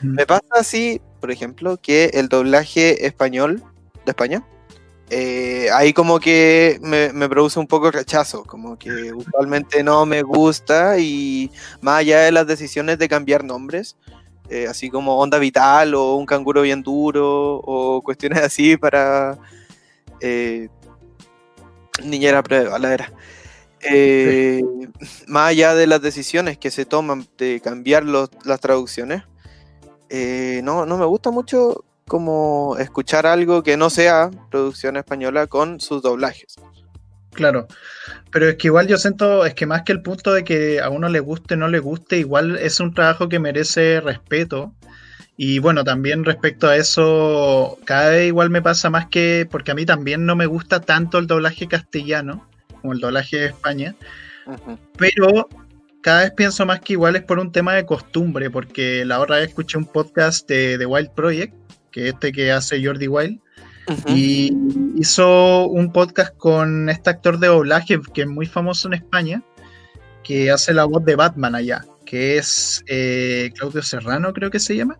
Mm. 0.00 0.14
Me 0.14 0.26
pasa 0.26 0.46
así 0.52 1.00
por 1.24 1.30
ejemplo, 1.30 1.78
que 1.80 2.10
el 2.12 2.28
doblaje 2.28 3.06
español 3.06 3.62
de 4.04 4.10
España, 4.10 4.46
eh, 5.08 5.68
ahí 5.72 5.94
como 5.94 6.20
que 6.20 6.78
me, 6.82 7.28
produce 7.30 7.58
un 7.58 7.66
poco 7.66 7.90
rechazo, 7.90 8.44
como 8.44 8.78
que 8.78 9.10
usualmente 9.10 9.82
no 9.82 10.04
me 10.04 10.20
gusta 10.20 10.98
y 10.98 11.50
más 11.80 12.00
allá 12.00 12.20
de 12.20 12.30
las 12.30 12.46
decisiones 12.46 12.98
de 12.98 13.08
cambiar 13.08 13.42
nombres, 13.42 13.96
eh, 14.48 14.66
así 14.68 14.90
como 14.90 15.18
Onda 15.18 15.38
Vital 15.38 15.94
o 15.94 16.16
Un 16.16 16.26
Canguro 16.26 16.62
Bien 16.62 16.82
Duro 16.82 17.56
o 17.56 18.02
cuestiones 18.02 18.42
así 18.42 18.76
para 18.76 19.38
eh, 20.20 20.68
Niñera 22.02 22.42
Baladera. 22.42 23.12
Eh, 23.80 24.62
Más 25.26 25.50
allá 25.50 25.74
de 25.74 25.86
las 25.86 26.00
decisiones 26.00 26.58
que 26.58 26.70
se 26.70 26.86
toman 26.86 27.26
de 27.36 27.60
cambiar 27.62 28.04
las 28.04 28.60
traducciones, 28.60 29.24
eh, 30.08 30.60
no, 30.64 30.86
no 30.86 30.96
me 30.96 31.04
gusta 31.04 31.30
mucho 31.30 31.84
como 32.06 32.76
escuchar 32.78 33.26
algo 33.26 33.62
que 33.62 33.76
no 33.76 33.90
sea 33.90 34.30
producción 34.50 34.96
española 34.96 35.46
con 35.46 35.80
sus 35.80 36.02
doblajes. 36.02 36.56
Claro, 37.34 37.66
pero 38.30 38.48
es 38.48 38.56
que 38.56 38.68
igual 38.68 38.86
yo 38.86 38.96
siento, 38.96 39.44
es 39.44 39.54
que 39.54 39.66
más 39.66 39.82
que 39.82 39.92
el 39.92 40.02
punto 40.02 40.32
de 40.32 40.44
que 40.44 40.80
a 40.80 40.88
uno 40.88 41.08
le 41.08 41.20
guste 41.20 41.54
o 41.54 41.56
no 41.56 41.68
le 41.68 41.80
guste, 41.80 42.18
igual 42.18 42.56
es 42.56 42.80
un 42.80 42.94
trabajo 42.94 43.28
que 43.28 43.38
merece 43.38 44.00
respeto. 44.00 44.72
Y 45.36 45.58
bueno, 45.58 45.82
también 45.82 46.24
respecto 46.24 46.68
a 46.68 46.76
eso, 46.76 47.76
cada 47.84 48.10
vez 48.10 48.28
igual 48.28 48.50
me 48.50 48.62
pasa 48.62 48.88
más 48.88 49.08
que, 49.08 49.48
porque 49.50 49.72
a 49.72 49.74
mí 49.74 49.84
también 49.84 50.26
no 50.26 50.36
me 50.36 50.46
gusta 50.46 50.80
tanto 50.80 51.18
el 51.18 51.26
doblaje 51.26 51.66
castellano 51.66 52.48
como 52.80 52.92
el 52.92 53.00
doblaje 53.00 53.38
de 53.38 53.46
España, 53.46 53.96
pero 54.96 55.48
cada 56.02 56.20
vez 56.20 56.32
pienso 56.32 56.64
más 56.66 56.80
que 56.80 56.92
igual 56.92 57.16
es 57.16 57.22
por 57.22 57.40
un 57.40 57.50
tema 57.50 57.74
de 57.74 57.84
costumbre, 57.84 58.48
porque 58.48 59.04
la 59.04 59.18
otra 59.18 59.36
vez 59.36 59.48
escuché 59.48 59.76
un 59.76 59.86
podcast 59.86 60.48
de 60.48 60.78
The 60.78 60.86
Wild 60.86 61.10
Project, 61.10 61.54
que 61.90 62.08
es 62.08 62.14
este 62.14 62.30
que 62.30 62.52
hace 62.52 62.84
Jordi 62.84 63.08
Wild, 63.08 63.40
y 64.06 64.56
hizo 64.96 65.66
un 65.66 65.92
podcast 65.92 66.36
con 66.36 66.88
este 66.88 67.10
actor 67.10 67.38
de 67.38 67.48
doblaje 67.48 68.00
que 68.12 68.22
es 68.22 68.28
muy 68.28 68.46
famoso 68.46 68.88
en 68.88 68.94
España, 68.94 69.42
que 70.22 70.50
hace 70.50 70.72
la 70.72 70.84
voz 70.84 71.04
de 71.04 71.16
Batman 71.16 71.54
allá, 71.54 71.84
que 72.04 72.38
es 72.38 72.82
eh, 72.86 73.50
Claudio 73.56 73.82
Serrano, 73.82 74.32
creo 74.32 74.50
que 74.50 74.58
se 74.58 74.76
llama. 74.76 74.98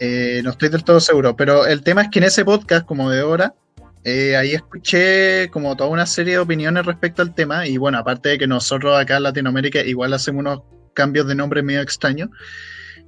Eh, 0.00 0.40
no 0.42 0.50
estoy 0.50 0.68
del 0.68 0.84
todo 0.84 1.00
seguro, 1.00 1.36
pero 1.36 1.66
el 1.66 1.82
tema 1.82 2.02
es 2.02 2.08
que 2.10 2.18
en 2.18 2.24
ese 2.24 2.44
podcast, 2.44 2.84
como 2.84 3.10
de 3.10 3.22
hora, 3.22 3.54
eh, 4.02 4.36
ahí 4.36 4.52
escuché 4.52 5.48
como 5.50 5.76
toda 5.76 5.88
una 5.88 6.04
serie 6.04 6.34
de 6.34 6.38
opiniones 6.40 6.84
respecto 6.84 7.22
al 7.22 7.34
tema 7.34 7.66
y 7.66 7.78
bueno, 7.78 7.98
aparte 7.98 8.30
de 8.30 8.38
que 8.38 8.46
nosotros 8.46 9.00
acá 9.00 9.16
en 9.16 9.22
Latinoamérica 9.22 9.80
igual 9.80 10.12
hacemos 10.12 10.40
unos 10.40 10.60
cambios 10.92 11.26
de 11.26 11.34
nombre 11.34 11.62
medio 11.62 11.80
extraños, 11.80 12.28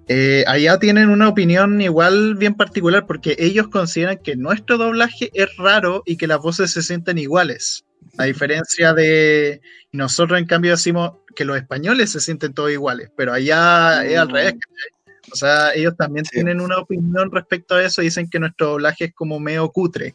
eh, 0.09 0.45
allá 0.47 0.79
tienen 0.79 1.09
una 1.09 1.29
opinión 1.29 1.81
igual 1.81 2.37
bien 2.37 2.55
particular 2.55 3.07
porque 3.07 3.37
ellos 3.39 3.69
consideran 3.69 4.19
que 4.19 4.37
nuestro 4.37 4.79
doblaje 4.79 5.31
es 5.35 5.57
raro 5.57 6.03
y 6.07 6.17
que 6.17 6.29
las 6.29 6.39
voces 6.39 6.71
se 6.73 6.83
sienten 6.83 7.19
iguales. 7.19 7.85
A 8.19 8.25
diferencia 8.25 8.95
de 8.95 9.61
nosotros 9.93 10.39
en 10.39 10.47
cambio 10.47 10.71
decimos 10.71 11.13
que 11.35 11.45
los 11.45 11.57
españoles 11.57 12.11
se 12.11 12.21
sienten 12.21 12.55
todos 12.55 12.71
iguales, 12.71 13.11
pero 13.17 13.33
allá 13.33 14.05
es 14.05 14.17
al 14.17 14.29
revés. 14.29 14.55
Mm. 14.55 15.33
O 15.33 15.35
sea, 15.35 15.75
ellos 15.75 15.97
también 15.97 16.25
tienen 16.25 16.61
una 16.61 16.79
opinión 16.79 17.33
respecto 17.33 17.75
a 17.75 17.85
eso, 17.85 18.01
dicen 18.01 18.31
que 18.31 18.39
nuestro 18.39 18.69
doblaje 18.69 19.07
es 19.07 19.15
como 19.15 19.41
medio 19.41 19.69
cutre. 19.71 20.15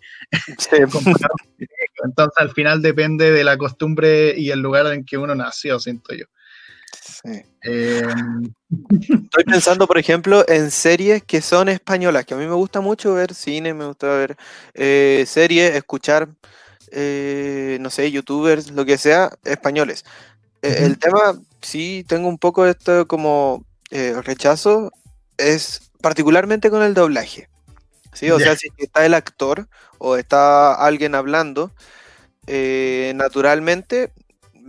Entonces 2.04 2.34
al 2.38 2.52
final 2.52 2.82
depende 2.82 3.32
de 3.32 3.44
la 3.44 3.58
costumbre 3.58 4.34
y 4.38 4.52
el 4.52 4.62
lugar 4.62 4.88
en 4.88 5.06
que 5.06 5.18
uno 5.18 5.36
nació, 5.36 5.80
siento 5.80 6.16
yo. 6.16 6.26
Em, 7.24 8.54
Estoy 9.00 9.44
pensando, 9.46 9.86
por 9.86 9.98
ejemplo, 9.98 10.44
en 10.48 10.72
series 10.72 11.24
que 11.24 11.42
son 11.42 11.70
españolas, 11.70 12.26
que 12.26 12.34
a 12.34 12.38
mí 12.38 12.46
me 12.46 12.54
gusta 12.54 12.82
mucho 12.82 13.14
ver 13.14 13.34
cine, 13.34 13.74
me 13.74 13.86
gusta 13.86 14.08
ver 14.08 14.38
eh, 14.74 15.26
series, 15.28 15.76
escuchar, 15.76 16.30
eh, 16.92 17.78
no 17.82 17.90
sé, 17.90 18.10
youtubers, 18.12 18.72
lo 18.72 18.86
que 18.86 18.98
sea, 18.98 19.32
españoles. 19.44 20.06
E, 20.62 20.86
el 20.86 20.98
tema, 20.98 21.40
sí, 21.62 22.06
tengo 22.08 22.28
un 22.28 22.38
poco 22.38 22.66
esto 22.66 23.08
como 23.08 23.66
eh, 23.92 24.16
rechazo 24.24 24.92
es 25.38 25.92
particularmente 26.02 26.70
con 26.70 26.82
el 26.82 26.94
doblaje. 26.94 27.50
¿sí? 28.14 28.32
O 28.32 28.40
sea, 28.40 28.56
si 28.56 28.70
está 28.78 29.06
el 29.06 29.14
actor 29.14 29.68
o 29.98 30.16
está 30.16 30.74
alguien 30.74 31.16
hablando, 31.16 31.72
eh, 32.48 33.14
naturalmente 33.16 34.12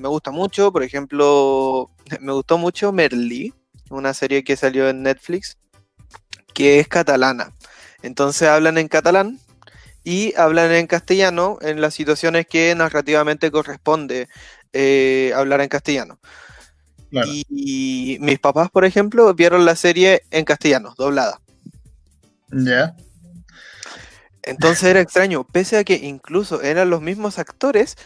me 0.02 0.08
gusta 0.08 0.30
mucho. 0.30 0.72
Por 0.72 0.82
ejemplo, 0.82 1.90
me 2.20 2.32
gustó 2.32 2.58
mucho 2.58 2.92
Merlí, 2.92 3.54
una 3.90 4.12
serie 4.12 4.44
que 4.44 4.56
salió 4.56 4.88
en 4.88 5.02
Netflix, 5.02 5.56
que 6.52 6.80
es 6.80 6.88
catalana. 6.88 7.52
Entonces 8.02 8.48
hablan 8.48 8.76
en 8.78 8.88
catalán 8.88 9.38
y 10.04 10.34
hablan 10.36 10.72
en 10.72 10.88
castellano 10.88 11.58
en 11.62 11.80
las 11.80 11.94
situaciones 11.94 12.46
que 12.46 12.74
narrativamente 12.74 13.50
corresponde 13.50 14.28
eh, 14.72 15.32
hablar 15.34 15.60
en 15.60 15.68
castellano. 15.68 16.18
Y, 17.26 18.16
mis 18.20 18.38
papás, 18.38 18.70
por 18.70 18.86
ejemplo, 18.86 19.32
vieron 19.34 19.66
la 19.66 19.76
serie 19.76 20.22
en 20.30 20.46
castellano, 20.46 20.94
doblada. 20.96 21.40
Ya. 22.50 22.96
Entonces 24.42 24.84
era 24.84 25.00
extraño, 25.00 25.44
pese 25.44 25.76
a 25.76 25.84
que 25.84 25.94
incluso 25.94 26.62
eran 26.62 26.88
los 26.88 27.02
mismos 27.02 27.38
actores 27.38 27.96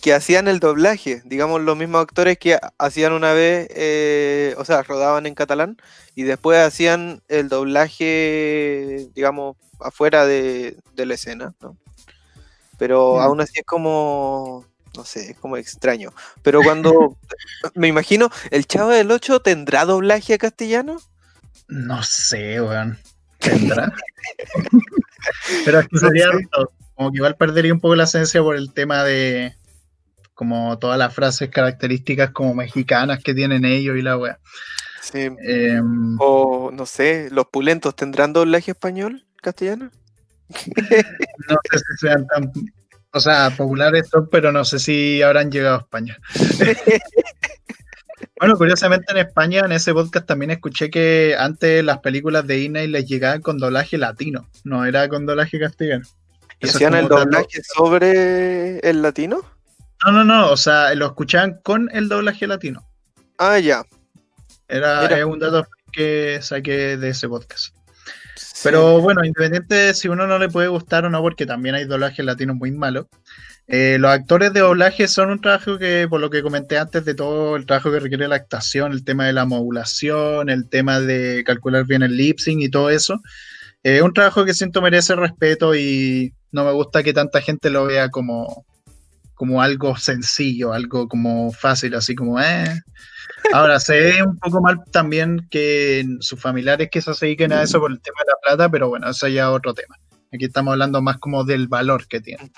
que 0.00 0.14
hacían 0.14 0.48
el 0.48 0.60
doblaje, 0.60 1.22
digamos 1.24 1.60
los 1.60 1.76
mismos 1.76 2.02
actores 2.02 2.38
que 2.38 2.58
hacían 2.78 3.12
una 3.12 3.32
vez, 3.32 3.68
eh, 3.70 4.54
o 4.58 4.64
sea, 4.64 4.82
rodaban 4.82 5.26
en 5.26 5.34
catalán 5.34 5.76
y 6.14 6.22
después 6.24 6.58
hacían 6.58 7.22
el 7.28 7.48
doblaje, 7.48 9.08
digamos, 9.14 9.56
afuera 9.80 10.26
de, 10.26 10.76
la 10.96 11.14
escena, 11.14 11.54
¿no? 11.60 11.76
Pero 12.78 13.16
mm. 13.16 13.20
aún 13.20 13.40
así 13.40 13.60
es 13.60 13.66
como, 13.66 14.66
no 14.96 15.04
sé, 15.04 15.30
es 15.32 15.38
como 15.38 15.56
extraño. 15.56 16.12
Pero 16.42 16.62
cuando 16.62 17.16
me 17.74 17.88
imagino, 17.88 18.30
¿el 18.50 18.66
Chavo 18.66 18.90
del 18.90 19.10
8 19.10 19.40
tendrá 19.40 19.84
doblaje 19.84 20.34
a 20.34 20.38
castellano? 20.38 21.00
No 21.68 22.02
sé, 22.02 22.60
weón. 22.60 22.98
¿Tendrá? 23.38 23.92
Pero 25.64 25.80
es 25.80 25.88
que 25.88 25.98
sería 25.98 26.26
como 26.94 27.10
que 27.10 27.16
igual 27.16 27.36
perdería 27.36 27.72
un 27.72 27.80
poco 27.80 27.96
la 27.96 28.04
esencia 28.04 28.42
por 28.42 28.56
el 28.56 28.72
tema 28.74 29.04
de 29.04 29.54
como 30.40 30.78
todas 30.78 30.98
las 30.98 31.14
frases 31.14 31.50
características 31.50 32.30
como 32.30 32.54
mexicanas 32.54 33.22
que 33.22 33.34
tienen 33.34 33.66
ellos 33.66 33.98
y 33.98 34.00
la 34.00 34.16
weá. 34.16 34.38
Sí. 35.02 35.28
Em, 35.38 36.16
o 36.18 36.70
no 36.72 36.86
sé, 36.86 37.28
¿los 37.30 37.48
pulentos 37.48 37.94
tendrán 37.94 38.32
doblaje 38.32 38.70
español, 38.70 39.26
castellano? 39.42 39.90
no 40.48 41.56
sé 41.70 41.78
si 41.78 42.06
sean 42.06 42.26
tan 42.26 42.50
o 43.12 43.20
sea, 43.20 43.52
populares 43.54 44.08
son, 44.08 44.30
pero 44.30 44.50
no 44.50 44.64
sé 44.64 44.78
si 44.78 45.20
habrán 45.20 45.50
llegado 45.50 45.76
a 45.76 45.80
España. 45.80 46.18
Bueno, 48.38 48.56
curiosamente 48.56 49.12
en 49.12 49.18
España, 49.18 49.60
en 49.66 49.72
ese 49.72 49.92
podcast 49.92 50.24
también 50.24 50.50
escuché 50.50 50.88
que 50.88 51.36
antes 51.38 51.84
las 51.84 51.98
películas 51.98 52.46
de 52.46 52.54
Disney 52.54 52.88
les 52.88 53.06
llegaban 53.06 53.42
con 53.42 53.58
doblaje 53.58 53.98
latino, 53.98 54.48
no 54.64 54.86
era 54.86 55.10
con 55.10 55.26
doblaje 55.26 55.60
castellano. 55.60 56.06
¿Y 56.58 56.66
hacían 56.66 56.94
el 56.94 57.06
doblaje 57.06 57.60
sobre 57.62 58.78
el 58.78 59.02
latino? 59.02 59.42
No, 60.04 60.12
no, 60.12 60.24
no, 60.24 60.50
o 60.50 60.56
sea, 60.56 60.94
lo 60.94 61.06
escuchaban 61.06 61.60
con 61.62 61.90
el 61.92 62.08
doblaje 62.08 62.46
latino. 62.46 62.86
Ah, 63.38 63.58
ya. 63.58 63.82
Era, 64.68 65.26
un 65.26 65.38
dato 65.38 65.66
que 65.92 66.38
saqué 66.42 66.96
de 66.96 67.10
ese 67.10 67.28
podcast. 67.28 67.74
Pero 68.62 69.00
bueno, 69.00 69.24
independiente 69.24 69.74
de 69.74 69.94
si 69.94 70.08
uno 70.08 70.26
no 70.26 70.38
le 70.38 70.48
puede 70.48 70.68
gustar 70.68 71.04
o 71.04 71.10
no, 71.10 71.20
porque 71.20 71.46
también 71.46 71.74
hay 71.74 71.84
doblajes 71.84 72.24
latinos 72.24 72.56
muy 72.56 72.70
malos. 72.70 73.06
Eh, 73.66 73.98
los 74.00 74.10
actores 74.10 74.52
de 74.52 74.60
doblaje 74.60 75.06
son 75.06 75.30
un 75.30 75.40
trabajo 75.40 75.78
que, 75.78 76.06
por 76.08 76.20
lo 76.20 76.30
que 76.30 76.42
comenté 76.42 76.78
antes, 76.78 77.04
de 77.04 77.14
todo 77.14 77.56
el 77.56 77.66
trabajo 77.66 77.92
que 77.92 78.00
requiere 78.00 78.26
la 78.26 78.36
actuación, 78.36 78.92
el 78.92 79.04
tema 79.04 79.26
de 79.26 79.32
la 79.32 79.44
modulación, 79.44 80.50
el 80.50 80.68
tema 80.68 81.00
de 81.00 81.44
calcular 81.44 81.86
bien 81.86 82.02
el 82.02 82.16
lip 82.16 82.38
sync 82.38 82.62
y 82.62 82.68
todo 82.68 82.90
eso, 82.90 83.20
es 83.82 84.02
un 84.02 84.12
trabajo 84.12 84.44
que 84.44 84.54
siento 84.54 84.82
merece 84.82 85.14
respeto 85.14 85.74
y 85.74 86.34
no 86.52 86.64
me 86.64 86.72
gusta 86.72 87.02
que 87.02 87.12
tanta 87.12 87.40
gente 87.40 87.70
lo 87.70 87.86
vea 87.86 88.08
como, 88.10 88.66
como 89.40 89.62
algo 89.62 89.96
sencillo, 89.96 90.74
algo 90.74 91.08
como 91.08 91.50
fácil, 91.50 91.94
así 91.94 92.14
como, 92.14 92.38
eh. 92.38 92.82
Ahora, 93.54 93.80
se 93.80 93.98
ve 93.98 94.22
un 94.22 94.38
poco 94.38 94.60
mal 94.60 94.84
también 94.92 95.48
que 95.50 96.04
sus 96.20 96.38
familiares 96.38 96.90
que 96.92 97.00
se 97.00 97.12
dediquen 97.18 97.50
a 97.54 97.62
eso 97.62 97.80
por 97.80 97.90
el 97.90 98.02
tema 98.02 98.18
de 98.20 98.32
la 98.32 98.38
plata, 98.42 98.70
pero 98.70 98.90
bueno, 98.90 99.08
eso 99.08 99.28
ya 99.28 99.44
es 99.44 99.48
otro 99.48 99.72
tema. 99.72 99.96
Aquí 100.30 100.44
estamos 100.44 100.72
hablando 100.72 101.00
más 101.00 101.16
como 101.16 101.44
del 101.44 101.68
valor 101.68 102.06
que 102.06 102.20
tiene. 102.20 102.52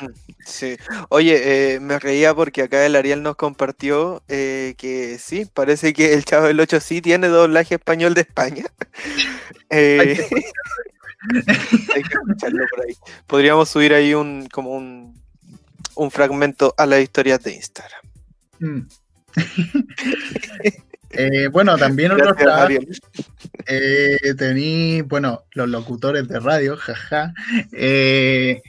Sí. 0.44 0.76
Oye, 1.08 1.74
eh, 1.74 1.78
me 1.78 2.00
reía 2.00 2.34
porque 2.34 2.62
acá 2.62 2.84
el 2.84 2.96
Ariel 2.96 3.22
nos 3.22 3.36
compartió 3.36 4.24
eh, 4.26 4.74
que 4.76 5.18
sí, 5.20 5.46
parece 5.54 5.92
que 5.92 6.14
el 6.14 6.24
Chavo 6.24 6.48
del 6.48 6.58
8 6.58 6.80
sí 6.80 7.00
tiene 7.00 7.28
doblaje 7.28 7.76
español 7.76 8.14
de 8.14 8.22
España. 8.22 8.64
Eh, 9.74 10.18
hay, 11.94 12.02
que 12.02 12.12
escucharlo 12.12 12.66
por 12.68 12.84
ahí. 12.84 12.94
Podríamos 13.26 13.70
subir 13.70 13.94
ahí 13.94 14.12
un 14.12 14.46
como 14.52 14.72
un, 14.72 15.21
un 15.94 16.10
fragmento 16.10 16.74
a 16.76 16.86
las 16.86 17.00
historias 17.00 17.42
de 17.42 17.54
Instagram. 17.54 18.02
Mm. 18.60 18.88
Eh, 21.14 21.48
bueno, 21.48 21.76
también 21.76 22.10
otros 22.12 22.34
eh, 23.66 24.34
tení, 24.36 25.02
bueno, 25.02 25.42
los 25.52 25.68
locutores 25.68 26.26
de 26.26 26.40
radio, 26.40 26.76
jaja. 26.76 27.34
Eh, 27.72 28.62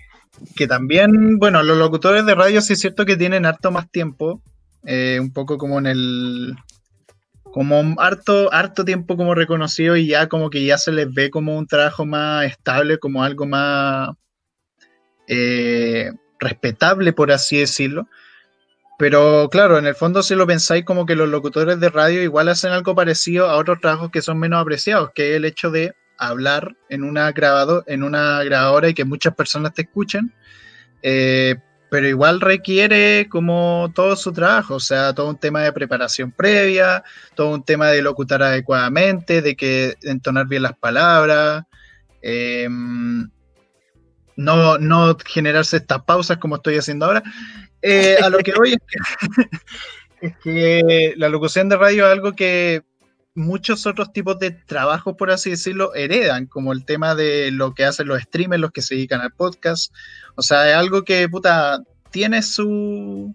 que 0.55 0.67
también, 0.67 1.37
bueno, 1.39 1.63
los 1.63 1.77
locutores 1.77 2.25
de 2.25 2.35
radio 2.35 2.61
sí 2.61 2.73
es 2.73 2.79
cierto 2.79 3.05
que 3.05 3.15
tienen 3.15 3.45
harto 3.45 3.71
más 3.71 3.89
tiempo. 3.89 4.41
Eh, 4.85 5.19
un 5.21 5.31
poco 5.31 5.57
como 5.57 5.79
en 5.79 5.85
el. 5.87 6.55
Como 7.43 7.95
harto, 7.99 8.51
harto 8.51 8.83
tiempo 8.83 9.15
como 9.15 9.35
reconocido 9.35 9.95
y 9.95 10.07
ya 10.07 10.27
como 10.27 10.49
que 10.49 10.65
ya 10.65 10.77
se 10.79 10.91
les 10.91 11.13
ve 11.13 11.29
como 11.29 11.55
un 11.55 11.67
trabajo 11.67 12.03
más 12.03 12.45
estable, 12.45 12.97
como 12.97 13.23
algo 13.23 13.45
más 13.45 14.09
respetable, 16.43 17.13
por 17.13 17.31
así 17.31 17.57
decirlo. 17.57 18.07
Pero 18.99 19.49
claro, 19.51 19.77
en 19.77 19.87
el 19.87 19.95
fondo 19.95 20.21
si 20.21 20.35
lo 20.35 20.45
pensáis 20.47 20.85
como 20.85 21.05
que 21.05 21.15
los 21.15 21.27
locutores 21.27 21.79
de 21.79 21.89
radio 21.89 22.21
igual 22.21 22.49
hacen 22.49 22.71
algo 22.71 22.95
parecido 22.95 23.49
a 23.49 23.57
otros 23.57 23.79
trabajos 23.81 24.11
que 24.11 24.21
son 24.21 24.39
menos 24.39 24.61
apreciados, 24.61 25.11
que 25.15 25.31
es 25.31 25.37
el 25.37 25.45
hecho 25.45 25.71
de 25.71 25.95
hablar 26.17 26.75
en 26.89 27.03
una 27.03 27.31
grabado, 27.31 27.83
en 27.87 28.03
una 28.03 28.43
grabadora 28.43 28.89
y 28.89 28.93
que 28.93 29.05
muchas 29.05 29.35
personas 29.35 29.73
te 29.73 29.83
escuchen. 29.83 30.33
Eh, 31.01 31.55
pero 31.93 32.07
igual 32.07 32.41
requiere 32.41 33.27
como 33.29 33.91
todo 33.93 34.15
su 34.15 34.33
trabajo, 34.33 34.75
o 34.75 34.79
sea, 34.79 35.13
todo 35.13 35.29
un 35.29 35.37
tema 35.37 35.61
de 35.61 35.71
preparación 35.71 36.31
previa, 36.31 37.03
todo 37.35 37.53
un 37.53 37.63
tema 37.63 37.89
de 37.89 38.01
locutar 38.01 38.41
adecuadamente, 38.41 39.43
de 39.43 39.55
que 39.55 39.95
entonar 40.01 40.47
bien 40.47 40.63
las 40.63 40.75
palabras, 40.75 41.65
em, 42.21 43.29
no, 44.35 44.77
no 44.77 45.17
generarse 45.25 45.77
estas 45.77 46.03
pausas 46.03 46.37
como 46.37 46.55
estoy 46.55 46.77
haciendo 46.77 47.05
ahora. 47.05 47.23
Eh, 47.81 48.17
a 48.21 48.29
lo 48.29 48.37
que 48.39 48.53
voy 48.53 48.77
es 50.21 50.37
que, 50.43 51.13
la 51.17 51.29
locución 51.29 51.69
de 51.69 51.77
radio 51.77 52.05
es 52.05 52.11
algo 52.11 52.33
que 52.33 52.83
muchos 53.35 53.85
otros 53.85 54.13
tipos 54.13 54.39
de 54.39 54.51
trabajos, 54.51 55.15
por 55.17 55.31
así 55.31 55.49
decirlo, 55.49 55.93
heredan, 55.95 56.45
como 56.45 56.71
el 56.71 56.85
tema 56.85 57.15
de 57.15 57.51
lo 57.51 57.73
que 57.73 57.85
hacen 57.85 58.07
los 58.07 58.21
streamers, 58.21 58.61
los 58.61 58.71
que 58.71 58.81
se 58.81 58.95
dedican 58.95 59.21
al 59.21 59.33
podcast. 59.33 59.93
O 60.35 60.41
sea, 60.41 60.69
es 60.69 60.75
algo 60.75 61.03
que, 61.03 61.27
puta, 61.27 61.81
tiene 62.11 62.41
su, 62.41 63.33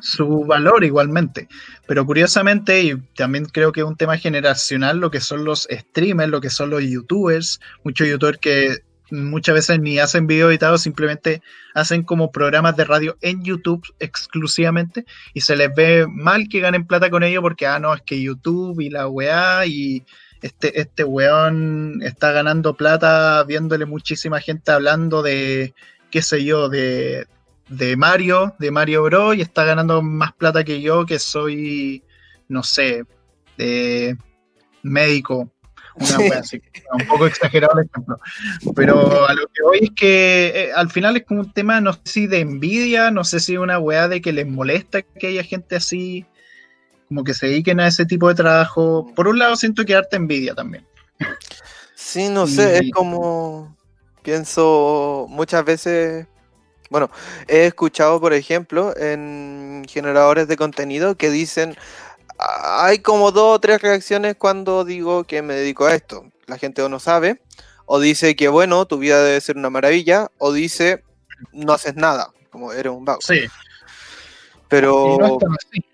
su 0.00 0.44
valor 0.44 0.84
igualmente. 0.84 1.48
Pero 1.86 2.04
curiosamente, 2.04 2.82
y 2.82 2.96
también 3.14 3.46
creo 3.46 3.72
que 3.72 3.80
es 3.80 3.86
un 3.86 3.96
tema 3.96 4.18
generacional, 4.18 4.98
lo 4.98 5.10
que 5.10 5.20
son 5.20 5.44
los 5.44 5.68
streamers, 5.70 6.30
lo 6.30 6.40
que 6.40 6.50
son 6.50 6.70
los 6.70 6.82
youtubers, 6.82 7.60
muchos 7.84 8.08
youtubers 8.08 8.38
que 8.38 8.78
muchas 9.10 9.54
veces 9.54 9.80
ni 9.80 9.98
hacen 9.98 10.26
video 10.26 10.50
editado, 10.50 10.78
simplemente 10.78 11.42
hacen 11.74 12.02
como 12.02 12.32
programas 12.32 12.76
de 12.76 12.84
radio 12.84 13.16
en 13.20 13.44
YouTube 13.44 13.86
exclusivamente 14.00 15.04
y 15.34 15.40
se 15.40 15.56
les 15.56 15.74
ve 15.74 16.06
mal 16.08 16.48
que 16.48 16.60
ganen 16.60 16.86
plata 16.86 17.10
con 17.10 17.22
ello 17.22 17.42
porque, 17.42 17.66
ah, 17.66 17.78
no, 17.78 17.94
es 17.94 18.02
que 18.02 18.20
YouTube 18.20 18.80
y 18.80 18.90
la 18.90 19.08
weá 19.08 19.66
y 19.66 20.04
este, 20.42 20.80
este 20.80 21.04
weón 21.04 22.00
está 22.02 22.32
ganando 22.32 22.76
plata 22.76 23.42
viéndole 23.44 23.86
muchísima 23.86 24.40
gente 24.40 24.72
hablando 24.72 25.22
de, 25.22 25.74
qué 26.10 26.22
sé 26.22 26.44
yo, 26.44 26.68
de, 26.68 27.26
de 27.68 27.96
Mario, 27.96 28.54
de 28.58 28.70
Mario 28.70 29.02
Bros. 29.04 29.36
y 29.36 29.40
está 29.40 29.64
ganando 29.64 30.02
más 30.02 30.32
plata 30.32 30.64
que 30.64 30.80
yo 30.80 31.06
que 31.06 31.18
soy, 31.18 32.02
no 32.48 32.62
sé, 32.62 33.04
de 33.56 34.16
médico 34.82 35.50
un 35.98 37.06
poco 37.06 37.26
exagerado 37.26 37.78
el 37.78 37.86
ejemplo. 37.86 38.18
Pero 38.74 39.26
a 39.26 39.34
lo 39.34 39.46
que 39.48 39.62
voy 39.62 39.78
es 39.82 39.90
que 39.96 40.52
eh, 40.54 40.72
al 40.74 40.90
final 40.90 41.16
es 41.16 41.24
como 41.24 41.40
un 41.40 41.52
tema, 41.52 41.80
no 41.80 41.92
sé 41.92 42.00
si 42.04 42.26
de 42.26 42.40
envidia, 42.40 43.10
no 43.10 43.24
sé 43.24 43.40
si 43.40 43.56
una 43.56 43.78
weá 43.78 44.08
de 44.08 44.20
que 44.20 44.32
les 44.32 44.46
molesta 44.46 45.02
que 45.02 45.28
haya 45.28 45.42
gente 45.42 45.76
así, 45.76 46.26
como 47.08 47.24
que 47.24 47.34
se 47.34 47.46
dediquen 47.46 47.80
a 47.80 47.88
ese 47.88 48.04
tipo 48.04 48.28
de 48.28 48.34
trabajo. 48.34 49.10
Por 49.14 49.28
un 49.28 49.38
lado 49.38 49.56
siento 49.56 49.84
que 49.84 49.94
harta 49.94 50.16
envidia 50.16 50.54
también. 50.54 50.86
Sí, 51.94 52.28
no 52.28 52.46
sé, 52.46 52.78
es 52.78 52.90
como 52.92 53.74
pienso 54.22 55.26
muchas 55.28 55.64
veces 55.64 56.26
bueno, 56.90 57.10
he 57.48 57.66
escuchado, 57.66 58.20
por 58.20 58.32
ejemplo, 58.32 58.96
en 58.96 59.84
generadores 59.88 60.46
de 60.46 60.56
contenido 60.56 61.16
que 61.16 61.30
dicen, 61.30 61.76
hay 62.38 62.98
como 62.98 63.32
dos 63.32 63.56
o 63.56 63.60
tres 63.60 63.80
reacciones 63.82 64.36
cuando 64.36 64.84
digo 64.84 65.24
que 65.24 65.42
me 65.42 65.54
dedico 65.54 65.86
a 65.86 65.94
esto. 65.94 66.30
La 66.46 66.58
gente 66.58 66.82
o 66.82 66.88
no 66.88 67.00
sabe, 67.00 67.40
o 67.86 68.00
dice 68.00 68.36
que 68.36 68.48
bueno, 68.48 68.86
tu 68.86 68.98
vida 68.98 69.22
debe 69.22 69.40
ser 69.40 69.56
una 69.56 69.70
maravilla, 69.70 70.30
o 70.38 70.52
dice 70.52 71.02
no 71.52 71.72
haces 71.72 71.96
nada, 71.96 72.32
como 72.50 72.72
eres 72.72 72.92
un 72.92 73.04
vago. 73.04 73.20
Sí. 73.20 73.40
Pero. 74.68 75.16
No 75.18 75.38
así. 75.54 75.84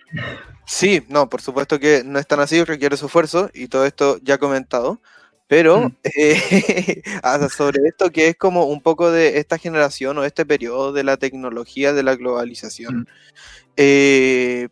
Sí, 0.66 1.04
no, 1.08 1.28
por 1.28 1.42
supuesto 1.42 1.78
que 1.78 2.02
no 2.04 2.18
es 2.18 2.26
tan 2.26 2.40
así, 2.40 2.62
requiere 2.64 2.96
su 2.96 3.06
esfuerzo, 3.06 3.50
y 3.52 3.68
todo 3.68 3.84
esto 3.84 4.18
ya 4.22 4.38
comentado. 4.38 5.00
Pero 5.46 5.88
mm. 5.88 5.96
eh, 6.16 7.02
sobre 7.54 7.86
esto 7.86 8.10
que 8.10 8.28
es 8.28 8.36
como 8.36 8.64
un 8.64 8.80
poco 8.80 9.10
de 9.10 9.38
esta 9.38 9.58
generación 9.58 10.16
o 10.16 10.24
este 10.24 10.46
periodo 10.46 10.92
de 10.92 11.04
la 11.04 11.18
tecnología, 11.18 11.92
de 11.92 12.02
la 12.02 12.16
globalización. 12.16 13.00
Mm. 13.00 13.06
Eh, 13.76 14.68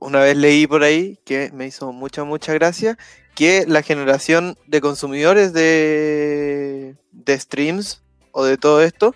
una 0.00 0.20
vez 0.20 0.36
leí 0.36 0.66
por 0.66 0.82
ahí 0.82 1.18
que 1.24 1.50
me 1.52 1.66
hizo 1.66 1.92
mucha, 1.92 2.24
mucha 2.24 2.52
gracia 2.54 2.96
que 3.34 3.64
la 3.66 3.82
generación 3.82 4.56
de 4.66 4.80
consumidores 4.80 5.52
de, 5.52 6.96
de 7.12 7.38
streams 7.38 8.02
o 8.32 8.44
de 8.44 8.56
todo 8.56 8.82
esto, 8.82 9.14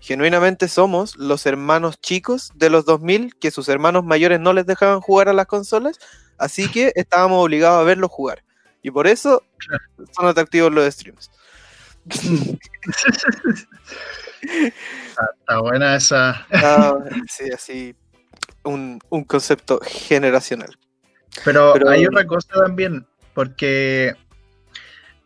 genuinamente 0.00 0.68
somos 0.68 1.16
los 1.16 1.46
hermanos 1.46 2.00
chicos 2.00 2.52
de 2.54 2.70
los 2.70 2.84
2000 2.84 3.34
que 3.36 3.50
sus 3.50 3.68
hermanos 3.68 4.04
mayores 4.04 4.38
no 4.40 4.52
les 4.52 4.66
dejaban 4.66 5.00
jugar 5.00 5.28
a 5.28 5.32
las 5.32 5.46
consolas, 5.46 5.98
así 6.38 6.70
que 6.70 6.92
estábamos 6.96 7.44
obligados 7.44 7.80
a 7.80 7.84
verlos 7.84 8.10
jugar. 8.10 8.44
Y 8.82 8.92
por 8.92 9.08
eso 9.08 9.42
son 10.14 10.26
atractivos 10.26 10.72
los 10.72 10.94
streams. 10.94 11.30
Está 14.46 15.60
buena 15.60 15.96
esa. 15.96 16.46
Ah, 16.52 16.94
sí, 17.28 17.50
así 17.52 17.96
un, 18.66 19.00
concepto 19.26 19.80
generacional. 19.82 20.76
Pero, 21.44 21.74
hay 21.88 22.06
otra 22.06 22.26
cosa 22.26 22.48
también, 22.64 23.06
porque 23.34 24.14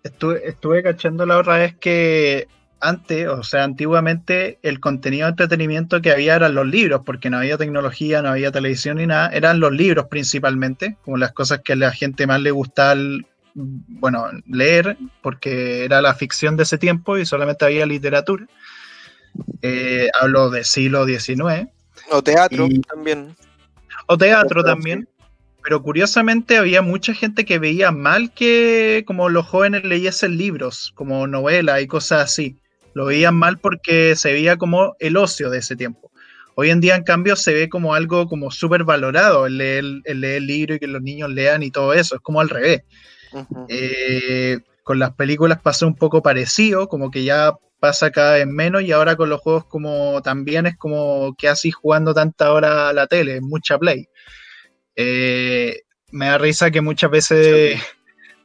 estuve, 0.02 0.48
estuve 0.48 0.82
cachando 0.82 1.26
la 1.26 1.38
otra 1.38 1.58
vez 1.58 1.76
que 1.76 2.48
antes, 2.80 3.28
o 3.28 3.42
sea, 3.42 3.64
antiguamente, 3.64 4.58
el 4.62 4.80
contenido 4.80 5.26
de 5.26 5.30
entretenimiento 5.30 6.00
que 6.00 6.10
había 6.10 6.36
eran 6.36 6.54
los 6.54 6.66
libros, 6.66 7.02
porque 7.04 7.30
no 7.30 7.38
había 7.38 7.58
tecnología, 7.58 8.22
no 8.22 8.30
había 8.30 8.52
televisión 8.52 8.96
ni 8.96 9.06
nada, 9.06 9.28
eran 9.28 9.60
los 9.60 9.72
libros 9.72 10.06
principalmente, 10.08 10.96
como 11.04 11.18
las 11.18 11.32
cosas 11.32 11.60
que 11.62 11.74
a 11.74 11.76
la 11.76 11.92
gente 11.92 12.26
más 12.26 12.40
le 12.40 12.50
gustaba, 12.50 12.98
bueno, 13.54 14.26
leer, 14.46 14.96
porque 15.22 15.84
era 15.84 16.00
la 16.00 16.14
ficción 16.14 16.56
de 16.56 16.62
ese 16.62 16.78
tiempo 16.78 17.18
y 17.18 17.26
solamente 17.26 17.64
había 17.64 17.84
literatura. 17.86 18.46
Eh, 19.62 20.08
hablo 20.20 20.50
del 20.50 20.64
siglo 20.64 21.04
XIX. 21.06 21.68
O 22.10 22.22
teatro 22.22 22.68
también. 22.88 23.36
O 24.06 24.18
teatro 24.18 24.62
también. 24.64 25.08
pero 25.62 25.82
curiosamente 25.82 26.56
había 26.56 26.82
mucha 26.82 27.14
gente 27.14 27.44
que 27.44 27.58
veía 27.58 27.90
mal 27.90 28.32
que 28.32 29.04
como 29.06 29.28
los 29.28 29.46
jóvenes 29.46 29.84
leyesen 29.84 30.36
libros, 30.36 30.92
como 30.94 31.26
novelas 31.26 31.82
y 31.82 31.86
cosas 31.86 32.24
así. 32.24 32.56
Lo 32.94 33.06
veían 33.06 33.36
mal 33.36 33.58
porque 33.58 34.16
se 34.16 34.32
veía 34.32 34.56
como 34.56 34.96
el 34.98 35.16
ocio 35.16 35.50
de 35.50 35.58
ese 35.58 35.76
tiempo. 35.76 36.10
Hoy 36.56 36.70
en 36.70 36.80
día, 36.80 36.96
en 36.96 37.04
cambio, 37.04 37.36
se 37.36 37.54
ve 37.54 37.68
como 37.68 37.94
algo 37.94 38.26
como 38.26 38.50
súper 38.50 38.84
valorado, 38.84 39.46
el 39.46 39.58
leer, 39.58 39.84
el 40.04 40.20
leer 40.20 40.42
libro 40.42 40.74
y 40.74 40.78
que 40.78 40.86
los 40.86 41.00
niños 41.00 41.30
lean 41.30 41.62
y 41.62 41.70
todo 41.70 41.94
eso. 41.94 42.16
Es 42.16 42.20
como 42.20 42.40
al 42.40 42.48
revés. 42.48 42.82
Eh, 43.68 44.58
con 44.82 44.98
las 44.98 45.14
películas 45.14 45.60
pasó 45.62 45.86
un 45.86 45.94
poco 45.94 46.22
parecido, 46.22 46.88
como 46.88 47.10
que 47.10 47.22
ya 47.22 47.54
pasa 47.80 48.10
cada 48.10 48.34
vez 48.34 48.46
menos 48.46 48.82
y 48.82 48.92
ahora 48.92 49.16
con 49.16 49.30
los 49.30 49.40
juegos 49.40 49.64
como 49.64 50.22
también 50.22 50.66
es 50.66 50.76
como 50.76 51.34
que 51.36 51.48
así 51.48 51.70
jugando 51.70 52.14
tanta 52.14 52.52
hora 52.52 52.90
a 52.90 52.92
la 52.92 53.06
tele, 53.06 53.40
mucha 53.40 53.78
play. 53.78 54.08
Eh, 54.94 55.80
me 56.12 56.26
da 56.26 56.38
risa 56.38 56.70
que 56.70 56.80
muchas 56.80 57.10
veces 57.10 57.80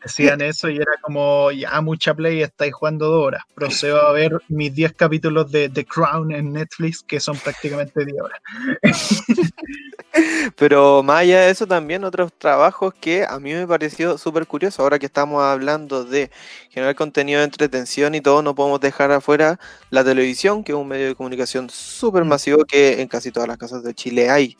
decían 0.05 0.39
eso 0.41 0.69
y 0.69 0.77
era 0.77 0.93
como, 1.01 1.51
ya 1.51 1.81
mucha 1.81 2.13
play, 2.13 2.43
estáis 2.43 2.73
jugando 2.73 3.07
dos 3.07 3.25
horas. 3.25 3.43
Procedo 3.55 4.01
a 4.05 4.11
ver 4.11 4.39
mis 4.49 4.73
10 4.73 4.93
capítulos 4.93 5.51
de 5.51 5.67
The 5.67 5.83
Crown 5.83 6.31
en 6.31 6.53
Netflix, 6.53 7.01
que 7.01 7.19
son 7.19 7.37
prácticamente 7.37 8.05
10 8.05 8.21
horas. 8.21 8.39
Pero 10.57 11.01
más 11.03 11.21
allá 11.21 11.41
de 11.41 11.49
eso, 11.49 11.65
también 11.65 12.03
otros 12.03 12.31
trabajos 12.37 12.93
que 12.93 13.25
a 13.27 13.39
mí 13.39 13.53
me 13.53 13.67
pareció 13.67 14.17
súper 14.17 14.45
curioso. 14.45 14.83
Ahora 14.83 14.99
que 14.99 15.07
estamos 15.07 15.43
hablando 15.43 16.05
de 16.05 16.29
generar 16.69 16.95
contenido 16.95 17.39
de 17.39 17.45
entretención 17.45 18.13
y 18.13 18.21
todo, 18.21 18.43
no 18.43 18.53
podemos 18.53 18.79
dejar 18.79 19.11
afuera 19.11 19.59
la 19.89 20.03
televisión, 20.03 20.63
que 20.63 20.71
es 20.71 20.77
un 20.77 20.87
medio 20.87 21.07
de 21.07 21.15
comunicación 21.15 21.69
súper 21.69 22.23
mm. 22.23 22.27
masivo 22.27 22.65
que 22.65 23.01
en 23.01 23.07
casi 23.07 23.31
todas 23.31 23.49
las 23.49 23.57
casas 23.57 23.83
de 23.83 23.95
Chile 23.95 24.29
hay 24.29 24.55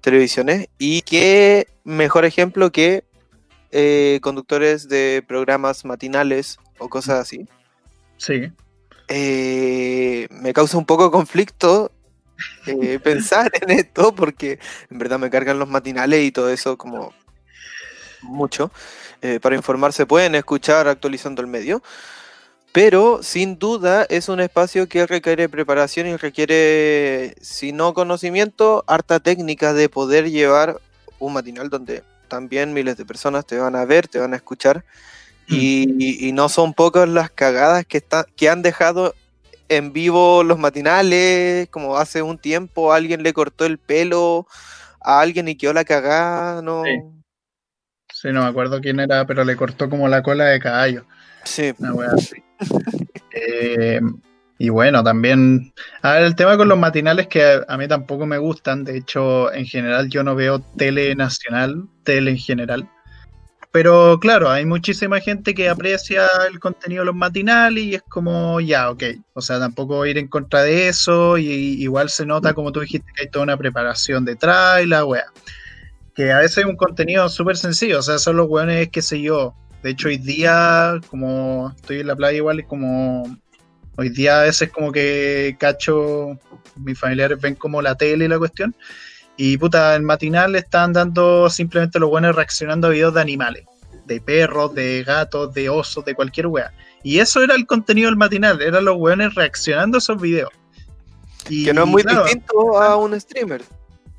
televisiones. 0.00 0.68
Y 0.78 1.02
qué 1.02 1.66
mejor 1.84 2.24
ejemplo 2.24 2.72
que 2.72 3.04
eh, 3.78 4.20
conductores 4.22 4.88
de 4.88 5.22
programas 5.28 5.84
matinales 5.84 6.58
o 6.78 6.88
cosas 6.88 7.20
así. 7.20 7.46
Sí. 8.16 8.50
Eh, 9.08 10.26
me 10.30 10.54
causa 10.54 10.78
un 10.78 10.86
poco 10.86 11.04
de 11.04 11.10
conflicto 11.10 11.92
eh, 12.66 12.98
pensar 13.04 13.52
en 13.60 13.70
esto 13.70 14.14
porque 14.14 14.58
en 14.90 14.98
verdad 14.98 15.18
me 15.18 15.28
cargan 15.28 15.58
los 15.58 15.68
matinales 15.68 16.24
y 16.24 16.32
todo 16.32 16.48
eso 16.48 16.78
como 16.78 17.12
mucho. 18.22 18.70
para 19.42 19.56
informarse 19.56 20.06
pueden 20.06 20.36
escuchar 20.36 20.88
actualizando 20.88 21.42
el 21.42 21.46
medio. 21.46 21.82
Pero 22.72 23.22
sin 23.22 23.58
duda 23.58 24.06
es 24.08 24.30
un 24.30 24.40
espacio 24.40 24.88
que 24.88 25.06
requiere 25.06 25.50
preparación 25.50 26.06
y 26.06 26.16
requiere, 26.16 27.34
si 27.42 27.72
no 27.72 27.92
conocimiento, 27.92 28.84
harta 28.86 29.20
técnica 29.20 29.74
de 29.74 29.90
poder 29.90 30.30
llevar 30.30 30.80
un 31.18 31.34
matinal 31.34 31.68
donde 31.68 32.02
también 32.28 32.72
miles 32.72 32.96
de 32.96 33.04
personas 33.04 33.46
te 33.46 33.58
van 33.58 33.76
a 33.76 33.84
ver, 33.84 34.08
te 34.08 34.18
van 34.18 34.32
a 34.32 34.36
escuchar. 34.36 34.84
Mm. 35.48 35.54
Y, 35.58 36.32
no 36.32 36.48
son 36.48 36.74
pocas 36.74 37.08
las 37.08 37.30
cagadas 37.30 37.86
que, 37.86 37.98
está, 37.98 38.26
que 38.36 38.48
han 38.48 38.62
dejado 38.62 39.14
en 39.68 39.92
vivo 39.92 40.42
los 40.42 40.58
matinales, 40.58 41.68
como 41.68 41.96
hace 41.96 42.22
un 42.22 42.38
tiempo 42.38 42.92
alguien 42.92 43.22
le 43.22 43.32
cortó 43.32 43.64
el 43.64 43.78
pelo 43.78 44.46
a 45.00 45.20
alguien 45.20 45.48
y 45.48 45.56
quedó 45.56 45.72
la 45.72 45.84
cagada, 45.84 46.62
¿no? 46.62 46.82
Sí. 48.12 48.28
no 48.32 48.42
me 48.42 48.48
acuerdo 48.48 48.80
quién 48.80 49.00
era, 49.00 49.26
pero 49.26 49.44
le 49.44 49.56
cortó 49.56 49.88
como 49.88 50.08
la 50.08 50.22
cola 50.22 50.46
de 50.46 50.60
caballo. 50.60 51.04
Sí. 51.44 51.74
eh, 53.32 54.00
y 54.58 54.70
bueno, 54.70 55.04
también. 55.04 55.72
A 56.02 56.12
ver, 56.12 56.22
el 56.22 56.34
tema 56.34 56.56
con 56.56 56.68
los 56.68 56.78
matinales 56.78 57.26
que 57.28 57.60
a, 57.66 57.76
mí 57.76 57.88
tampoco 57.88 58.26
me 58.26 58.38
gustan. 58.38 58.84
De 58.84 58.96
hecho, 58.96 59.52
en 59.52 59.66
general 59.66 60.08
yo 60.08 60.22
no 60.22 60.34
veo 60.34 60.60
tele 60.60 61.14
nacional, 61.14 61.84
tele 62.04 62.30
en 62.32 62.38
general. 62.38 62.88
Pero 63.70 64.18
claro, 64.18 64.48
hay 64.48 64.64
muchísima 64.64 65.20
gente 65.20 65.54
que 65.54 65.68
aprecia 65.68 66.26
el 66.50 66.58
contenido 66.58 67.02
de 67.02 67.06
los 67.06 67.14
matinales 67.14 67.84
y 67.84 67.94
es 67.96 68.02
como, 68.08 68.58
ya, 68.60 68.90
ok. 68.90 69.02
O 69.34 69.42
sea, 69.42 69.58
tampoco 69.58 70.06
ir 70.06 70.16
en 70.16 70.28
contra 70.28 70.62
de 70.62 70.88
eso. 70.88 71.36
Y 71.36 71.82
igual 71.82 72.08
se 72.08 72.24
nota, 72.24 72.54
como 72.54 72.72
tú 72.72 72.80
dijiste, 72.80 73.12
que 73.14 73.24
hay 73.24 73.30
toda 73.30 73.42
una 73.42 73.58
preparación 73.58 74.24
detrás 74.24 74.82
y 74.82 74.86
la 74.86 75.04
wea. 75.04 75.26
Que 76.14 76.32
a 76.32 76.38
veces 76.38 76.58
es 76.58 76.64
un 76.64 76.76
contenido 76.76 77.28
súper 77.28 77.58
sencillo. 77.58 77.98
O 77.98 78.02
sea, 78.02 78.18
son 78.18 78.38
los 78.38 78.48
weones, 78.48 78.88
qué 78.88 79.02
sé 79.02 79.20
yo. 79.20 79.54
De 79.82 79.90
hecho, 79.90 80.08
hoy 80.08 80.16
día, 80.16 80.98
como 81.10 81.74
estoy 81.76 82.00
en 82.00 82.06
la 82.06 82.16
playa 82.16 82.38
igual, 82.38 82.60
es 82.60 82.66
como 82.66 83.24
Hoy 83.96 84.10
día 84.10 84.40
a 84.40 84.42
veces 84.42 84.70
como 84.70 84.92
que 84.92 85.56
cacho, 85.58 86.38
mis 86.76 86.98
familiares 86.98 87.40
ven 87.40 87.54
como 87.54 87.80
la 87.80 87.94
tele 87.94 88.26
y 88.26 88.28
la 88.28 88.38
cuestión. 88.38 88.74
Y 89.36 89.56
puta, 89.58 89.94
el 89.96 90.02
matinal 90.02 90.54
están 90.56 90.92
dando 90.92 91.50
simplemente 91.50 91.98
los 91.98 92.10
buenos 92.10 92.34
reaccionando 92.34 92.86
a 92.86 92.90
videos 92.90 93.14
de 93.14 93.20
animales, 93.20 93.64
de 94.06 94.20
perros, 94.20 94.74
de 94.74 95.04
gatos, 95.04 95.52
de 95.52 95.68
osos, 95.68 96.04
de 96.04 96.14
cualquier 96.14 96.46
wea. 96.46 96.72
Y 97.02 97.18
eso 97.18 97.42
era 97.42 97.54
el 97.54 97.66
contenido 97.66 98.08
del 98.08 98.16
matinal, 98.16 98.60
eran 98.62 98.84
los 98.84 98.96
buenos 98.96 99.34
reaccionando 99.34 99.96
a 99.96 99.98
esos 99.98 100.20
videos. 100.20 100.50
que 101.48 101.72
no 101.72 101.84
es 101.84 101.88
muy 101.88 102.02
distinto 102.02 102.80
a 102.80 102.96
un 102.96 103.18
streamer. 103.20 103.62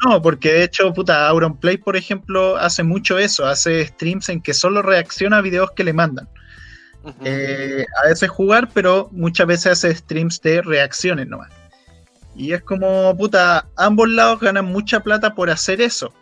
No, 0.06 0.22
porque 0.22 0.54
de 0.54 0.64
hecho, 0.64 0.94
puta, 0.94 1.28
Auronplay, 1.28 1.78
por 1.78 1.98
ejemplo, 1.98 2.56
hace 2.58 2.84
mucho 2.84 3.18
eso, 3.18 3.46
hace 3.46 3.86
streams 3.88 4.30
en 4.30 4.42
que 4.42 4.54
solo 4.54 4.82
reacciona 4.84 5.38
a 5.38 5.42
videos 5.42 5.72
que 5.72 5.84
le 5.84 5.94
mandan. 5.94 6.30
Eh, 7.24 7.86
a 8.04 8.08
veces 8.08 8.30
jugar, 8.30 8.70
pero 8.74 9.10
muchas 9.12 9.48
veces 9.48 9.74
hace 9.74 9.96
streams 9.96 10.42
de 10.42 10.62
reacciones 10.62 11.28
nomás. 11.28 11.52
Y 12.36 12.54
es 12.54 12.62
como, 12.62 13.16
puta, 13.18 13.68
ambos 13.76 14.10
lados 14.10 14.40
ganan 14.40 14.66
mucha 14.66 15.00
plata 15.00 15.34
por 15.34 15.50
hacer 15.50 15.82
eso. 15.82 16.14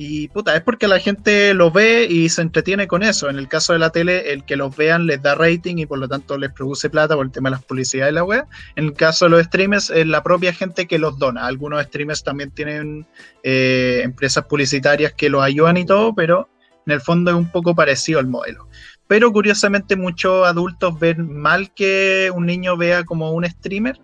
Y 0.00 0.28
puta, 0.28 0.54
es 0.54 0.62
porque 0.62 0.86
la 0.86 1.00
gente 1.00 1.52
lo 1.54 1.72
ve 1.72 2.06
y 2.08 2.28
se 2.28 2.42
entretiene 2.42 2.86
con 2.86 3.02
eso. 3.02 3.28
En 3.28 3.36
el 3.36 3.48
caso 3.48 3.72
de 3.72 3.80
la 3.80 3.90
tele, 3.90 4.32
el 4.32 4.44
que 4.44 4.54
los 4.54 4.76
vean 4.76 5.06
les 5.06 5.20
da 5.20 5.34
rating 5.34 5.78
y 5.78 5.86
por 5.86 5.98
lo 5.98 6.06
tanto 6.06 6.38
les 6.38 6.52
produce 6.52 6.88
plata 6.88 7.16
por 7.16 7.26
el 7.26 7.32
tema 7.32 7.50
de 7.50 7.56
las 7.56 7.64
publicidades 7.64 8.10
de 8.10 8.12
la 8.12 8.22
web. 8.22 8.44
En 8.76 8.84
el 8.84 8.92
caso 8.92 9.24
de 9.24 9.32
los 9.32 9.44
streamers, 9.46 9.90
es 9.90 10.06
la 10.06 10.22
propia 10.22 10.52
gente 10.52 10.86
que 10.86 11.00
los 11.00 11.18
dona. 11.18 11.46
Algunos 11.46 11.82
streamers 11.82 12.22
también 12.22 12.52
tienen 12.52 13.06
eh, 13.42 14.02
empresas 14.04 14.44
publicitarias 14.44 15.14
que 15.14 15.28
los 15.28 15.42
ayudan 15.42 15.76
y 15.76 15.84
todo, 15.84 16.14
pero 16.14 16.48
en 16.86 16.92
el 16.92 17.00
fondo 17.00 17.32
es 17.32 17.36
un 17.36 17.50
poco 17.50 17.74
parecido 17.74 18.20
al 18.20 18.28
modelo. 18.28 18.67
Pero 19.08 19.32
curiosamente 19.32 19.96
muchos 19.96 20.46
adultos 20.46 20.98
ven 21.00 21.32
mal 21.32 21.72
que 21.74 22.30
un 22.34 22.46
niño 22.46 22.76
vea 22.76 23.04
como 23.04 23.32
un 23.32 23.44
streamer, 23.44 23.98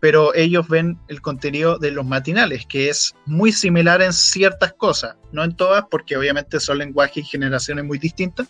pero 0.00 0.34
ellos 0.34 0.68
ven 0.68 0.98
el 1.08 1.20
contenido 1.20 1.78
de 1.78 1.90
los 1.90 2.06
matinales, 2.06 2.64
que 2.66 2.88
es 2.88 3.14
muy 3.26 3.50
similar 3.52 4.00
en 4.00 4.12
ciertas 4.12 4.72
cosas, 4.74 5.16
no 5.32 5.42
en 5.42 5.56
todas, 5.56 5.84
porque 5.90 6.16
obviamente 6.16 6.60
son 6.60 6.78
lenguajes 6.78 7.16
y 7.16 7.22
generaciones 7.22 7.84
muy 7.84 7.98
distintas, 7.98 8.46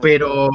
pero 0.00 0.48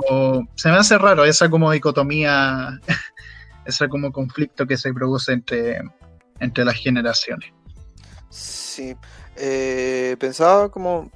se 0.55 0.69
me 0.69 0.77
hace 0.77 0.97
raro 0.97 1.23
esa 1.25 1.49
como 1.49 1.71
dicotomía, 1.71 2.79
ese 3.65 3.87
como 3.89 4.11
conflicto 4.11 4.65
que 4.65 4.77
se 4.77 4.91
produce 4.93 5.33
entre, 5.33 5.81
entre 6.39 6.65
las 6.65 6.75
generaciones. 6.75 7.51
Sí, 8.29 8.95
eh, 9.35 10.15
pensaba 10.19 10.69
como 10.69 11.11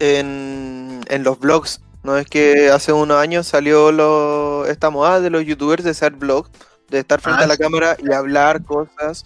en, 0.00 1.02
en 1.08 1.22
los 1.22 1.38
blogs 1.38 1.82
no 2.02 2.16
es 2.16 2.26
que 2.26 2.70
hace 2.70 2.92
unos 2.92 3.18
años 3.18 3.46
salió 3.46 4.64
esta 4.66 4.90
moda 4.90 5.20
de 5.20 5.30
los 5.30 5.44
youtubers 5.44 5.84
de 5.84 5.90
hacer 5.90 6.12
vlogs, 6.12 6.50
de 6.88 7.00
estar 7.00 7.20
frente 7.20 7.44
a 7.44 7.46
la 7.46 7.54
ah, 7.54 7.58
cámara 7.58 7.96
y 8.02 8.12
hablar 8.12 8.64
cosas, 8.64 9.24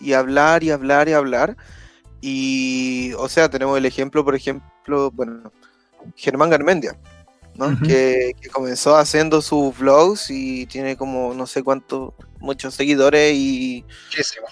y 0.00 0.12
hablar 0.12 0.62
y 0.62 0.70
hablar 0.70 1.08
y 1.08 1.12
hablar. 1.12 1.56
Y, 2.20 3.12
o 3.18 3.28
sea, 3.28 3.50
tenemos 3.50 3.76
el 3.76 3.86
ejemplo, 3.86 4.24
por 4.24 4.36
ejemplo, 4.36 5.10
bueno, 5.10 5.52
Germán 6.14 6.50
Garmendia, 6.50 6.96
¿no? 7.56 7.78
que, 7.80 8.32
comenzó 8.52 8.96
haciendo 8.96 9.42
sus 9.42 9.76
vlogs 9.76 10.30
y 10.30 10.66
tiene 10.66 10.96
como 10.96 11.34
no 11.34 11.46
sé 11.46 11.62
cuántos, 11.62 12.14
muchos 12.38 12.74
seguidores 12.74 13.34
y... 13.34 13.84
Muchísimo. 14.06 14.46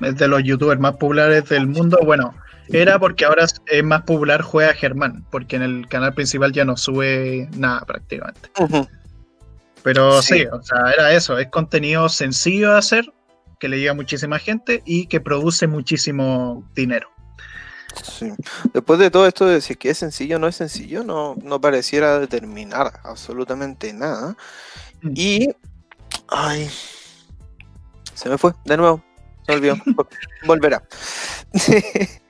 Es 0.00 0.16
de 0.16 0.28
los 0.28 0.42
youtubers 0.42 0.80
más 0.80 0.96
populares 0.96 1.48
del 1.48 1.66
mundo. 1.66 1.98
Bueno, 2.04 2.34
era 2.68 2.98
porque 2.98 3.24
ahora 3.24 3.44
es 3.44 3.84
más 3.84 4.02
popular 4.02 4.42
juega 4.42 4.74
Germán, 4.74 5.24
porque 5.30 5.56
en 5.56 5.62
el 5.62 5.88
canal 5.88 6.14
principal 6.14 6.52
ya 6.52 6.64
no 6.64 6.76
sube 6.76 7.48
nada 7.56 7.80
prácticamente. 7.82 8.50
Pero 9.82 10.20
sí. 10.20 10.44
o 10.46 10.62
sea, 10.62 10.90
era 10.92 11.12
eso, 11.12 11.38
es 11.38 11.48
contenido 11.48 12.08
sencillo 12.08 12.72
de 12.72 12.78
hacer, 12.78 13.12
que 13.60 13.68
le 13.68 13.78
llega 13.78 13.92
a 13.92 13.94
muchísima 13.94 14.38
gente 14.38 14.82
y 14.84 15.06
que 15.06 15.20
produce 15.20 15.66
muchísimo 15.66 16.68
dinero. 16.74 17.08
Sí. 18.02 18.32
Después 18.74 18.98
de 18.98 19.10
todo 19.10 19.26
esto 19.26 19.46
de 19.46 19.54
decir 19.54 19.78
que 19.78 19.90
es 19.90 19.98
sencillo 19.98 20.36
o 20.36 20.38
no 20.38 20.48
es 20.48 20.56
sencillo, 20.56 21.02
no, 21.02 21.34
no 21.42 21.60
pareciera 21.60 22.18
determinar 22.18 23.00
absolutamente 23.04 23.92
nada. 23.92 24.36
Mm. 25.02 25.12
Y. 25.14 25.48
Ay. 26.28 26.68
Se 28.14 28.28
me 28.28 28.38
fue, 28.38 28.52
de 28.64 28.76
nuevo. 28.76 29.02
Se 29.46 29.52
olvidó. 29.52 29.76
Volverá. 30.46 30.82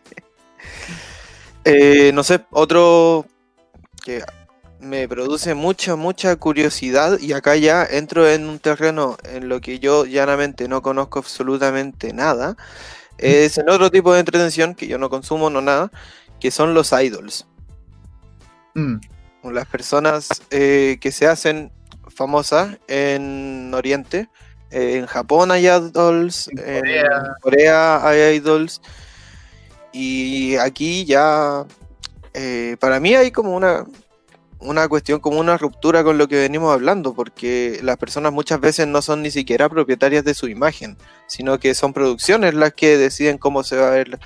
Eh, 1.69 2.13
no 2.15 2.23
sé, 2.23 2.45
otro 2.53 3.27
que 4.05 4.23
me 4.79 5.09
produce 5.09 5.55
mucha, 5.55 5.97
mucha 5.97 6.37
curiosidad 6.37 7.19
y 7.19 7.33
acá 7.33 7.57
ya 7.57 7.85
entro 7.85 8.29
en 8.29 8.47
un 8.49 8.61
terreno 8.61 9.17
en 9.25 9.49
lo 9.49 9.61
que 9.61 9.81
yo 9.81 10.05
llanamente 10.05 10.69
no 10.69 10.81
conozco 10.81 11.19
absolutamente 11.19 12.13
nada. 12.13 12.57
Es 13.19 13.59
en 13.59 13.69
otro 13.69 13.91
tipo 13.91 14.13
de 14.13 14.21
entretención 14.21 14.77
que 14.77 14.87
yo 14.87 14.97
no 14.97 15.11
consumo, 15.11 15.51
no 15.51 15.61
nada, 15.61 15.91
que 16.39 16.53
son 16.53 16.73
los 16.73 16.93
idols. 16.93 17.49
Mm, 18.75 18.99
Las 19.45 19.67
personas 19.67 20.29
eh, 20.51 20.99
que 21.01 21.11
se 21.11 21.27
hacen 21.27 21.73
famosas 22.15 22.79
en 22.87 23.73
Oriente. 23.75 24.29
eh, 24.71 24.99
en 24.99 25.07
Japón 25.07 25.51
hay 25.51 25.67
idols, 25.67 26.49
En. 26.65 27.05
Corea 27.41 28.07
hay 28.07 28.37
idols. 28.37 28.81
Y 29.99 30.57
aquí 30.57 31.07
ya, 31.07 31.65
eh, 32.35 32.77
para 32.79 33.01
mí 33.01 33.15
hay 33.15 33.31
como 33.31 33.57
una, 33.57 33.87
una 34.59 34.87
cuestión, 34.89 35.21
como 35.21 35.41
una 35.41 35.57
ruptura 35.57 36.05
con 36.05 36.19
lo 36.19 36.29
que 36.29 36.37
venimos 36.37 36.71
hablando, 36.71 37.15
porque 37.15 37.81
las 37.83 37.97
personas 37.97 38.31
muchas 38.31 38.61
veces 38.61 38.87
no 38.87 39.01
son 39.01 39.23
ni 39.23 39.31
siquiera 39.31 39.71
propietarias 39.71 40.23
de 40.23 40.35
su 40.35 40.49
imagen, 40.49 40.99
sino 41.27 41.59
que 41.59 41.75
son 41.75 41.95
producciones 41.95 42.53
las 42.53 42.75
que 42.75 42.99
deciden 42.99 43.39
cómo 43.39 43.63
se 43.63 43.79
va 43.79 43.89
a 43.89 43.93
ver 43.93 44.19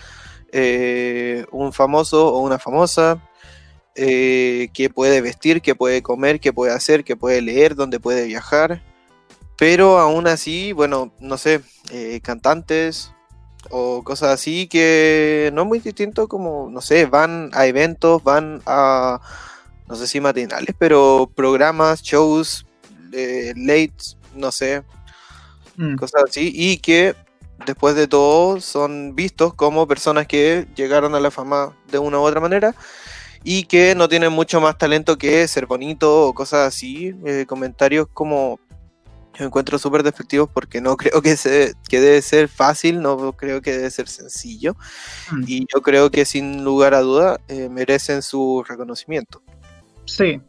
eh, 0.51 1.47
un 1.53 1.73
famoso 1.73 2.35
o 2.35 2.41
una 2.41 2.59
famosa, 2.59 3.23
eh, 3.95 4.71
qué 4.75 4.91
puede 4.91 5.21
vestir, 5.21 5.63
qué 5.63 5.77
puede 5.77 6.03
comer, 6.03 6.41
qué 6.41 6.53
puede 6.53 6.73
hacer, 6.73 7.05
qué 7.05 7.15
puede 7.15 7.43
leer, 7.43 7.77
dónde 7.77 8.01
puede 8.01 8.27
viajar. 8.27 8.83
Pero 9.57 10.01
aún 10.01 10.27
así, 10.27 10.73
bueno, 10.73 11.15
no 11.21 11.39
sé, 11.39 11.61
eh, 11.93 12.19
cantantes 12.25 13.13
o 13.71 14.03
cosas 14.03 14.31
así 14.31 14.67
que 14.67 15.51
no 15.53 15.63
es 15.63 15.69
muy 15.69 15.79
distinto 15.81 16.29
como, 16.29 16.69
no 16.71 16.81
sé, 16.81 17.07
van 17.07 17.51
a 17.53 17.67
eventos, 17.67 18.23
van 18.25 18.63
a, 18.67 19.21
no 19.89 19.97
sé 19.97 20.07
si 20.07 20.21
matinales, 20.21 20.75
pero 20.79 21.31
programas, 21.35 22.03
shows, 22.03 22.65
eh, 23.13 23.53
late, 23.57 24.17
no 24.35 24.51
sé, 24.51 24.83
mm, 25.77 25.97
cosas 25.97 26.25
así, 26.29 26.51
y 26.55 26.79
que 26.79 27.15
después 27.67 27.95
de 27.95 28.09
todo 28.09 28.61
son 28.61 29.15
vistos 29.15 29.55
como 29.55 29.87
personas 29.87 30.27
que 30.27 30.67
llegaron 30.75 31.15
a 31.15 31.21
la 31.21 31.31
fama 31.31 31.77
de 31.91 31.99
una 31.99 32.19
u 32.19 32.23
otra 32.23 32.41
manera 32.41 32.75
y 33.43 33.65
que 33.65 33.95
no 33.95 34.09
tienen 34.09 34.33
mucho 34.33 34.61
más 34.61 34.79
talento 34.79 35.17
que 35.17 35.47
ser 35.49 35.67
bonito 35.67 36.29
o 36.29 36.35
cosas 36.35 36.69
así, 36.69 37.15
eh, 37.25 37.45
comentarios 37.47 38.07
como 38.13 38.59
yo 39.41 39.47
encuentro 39.47 39.79
súper 39.79 40.03
despectivos 40.03 40.51
porque 40.53 40.81
no 40.81 40.97
creo 40.99 41.23
que, 41.23 41.37
se, 41.37 41.73
que 41.89 42.01
debe 42.01 42.23
ser 42.23 42.49
fácil, 42.49 43.01
no 43.01 43.33
creo 43.33 43.63
que 43.63 43.73
debe 43.73 43.91
ser 43.91 44.09
sencillo 44.09 44.77
mm. 45.33 45.45
y 45.47 45.67
yo 45.73 45.81
creo 45.81 46.11
que 46.11 46.25
sin 46.25 46.63
lugar 46.63 46.95
a 46.95 47.01
duda 47.01 47.41
eh, 47.49 47.69
merecen 47.69 48.23
su 48.23 48.65
reconocimiento. 48.69 49.43
Sí, 50.05 50.41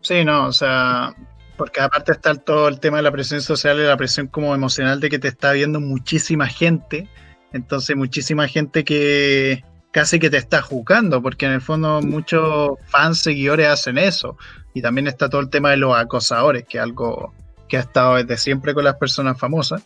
sí, 0.00 0.24
no, 0.24 0.46
o 0.46 0.52
sea, 0.52 1.14
porque 1.56 1.80
aparte 1.80 2.12
está 2.12 2.34
todo 2.34 2.68
el 2.68 2.80
tema 2.80 2.98
de 2.98 3.02
la 3.02 3.12
presión 3.12 3.42
social 3.42 3.78
y 3.78 3.82
la 3.82 3.96
presión 3.96 4.28
como 4.28 4.54
emocional 4.54 4.98
de 5.00 5.10
que 5.10 5.18
te 5.18 5.28
está 5.28 5.52
viendo 5.52 5.80
muchísima 5.80 6.46
gente, 6.46 7.08
entonces 7.52 7.96
muchísima 7.96 8.48
gente 8.48 8.84
que 8.84 9.62
casi 9.90 10.18
que 10.18 10.30
te 10.30 10.36
está 10.36 10.62
juzgando, 10.62 11.20
porque 11.20 11.46
en 11.46 11.52
el 11.52 11.60
fondo 11.60 12.00
muchos 12.00 12.78
fans, 12.86 13.20
seguidores 13.20 13.68
hacen 13.68 13.98
eso, 13.98 14.36
y 14.72 14.80
también 14.80 15.06
está 15.06 15.28
todo 15.28 15.40
el 15.40 15.50
tema 15.50 15.70
de 15.70 15.78
los 15.78 15.96
acosadores, 15.96 16.64
que 16.68 16.78
es 16.78 16.84
algo 16.84 17.34
que 17.68 17.76
ha 17.76 17.80
estado 17.80 18.16
desde 18.16 18.36
siempre 18.36 18.74
con 18.74 18.84
las 18.84 18.96
personas 18.96 19.38
famosas. 19.38 19.82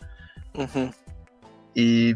Y 1.75 2.15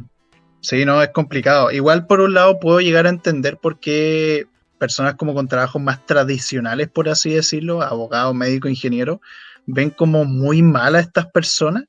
sí, 0.62 0.86
no, 0.86 1.02
es 1.02 1.10
complicado. 1.10 1.72
Igual 1.72 2.08
por 2.08 2.22
un 2.22 2.34
lado 2.34 2.60
puedo 2.60 2.80
llegar 2.80 3.06
a 3.06 3.10
entender 3.10 3.58
por 3.58 3.80
qué 3.80 4.48
personas 4.78 5.16
como 5.16 5.34
con 5.34 5.48
trabajos 5.48 5.82
más 5.82 6.06
tradicionales, 6.06 6.88
por 6.88 7.10
así 7.10 7.32
decirlo, 7.32 7.82
abogados, 7.82 8.36
médicos, 8.36 8.72
ingenieros, 8.72 9.20
ven 9.66 9.90
como 9.90 10.26
muy 10.26 10.62
mal 10.62 10.96
a 10.96 11.00
estas 11.00 11.28
personas. 11.28 11.86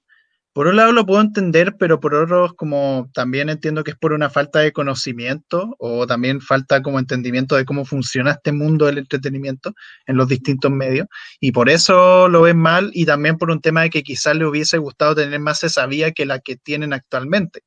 Por 0.52 0.66
un 0.66 0.76
lado 0.76 0.92
lo 0.92 1.06
puedo 1.06 1.20
entender, 1.20 1.76
pero 1.78 2.00
por 2.00 2.14
otro 2.14 2.54
como 2.56 3.08
también 3.14 3.48
entiendo 3.48 3.84
que 3.84 3.92
es 3.92 3.96
por 3.96 4.12
una 4.12 4.28
falta 4.30 4.60
de 4.60 4.72
conocimiento 4.72 5.76
o 5.78 6.06
también 6.06 6.40
falta 6.40 6.82
como 6.82 6.98
entendimiento 6.98 7.54
de 7.54 7.64
cómo 7.64 7.84
funciona 7.84 8.32
este 8.32 8.52
mundo 8.52 8.86
del 8.86 8.98
entretenimiento 8.98 9.72
en 10.06 10.16
los 10.16 10.26
distintos 10.26 10.70
medios 10.70 11.06
y 11.38 11.52
por 11.52 11.68
eso 11.68 12.28
lo 12.28 12.42
ven 12.42 12.56
mal 12.58 12.90
y 12.94 13.06
también 13.06 13.36
por 13.38 13.50
un 13.50 13.60
tema 13.60 13.82
de 13.82 13.90
que 13.90 14.02
quizás 14.02 14.36
le 14.36 14.46
hubiese 14.46 14.78
gustado 14.78 15.14
tener 15.14 15.38
más 15.38 15.62
esa 15.62 15.86
vía 15.86 16.12
que 16.12 16.26
la 16.26 16.40
que 16.40 16.56
tienen 16.56 16.92
actualmente. 16.92 17.62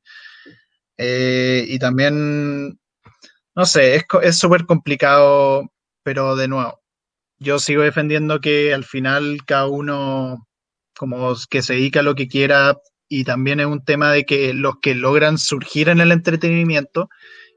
Eh, 0.98 1.64
y 1.68 1.78
también, 1.78 2.78
no 3.54 3.66
sé, 3.66 4.04
es 4.22 4.38
súper 4.38 4.66
complicado, 4.66 5.72
pero 6.02 6.36
de 6.36 6.48
nuevo, 6.48 6.82
yo 7.38 7.58
sigo 7.58 7.82
defendiendo 7.82 8.40
que 8.40 8.74
al 8.74 8.84
final 8.84 9.38
cada 9.46 9.66
uno 9.66 10.46
como 10.96 11.34
que 11.48 11.62
se 11.62 11.74
dedica 11.74 12.00
a 12.00 12.04
lo 12.04 12.14
que 12.14 12.28
quiera 12.28 12.78
y 13.08 13.24
también 13.24 13.60
es 13.60 13.66
un 13.66 13.84
tema 13.84 14.10
de 14.12 14.24
que 14.24 14.54
los 14.54 14.76
que 14.80 14.94
logran 14.94 15.36
surgir 15.38 15.88
en 15.88 16.00
el 16.00 16.12
entretenimiento, 16.12 17.10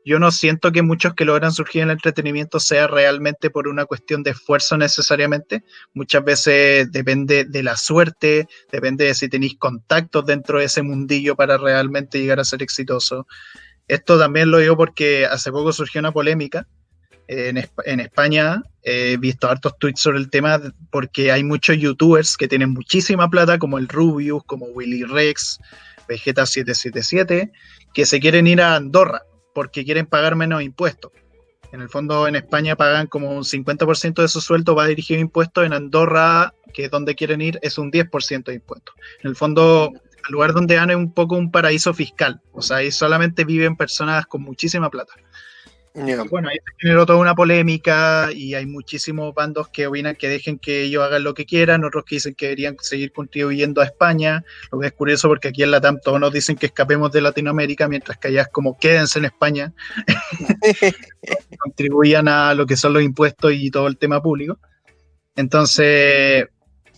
yo 0.05 0.19
no 0.19 0.29
siento 0.31 0.71
que 0.71 0.83
muchos 0.83 1.15
que 1.15 1.25
logran 1.25 1.51
surgir 1.51 1.81
en 1.81 1.89
el 1.89 1.93
entretenimiento 1.93 2.59
sea 2.59 2.85
realmente 2.85 3.49
por 3.49 3.67
una 3.67 3.85
cuestión 3.85 4.21
de 4.21 4.31
esfuerzo 4.31 4.77
necesariamente. 4.77 5.63
Muchas 5.95 6.23
veces 6.23 6.91
depende 6.91 7.45
de 7.45 7.63
la 7.63 7.75
suerte, 7.75 8.47
depende 8.71 9.05
de 9.05 9.15
si 9.15 9.29
tenéis 9.29 9.57
contactos 9.57 10.25
dentro 10.25 10.59
de 10.59 10.65
ese 10.65 10.83
mundillo 10.83 11.35
para 11.35 11.57
realmente 11.57 12.19
llegar 12.19 12.39
a 12.39 12.45
ser 12.45 12.61
exitoso. 12.61 13.25
Esto 13.87 14.19
también 14.19 14.51
lo 14.51 14.59
digo 14.59 14.77
porque 14.77 15.25
hace 15.25 15.51
poco 15.51 15.73
surgió 15.73 15.99
una 15.99 16.11
polémica 16.11 16.67
en, 17.27 17.57
Esp- 17.57 17.83
en 17.85 17.99
España. 17.99 18.63
He 18.83 19.17
visto 19.17 19.49
hartos 19.49 19.77
tweets 19.79 20.01
sobre 20.01 20.19
el 20.19 20.29
tema 20.29 20.61
porque 20.91 21.31
hay 21.31 21.43
muchos 21.43 21.77
youtubers 21.77 22.37
que 22.37 22.47
tienen 22.47 22.69
muchísima 22.71 23.29
plata, 23.29 23.57
como 23.57 23.77
el 23.77 23.87
Rubius, 23.87 24.43
como 24.45 24.67
Willy 24.67 25.03
Rex, 25.03 25.59
Vegeta777, 26.07 27.51
que 27.93 28.05
se 28.05 28.19
quieren 28.19 28.47
ir 28.47 28.61
a 28.61 28.75
Andorra 28.75 29.23
porque 29.53 29.85
quieren 29.85 30.05
pagar 30.05 30.35
menos 30.35 30.61
impuestos. 30.61 31.11
En 31.71 31.81
el 31.81 31.89
fondo, 31.89 32.27
en 32.27 32.35
España 32.35 32.75
pagan 32.75 33.07
como 33.07 33.31
un 33.31 33.43
50% 33.43 34.21
de 34.21 34.27
su 34.27 34.39
sueldo 34.39 34.75
va 34.75 34.87
dirigido 34.87 35.17
a 35.17 35.21
impuestos. 35.21 35.65
En 35.65 35.73
Andorra, 35.73 36.53
que 36.73 36.85
es 36.85 36.91
donde 36.91 37.15
quieren 37.15 37.41
ir, 37.41 37.59
es 37.61 37.77
un 37.77 37.91
10% 37.91 38.45
de 38.45 38.53
impuestos. 38.53 38.95
En 39.23 39.29
el 39.29 39.35
fondo, 39.35 39.91
el 40.27 40.31
lugar 40.31 40.53
donde 40.53 40.77
van 40.77 40.89
es 40.89 40.95
un 40.95 41.13
poco 41.13 41.35
un 41.35 41.51
paraíso 41.51 41.93
fiscal. 41.93 42.41
O 42.53 42.61
sea, 42.61 42.77
ahí 42.77 42.91
solamente 42.91 43.43
viven 43.43 43.75
personas 43.75 44.25
con 44.25 44.41
muchísima 44.41 44.89
plata. 44.89 45.13
Bueno, 46.29 46.49
ahí 46.49 46.57
se 46.57 46.73
generó 46.77 47.05
toda 47.05 47.19
una 47.19 47.35
polémica 47.35 48.29
y 48.33 48.53
hay 48.53 48.65
muchísimos 48.65 49.33
bandos 49.33 49.69
que 49.69 49.87
opinan 49.87 50.15
que 50.15 50.27
dejen 50.27 50.59
que 50.59 50.83
ellos 50.83 51.01
hagan 51.01 51.23
lo 51.23 51.33
que 51.33 51.45
quieran, 51.45 51.85
otros 51.85 52.03
que 52.03 52.15
dicen 52.15 52.35
que 52.35 52.47
deberían 52.47 52.75
seguir 52.81 53.13
contribuyendo 53.13 53.79
a 53.79 53.85
España, 53.85 54.43
lo 54.73 54.79
que 54.79 54.87
es 54.87 54.93
curioso 54.93 55.29
porque 55.29 55.47
aquí 55.47 55.63
en 55.63 55.71
Latam 55.71 55.99
todos 56.03 56.19
nos 56.19 56.33
dicen 56.33 56.57
que 56.57 56.65
escapemos 56.65 57.13
de 57.13 57.21
Latinoamérica, 57.21 57.87
mientras 57.87 58.17
que 58.17 58.27
allá 58.27 58.41
es 58.41 58.47
como 58.49 58.77
quédense 58.77 59.19
en 59.19 59.25
España, 59.25 59.73
contribuyan 61.59 62.27
a 62.27 62.53
lo 62.53 62.65
que 62.65 62.75
son 62.75 62.91
los 62.91 63.01
impuestos 63.01 63.53
y 63.53 63.71
todo 63.71 63.87
el 63.87 63.97
tema 63.97 64.21
público. 64.21 64.59
Entonces, 65.37 66.47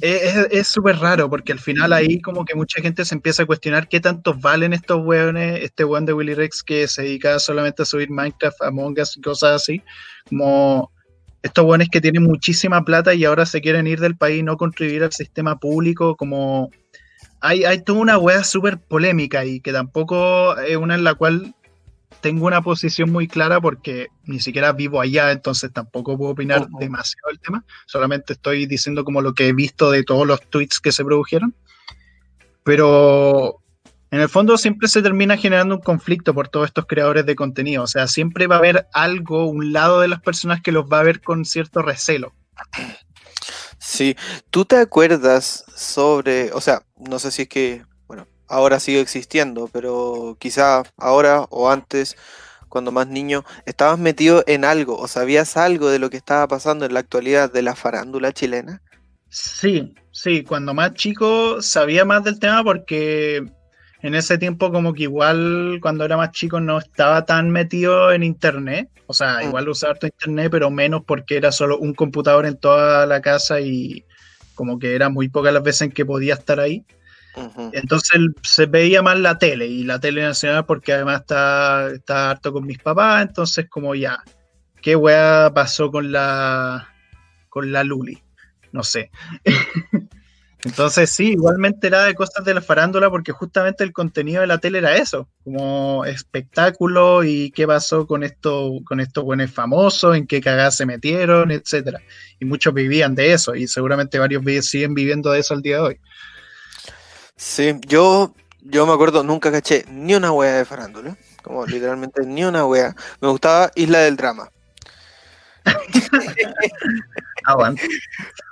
es 0.02 0.68
súper 0.68 0.98
raro 0.98 1.30
porque 1.30 1.52
al 1.52 1.60
final 1.60 1.92
ahí 1.92 2.22
como 2.22 2.46
que 2.46 2.56
mucha 2.56 2.82
gente 2.82 3.04
se 3.04 3.16
empieza 3.16 3.44
a 3.44 3.46
cuestionar 3.46 3.88
qué 3.88 4.00
tantos 4.00 4.40
valen 4.40 4.74
estos 4.74 5.04
hueones, 5.04 5.64
este 5.64 5.84
hueón 5.84 6.06
de 6.06 6.14
Willy 6.14 6.36
Rex 6.36 6.62
que 6.62 6.88
se 6.88 7.04
dedica 7.04 7.40
solamente 7.40 7.82
a 7.82 7.86
subir 7.86 8.10
Minecraft, 8.10 8.62
Among 8.62 9.00
Us 9.00 9.18
y 9.18 9.22
cosas 9.22 9.62
así, 9.62 9.82
como 10.30 10.92
estos 11.42 11.66
hueones 11.66 11.90
que 11.90 12.02
tienen 12.02 12.24
muchísima 12.24 12.84
plata 12.84 13.14
y 13.14 13.26
ahora 13.26 13.46
se 13.46 13.62
quieren 13.62 13.88
ir 13.88 14.00
del 14.00 14.18
país 14.18 14.44
no 14.44 14.58
contribuir 14.58 15.04
al 15.04 15.14
sistema 15.14 15.58
público, 15.60 16.16
como 16.16 16.70
hay, 17.40 17.64
hay 17.66 17.84
toda 17.84 18.00
una 18.00 18.18
hueá 18.18 18.44
súper 18.44 18.80
polémica 18.80 19.46
y 19.46 19.62
que 19.62 19.72
tampoco 19.72 20.58
es 20.58 20.78
una 20.78 20.96
en 20.96 21.04
la 21.04 21.16
cual 21.16 21.56
tengo 22.22 22.46
una 22.46 22.62
posición 22.62 23.12
muy 23.12 23.28
clara 23.28 23.62
porque 23.62 24.08
ni 24.26 24.40
siquiera 24.40 24.74
vivo 24.74 25.02
allá, 25.02 25.32
entonces 25.32 25.72
tampoco 25.72 26.18
puedo 26.18 26.32
opinar 26.32 26.68
demasiado 26.80 27.30
del 27.30 27.40
tema. 27.40 27.64
Solamente 27.86 28.34
estoy 28.34 28.66
diciendo 28.66 29.04
como 29.04 29.22
lo 29.22 29.34
que 29.34 29.48
he 29.48 29.54
visto 29.54 29.92
de 29.92 30.04
todos 30.04 30.28
los 30.28 30.42
tweets 30.50 30.80
que 30.80 30.92
se 30.92 31.06
produjeron. 31.06 31.56
Pero 32.64 33.62
en 34.12 34.22
el 34.22 34.30
fondo 34.30 34.58
siempre 34.58 34.88
se 34.88 35.02
termina 35.02 35.38
generando 35.38 35.76
un 35.76 35.82
conflicto 35.82 36.34
por 36.34 36.48
todos 36.48 36.68
estos 36.68 36.86
creadores 36.86 37.26
de 37.26 37.36
contenido. 37.36 37.84
O 37.84 37.88
sea, 37.88 38.08
siempre 38.08 38.48
va 38.48 38.56
a 38.56 38.60
haber 38.60 38.88
algo, 38.94 39.46
un 39.46 39.74
lado 39.74 40.02
de 40.02 40.08
las 40.08 40.22
personas 40.22 40.62
que 40.62 40.72
los 40.72 40.86
va 40.86 41.00
a 41.00 41.04
ver 41.04 41.22
con 41.22 41.46
cierto 41.46 41.82
recelo. 41.82 42.34
Sí, 43.80 44.16
¿tú 44.50 44.66
te 44.66 44.78
acuerdas 44.78 45.64
sobre, 45.76 46.52
o 46.52 46.62
sea, 46.62 46.84
no 46.98 47.20
sé 47.20 47.32
si 47.32 47.44
es 47.44 47.50
que, 47.50 47.84
ahora 48.48 48.80
sigue 48.80 49.02
existiendo, 49.02 49.68
pero 49.72 50.38
quizá 50.40 50.84
ahora 50.98 51.42
o 51.50 51.70
antes, 51.70 52.16
cuando 52.70 52.92
más 52.92 53.08
niño, 53.08 53.44
estabas 53.66 54.00
metido 54.00 54.44
en 54.48 54.66
algo 54.66 54.98
o 54.98 55.08
sabías 55.08 55.58
algo 55.58 55.90
de 55.90 56.00
lo 56.00 56.10
que 56.10 56.18
estaba 56.18 56.48
pasando 56.48 56.86
en 56.86 56.94
la 56.94 57.00
actualidad 57.02 57.52
de 57.52 57.62
la 57.62 57.76
farándula 57.76 58.34
chilena? 58.34 58.82
Sí, 59.30 59.94
sí, 60.12 60.44
cuando 60.44 60.74
más 60.74 60.94
chico 60.94 61.62
sabía 61.62 62.06
más 62.06 62.24
del 62.24 62.40
tema 62.40 62.64
porque 62.64 63.44
en 64.02 64.16
ese 64.16 64.38
tiempo 64.38 64.72
como 64.72 64.94
que 64.94 65.04
igual 65.04 65.80
cuando 65.82 66.06
era 66.06 66.18
más 66.18 66.32
chico 66.32 66.60
no 66.60 66.78
estaba 66.80 67.26
tan 67.26 67.50
metido 67.52 68.12
en 68.12 68.24
internet, 68.24 68.90
o 69.08 69.14
sea, 69.14 69.44
Mm. 69.44 69.48
igual 69.48 69.70
usaba 69.70 69.94
harto 69.94 70.08
internet, 70.08 70.50
pero 70.52 70.70
menos 70.72 71.04
porque 71.06 71.38
era 71.38 71.52
solo 71.52 71.78
un 71.78 71.94
computador 71.94 72.46
en 72.46 72.58
toda 72.58 73.06
la 73.06 73.22
casa 73.22 73.60
y 73.62 74.06
como 74.56 74.80
que 74.80 74.96
era 74.96 75.10
muy 75.10 75.30
pocas 75.30 75.54
las 75.54 75.64
veces 75.64 75.82
en 75.84 75.92
que 75.92 76.06
podía 76.06 76.34
estar 76.36 76.60
ahí. 76.60 76.86
Entonces 77.74 78.20
se 78.44 78.66
veía 78.66 79.02
más 79.02 79.20
la 79.20 79.38
tele 79.38 79.68
y 79.68 79.84
la 79.84 80.00
tele 80.00 80.24
nacional 80.24 80.66
porque 80.66 80.94
además 80.94 81.22
está, 81.22 81.90
está 81.92 82.32
harto 82.32 82.52
con 82.52 82.66
mis 82.66 82.80
papás, 82.80 83.28
entonces 83.28 83.68
como 83.70 83.96
ya. 83.96 84.24
qué 84.82 84.96
weá 84.96 85.52
pasó 85.54 85.92
con 85.92 86.12
la 86.12 86.90
con 87.50 87.72
la 87.72 87.84
Luli. 87.84 88.22
No 88.72 88.84
sé. 88.84 89.12
Entonces 90.64 91.12
sí, 91.12 91.32
igualmente 91.32 91.88
era 91.88 92.04
de 92.04 92.16
cosas 92.16 92.44
de 92.44 92.54
la 92.54 92.62
farándula 92.62 93.10
porque 93.10 93.32
justamente 93.32 93.84
el 93.84 93.94
contenido 93.94 94.42
de 94.42 94.48
la 94.48 94.58
tele 94.58 94.80
era 94.80 94.98
eso, 94.98 95.30
como 95.44 96.04
espectáculo 96.04 97.24
y 97.24 97.52
qué 97.52 97.68
pasó 97.68 98.08
con 98.08 98.24
esto, 98.24 98.72
con 98.84 99.00
estos 99.00 99.24
buenos 99.24 99.52
famosos, 99.52 100.18
en 100.18 100.26
qué 100.26 100.42
cagadas 100.42 100.76
se 100.76 100.86
metieron, 100.86 101.52
etcétera. 101.52 102.02
Y 102.40 102.46
muchos 102.46 102.74
vivían 102.74 103.16
de 103.16 103.34
eso 103.34 103.56
y 103.56 103.68
seguramente 103.68 104.20
varios 104.20 104.44
siguen 104.66 104.94
viviendo 104.94 105.32
de 105.32 105.40
eso 105.40 105.54
al 105.54 105.62
día 105.62 105.76
de 105.78 105.82
hoy. 105.82 106.00
Sí, 107.38 107.80
yo, 107.88 108.34
yo 108.62 108.88
me 108.88 108.94
acuerdo, 108.94 109.24
nunca 109.24 109.52
caché 109.52 109.86
ni 109.92 110.16
una 110.16 110.32
wea 110.32 110.56
de 110.58 110.66
farándula, 110.66 111.16
como 111.44 111.68
literalmente 111.68 112.26
ni 112.26 112.44
una 112.44 112.66
wea. 112.66 112.96
Me 113.22 113.30
gustaba 113.30 113.72
Isla 113.76 114.00
del 114.00 114.18
Drama. 114.18 114.50
Aguante. 117.46 117.88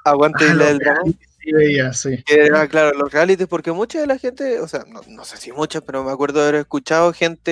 Aguante 0.04 0.46
Isla 0.46 0.66
del 0.66 0.78
Drama. 0.78 1.12
Sí, 1.42 1.52
veía, 1.52 1.94
sí. 1.94 2.24
Era, 2.28 2.68
claro, 2.68 2.96
los 2.96 3.12
realities, 3.12 3.48
porque 3.48 3.72
mucha 3.72 4.00
de 4.00 4.06
la 4.06 4.20
gente, 4.20 4.60
o 4.60 4.68
sea, 4.68 4.84
no, 5.08 5.26
sé 5.26 5.38
si 5.38 5.52
muchas, 5.52 5.82
pero 5.82 6.04
me 6.04 6.12
acuerdo 6.12 6.42
de 6.42 6.50
haber 6.50 6.62
escuchado 6.62 7.12
gente 7.12 7.52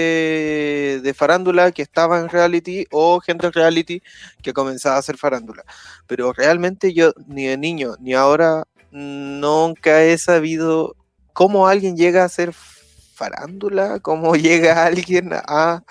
de 1.04 1.14
farándula 1.16 1.72
que 1.72 1.82
estaba 1.82 2.20
en 2.20 2.30
reality 2.30 2.86
o 2.92 3.20
gente 3.20 3.48
en 3.48 3.54
reality 3.54 4.04
que 4.44 4.54
comenzaba 4.54 4.98
a 4.98 5.00
hacer 5.00 5.18
farándula. 5.18 5.64
Pero 6.06 6.32
realmente 6.32 6.94
yo, 6.94 7.12
ni 7.28 7.48
de 7.48 7.58
niño, 7.58 7.96
ni 8.00 8.14
ahora, 8.14 8.66
nunca 8.92 10.04
he 10.04 10.18
sabido 10.20 10.96
cómo 11.34 11.68
alguien 11.68 11.98
llega 11.98 12.24
a 12.24 12.30
ser 12.30 12.54
farándula, 12.54 14.00
cómo 14.00 14.36
llega 14.36 14.86
alguien 14.86 15.32
a, 15.34 15.84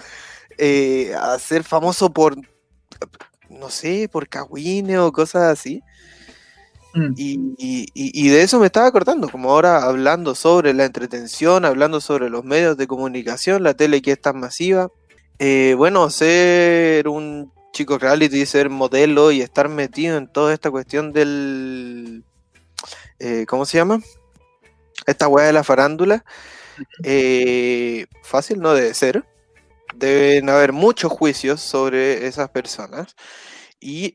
eh, 0.59 1.14
a 1.20 1.38
ser 1.38 1.64
famoso 1.64 2.12
por, 2.12 2.36
no 3.49 3.70
sé, 3.70 4.09
por 4.11 4.28
cagüine 4.28 4.99
o 4.99 5.12
cosas 5.12 5.43
así. 5.45 5.82
Mm. 6.95 7.14
Y, 7.16 8.28
de 8.28 8.43
eso 8.43 8.59
me 8.61 8.66
estaba 8.66 8.86
acordando, 8.86 9.28
como 9.28 9.51
ahora 9.51 9.82
hablando 9.82 10.34
sobre 10.34 10.74
la 10.74 10.84
entretención, 10.84 11.64
hablando 11.64 12.01
sobre 12.01 12.28
los 12.28 12.45
medios 12.45 12.76
de 12.76 12.86
comunicación, 12.86 13.62
la 13.62 13.74
tele 13.74 14.03
que 14.03 14.12
es 14.12 14.20
tan 14.20 14.38
masiva. 14.38 14.90
Eh, 15.38 15.74
bueno, 15.76 16.11
ser 16.11 17.09
un 17.09 17.51
chico 17.72 17.99
reality, 17.99 18.45
ser 18.45 18.68
modelo 18.68 19.32
y 19.32 19.40
estar 19.40 19.68
metido 19.68 20.18
en 20.18 20.28
toda 20.28 20.53
esta 20.53 20.70
cuestión 20.70 21.12
del... 21.12 22.24
Eh, 23.18 23.47
¿Cómo 23.49 23.64
se 23.64 23.78
llama? 23.78 24.01
Esta 25.07 25.28
weá 25.28 25.46
de 25.46 25.53
la 25.53 25.64
farándula. 25.64 26.24
Eh, 27.05 28.07
fácil 28.22 28.61
no 28.61 28.74
debe 28.74 28.94
ser. 28.94 29.24
Deben 29.94 30.48
haber 30.48 30.72
muchos 30.72 31.12
juicios 31.12 31.61
sobre 31.61 32.26
esas 32.26 32.48
personas. 32.50 33.14
Y 33.80 34.14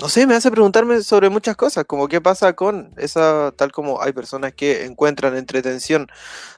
no 0.00 0.08
sé, 0.08 0.26
me 0.26 0.34
hace 0.34 0.50
preguntarme 0.50 1.02
sobre 1.02 1.28
muchas 1.30 1.56
cosas, 1.56 1.84
como 1.84 2.08
qué 2.08 2.20
pasa 2.20 2.54
con 2.54 2.92
esa, 2.96 3.52
tal 3.56 3.70
como 3.70 4.02
hay 4.02 4.12
personas 4.12 4.52
que 4.52 4.84
encuentran 4.86 5.36
entretención 5.36 6.08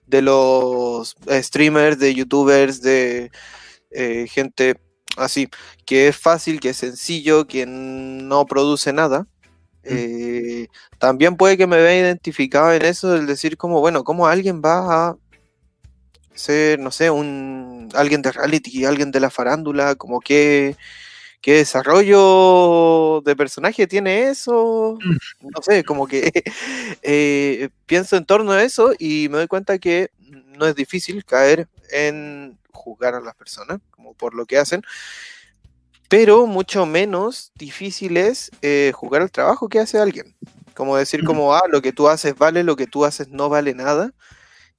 de 0.06 0.22
los 0.22 1.16
streamers, 1.28 1.98
de 1.98 2.14
youtubers, 2.14 2.80
de 2.80 3.30
eh, 3.90 4.26
gente 4.28 4.80
así, 5.18 5.48
que 5.84 6.08
es 6.08 6.16
fácil, 6.16 6.60
que 6.60 6.70
es 6.70 6.78
sencillo, 6.78 7.46
que 7.46 7.66
no 7.66 8.46
produce 8.46 8.92
nada. 8.94 9.26
Eh, 9.88 10.68
también 10.98 11.36
puede 11.36 11.56
que 11.56 11.66
me 11.66 11.80
vea 11.80 11.98
identificado 11.98 12.72
en 12.72 12.84
eso, 12.84 13.14
el 13.14 13.26
decir 13.26 13.56
como, 13.56 13.80
bueno, 13.80 14.04
¿cómo 14.04 14.26
alguien 14.26 14.60
va 14.64 15.08
a 15.08 15.16
ser, 16.34 16.78
no 16.78 16.90
sé, 16.90 17.10
un 17.10 17.88
alguien 17.94 18.22
de 18.22 18.32
reality, 18.32 18.84
alguien 18.84 19.10
de 19.10 19.20
la 19.20 19.30
farándula, 19.30 19.94
como 19.94 20.20
que 20.20 20.76
¿Qué 21.46 21.58
desarrollo 21.58 23.20
de 23.24 23.36
personaje 23.36 23.86
tiene 23.86 24.30
eso? 24.30 24.98
Mm. 25.00 25.48
No 25.48 25.62
sé, 25.62 25.84
como 25.84 26.08
que 26.08 26.32
eh, 27.02 27.68
pienso 27.86 28.16
en 28.16 28.26
torno 28.26 28.50
a 28.50 28.64
eso 28.64 28.92
y 28.98 29.28
me 29.28 29.38
doy 29.38 29.46
cuenta 29.46 29.78
que 29.78 30.10
no 30.58 30.66
es 30.66 30.74
difícil 30.74 31.24
caer 31.24 31.68
en 31.92 32.58
juzgar 32.72 33.14
a 33.14 33.20
las 33.20 33.36
personas, 33.36 33.78
como 33.92 34.14
por 34.14 34.34
lo 34.34 34.44
que 34.46 34.58
hacen, 34.58 34.82
pero 36.08 36.46
mucho 36.46 36.86
menos 36.86 37.52
difícil 37.54 38.16
es 38.16 38.50
eh, 38.62 38.92
jugar 38.94 39.22
el 39.22 39.30
trabajo 39.30 39.68
que 39.68 39.80
hace 39.80 39.98
alguien. 39.98 40.36
Como 40.74 40.96
decir 40.96 41.24
como, 41.24 41.54
ah, 41.54 41.62
lo 41.70 41.80
que 41.82 41.92
tú 41.92 42.08
haces 42.08 42.36
vale, 42.36 42.62
lo 42.62 42.76
que 42.76 42.86
tú 42.86 43.04
haces 43.04 43.28
no 43.28 43.48
vale 43.48 43.74
nada. 43.74 44.12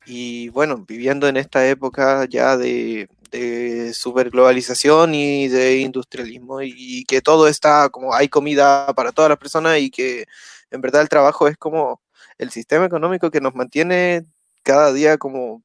Y 0.05 0.49
bueno, 0.49 0.85
viviendo 0.87 1.27
en 1.27 1.37
esta 1.37 1.67
época 1.67 2.25
ya 2.29 2.57
de 2.57 3.09
de 3.31 3.93
superglobalización 3.93 5.15
y 5.15 5.47
de 5.47 5.79
industrialismo 5.79 6.61
y 6.61 7.03
que 7.05 7.21
todo 7.21 7.47
está 7.47 7.89
como 7.89 8.13
hay 8.13 8.29
comida 8.29 8.93
para 8.93 9.11
todas 9.11 9.29
las 9.29 9.37
personas 9.37 9.79
y 9.79 9.89
que 9.89 10.25
en 10.71 10.81
verdad 10.81 11.01
el 11.01 11.09
trabajo 11.09 11.47
es 11.47 11.57
como 11.57 12.01
el 12.37 12.51
sistema 12.51 12.85
económico 12.85 13.31
que 13.31 13.41
nos 13.41 13.55
mantiene 13.55 14.25
cada 14.63 14.93
día 14.93 15.17
como 15.17 15.63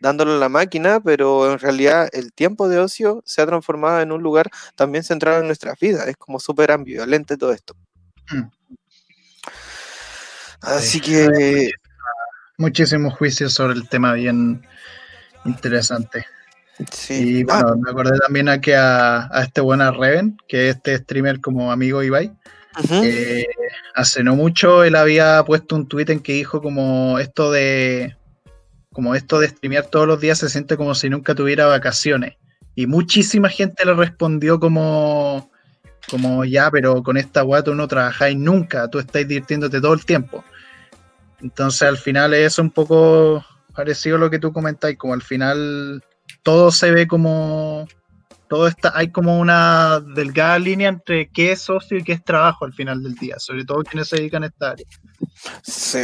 dándole 0.00 0.32
a 0.32 0.38
la 0.38 0.48
máquina, 0.48 1.00
pero 1.00 1.52
en 1.52 1.58
realidad 1.58 2.08
el 2.12 2.32
tiempo 2.32 2.68
de 2.68 2.78
ocio 2.78 3.22
se 3.24 3.42
ha 3.42 3.46
transformado 3.46 4.00
en 4.00 4.12
un 4.12 4.22
lugar 4.22 4.50
también 4.74 5.04
centrado 5.04 5.40
en 5.40 5.46
nuestras 5.46 5.78
vidas, 5.78 6.08
es 6.08 6.16
como 6.16 6.40
súper 6.40 6.72
ambivalente 6.72 7.36
todo 7.36 7.52
esto. 7.52 7.76
Mm. 8.30 8.48
Así 10.62 11.00
que... 11.00 11.70
Muchísimos 12.58 13.14
juicios 13.14 13.54
sobre 13.54 13.72
el 13.72 13.88
tema 13.88 14.12
bien 14.12 14.66
interesante. 15.46 16.26
Sí. 16.92 17.38
Y 17.38 17.40
ah. 17.48 17.62
bueno, 17.62 17.76
me 17.76 17.90
acordé 17.90 18.18
también 18.18 18.50
a, 18.50 18.60
a 19.32 19.42
este 19.42 19.62
buena 19.62 19.90
Reven, 19.90 20.36
que 20.46 20.68
es 20.68 20.76
este 20.76 20.98
streamer 20.98 21.40
como 21.40 21.72
amigo 21.72 22.02
Ibai. 22.02 22.32
Eh, 23.02 23.46
hace 23.94 24.22
no 24.22 24.36
mucho 24.36 24.84
él 24.84 24.94
había 24.94 25.42
puesto 25.44 25.74
un 25.74 25.88
tweet 25.88 26.06
en 26.08 26.20
que 26.20 26.34
dijo 26.34 26.62
como 26.62 27.18
esto 27.18 27.50
de 27.50 28.16
como 29.00 29.14
esto 29.14 29.40
de 29.40 29.48
streamear 29.48 29.86
todos 29.86 30.06
los 30.06 30.20
días 30.20 30.36
se 30.36 30.50
siente 30.50 30.76
como 30.76 30.94
si 30.94 31.08
nunca 31.08 31.34
tuviera 31.34 31.64
vacaciones. 31.64 32.36
Y 32.74 32.86
muchísima 32.86 33.48
gente 33.48 33.86
le 33.86 33.94
respondió 33.94 34.60
como, 34.60 35.50
como 36.10 36.44
ya, 36.44 36.70
pero 36.70 37.02
con 37.02 37.16
esta 37.16 37.42
weá 37.42 37.64
tú 37.64 37.74
no 37.74 37.88
trabajáis 37.88 38.36
nunca, 38.36 38.88
tú 38.88 38.98
estás 38.98 39.26
divirtiéndote 39.26 39.80
todo 39.80 39.94
el 39.94 40.04
tiempo. 40.04 40.44
Entonces 41.40 41.80
al 41.80 41.96
final 41.96 42.34
es 42.34 42.58
un 42.58 42.70
poco 42.70 43.42
parecido 43.74 44.16
a 44.16 44.18
lo 44.18 44.28
que 44.28 44.38
tú 44.38 44.52
comentáis, 44.52 44.98
como 44.98 45.14
al 45.14 45.22
final 45.22 46.04
todo 46.42 46.70
se 46.70 46.90
ve 46.90 47.06
como 47.06 47.88
todo 48.50 48.66
está, 48.68 48.92
hay 48.94 49.10
como 49.10 49.40
una 49.40 50.00
delgada 50.14 50.58
línea 50.58 50.90
entre 50.90 51.30
qué 51.30 51.52
es 51.52 51.62
socio 51.62 51.96
y 51.96 52.04
qué 52.04 52.12
es 52.12 52.22
trabajo 52.22 52.66
al 52.66 52.74
final 52.74 53.02
del 53.02 53.14
día, 53.14 53.38
sobre 53.38 53.64
todo 53.64 53.82
quienes 53.82 54.08
se 54.08 54.16
dedican 54.16 54.42
a 54.42 54.48
esta 54.48 54.72
área. 54.72 54.86
Sí. 55.62 56.00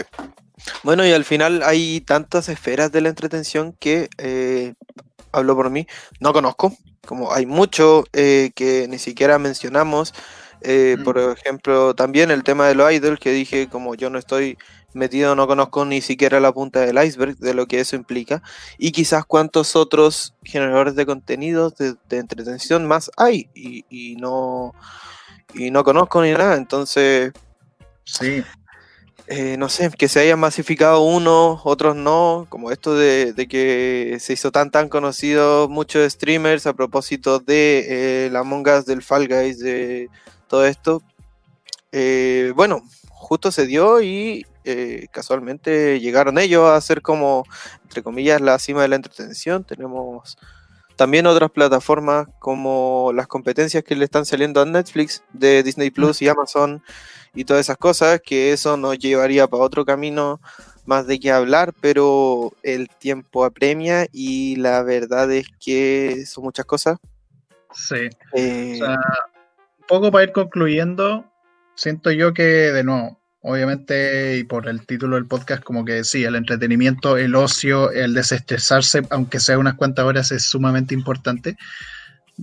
Bueno, 0.82 1.06
y 1.06 1.12
al 1.12 1.24
final 1.24 1.62
hay 1.62 2.00
tantas 2.00 2.48
esferas 2.48 2.90
de 2.92 3.00
la 3.00 3.08
entretención 3.08 3.74
que, 3.78 4.08
eh, 4.18 4.74
hablo 5.32 5.54
por 5.54 5.70
mí, 5.70 5.86
no 6.20 6.32
conozco. 6.32 6.76
Como 7.06 7.32
hay 7.32 7.46
mucho 7.46 8.04
eh, 8.12 8.50
que 8.54 8.88
ni 8.88 8.98
siquiera 8.98 9.38
mencionamos. 9.38 10.12
Eh, 10.62 10.96
mm. 10.98 11.04
Por 11.04 11.18
ejemplo, 11.18 11.94
también 11.94 12.30
el 12.30 12.42
tema 12.42 12.66
de 12.66 12.74
los 12.74 12.90
idols, 12.92 13.20
que 13.20 13.30
dije, 13.30 13.68
como 13.68 13.94
yo 13.94 14.10
no 14.10 14.18
estoy 14.18 14.58
metido, 14.92 15.36
no 15.36 15.46
conozco 15.46 15.84
ni 15.84 16.00
siquiera 16.00 16.40
la 16.40 16.52
punta 16.52 16.80
del 16.80 17.02
iceberg 17.04 17.36
de 17.36 17.54
lo 17.54 17.66
que 17.66 17.80
eso 17.80 17.94
implica. 17.94 18.42
Y 18.78 18.92
quizás 18.92 19.24
cuántos 19.24 19.76
otros 19.76 20.34
generadores 20.42 20.96
de 20.96 21.06
contenidos 21.06 21.74
de, 21.76 21.96
entretención 22.10 22.86
más 22.86 23.10
hay. 23.16 23.48
Y, 23.54 24.16
no, 24.16 24.74
y 25.54 25.70
no 25.70 25.84
conozco 25.84 26.22
ni 26.22 26.32
nada. 26.32 26.56
Entonces, 26.56 27.32
sí. 28.04 28.42
Eh, 29.28 29.56
no 29.58 29.68
sé, 29.68 29.90
que 29.90 30.06
se 30.08 30.20
hayan 30.20 30.38
masificado 30.38 31.02
unos, 31.02 31.60
otros 31.64 31.96
no, 31.96 32.46
como 32.48 32.70
esto 32.70 32.94
de, 32.94 33.34
que 33.48 34.18
se 34.20 34.34
hizo 34.34 34.52
tan 34.52 34.70
tan 34.70 34.88
conocido 34.88 35.68
muchos 35.68 36.12
streamers 36.12 36.66
a 36.66 36.74
propósito 36.74 37.40
de 37.40 38.26
eh, 38.26 38.30
la 38.30 38.44
mongas 38.44 38.86
del 38.86 39.02
Fall 39.02 39.26
Guys, 39.26 39.58
de 39.58 40.08
todo 40.46 40.64
esto. 40.64 41.02
Eh, 41.90 42.52
bueno, 42.54 42.82
justo 43.08 43.50
se 43.50 43.66
dio 43.66 44.00
y 44.00 44.46
eh, 44.64 45.06
casualmente 45.10 45.98
llegaron 46.00 46.38
ellos 46.38 46.68
a 46.68 46.80
ser 46.80 47.02
como, 47.02 47.44
entre 47.82 48.02
comillas, 48.02 48.40
la 48.40 48.58
cima 48.58 48.82
de 48.82 48.88
la 48.88 48.96
entretención. 48.96 49.64
Tenemos 49.64 50.36
también 50.96 51.26
otras 51.26 51.50
plataformas 51.50 52.26
como 52.38 53.12
las 53.14 53.26
competencias 53.26 53.84
que 53.84 53.94
le 53.94 54.04
están 54.04 54.24
saliendo 54.24 54.60
a 54.60 54.64
Netflix 54.64 55.22
de 55.32 55.62
Disney 55.62 55.90
Plus 55.90 56.22
y 56.22 56.28
Amazon 56.28 56.82
y 57.34 57.44
todas 57.44 57.60
esas 57.60 57.76
cosas, 57.76 58.20
que 58.24 58.52
eso 58.52 58.76
nos 58.76 58.98
llevaría 58.98 59.46
para 59.46 59.62
otro 59.62 59.84
camino 59.84 60.40
más 60.86 61.06
de 61.06 61.20
qué 61.20 61.30
hablar, 61.30 61.74
pero 61.80 62.52
el 62.62 62.88
tiempo 62.88 63.44
apremia 63.44 64.06
y 64.12 64.56
la 64.56 64.82
verdad 64.82 65.30
es 65.32 65.46
que 65.60 66.24
son 66.26 66.44
muchas 66.44 66.64
cosas. 66.64 66.98
Sí. 67.72 68.08
Eh, 68.32 68.80
un 68.80 69.86
poco 69.86 70.10
para 70.10 70.24
ir 70.24 70.32
concluyendo, 70.32 71.24
siento 71.74 72.10
yo 72.10 72.32
que, 72.32 72.42
de 72.42 72.84
nuevo, 72.84 73.18
obviamente, 73.46 74.38
y 74.38 74.44
por 74.44 74.68
el 74.68 74.84
título 74.84 75.14
del 75.14 75.26
podcast, 75.26 75.62
como 75.62 75.84
que 75.84 76.02
sí, 76.02 76.24
el 76.24 76.34
entretenimiento, 76.34 77.16
el 77.16 77.36
ocio, 77.36 77.92
el 77.92 78.12
desestresarse, 78.12 79.02
aunque 79.10 79.38
sea 79.38 79.56
unas 79.58 79.74
cuantas 79.74 80.04
horas, 80.04 80.32
es 80.32 80.42
sumamente 80.42 80.94
importante. 80.94 81.56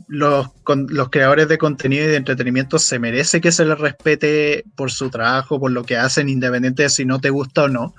los, 0.08 0.48
los 0.88 1.10
creadores 1.10 1.48
de 1.50 1.58
contenido 1.58 2.06
y 2.06 2.08
de 2.08 2.16
entretenimiento 2.16 2.80
se 2.80 3.00
merece 3.00 3.42
que 3.42 3.52
se 3.52 3.66
les 3.66 3.78
respete 3.78 4.64
por 4.76 4.92
su 4.92 5.10
trabajo, 5.10 5.60
por 5.60 5.72
lo 5.72 5.84
que 5.84 5.98
hacen, 5.98 6.30
independiente 6.30 6.84
de 6.84 6.90
si 6.90 7.06
no 7.06 7.20
te 7.20 7.30
gusta 7.30 7.64
o 7.64 7.68
no. 7.68 7.94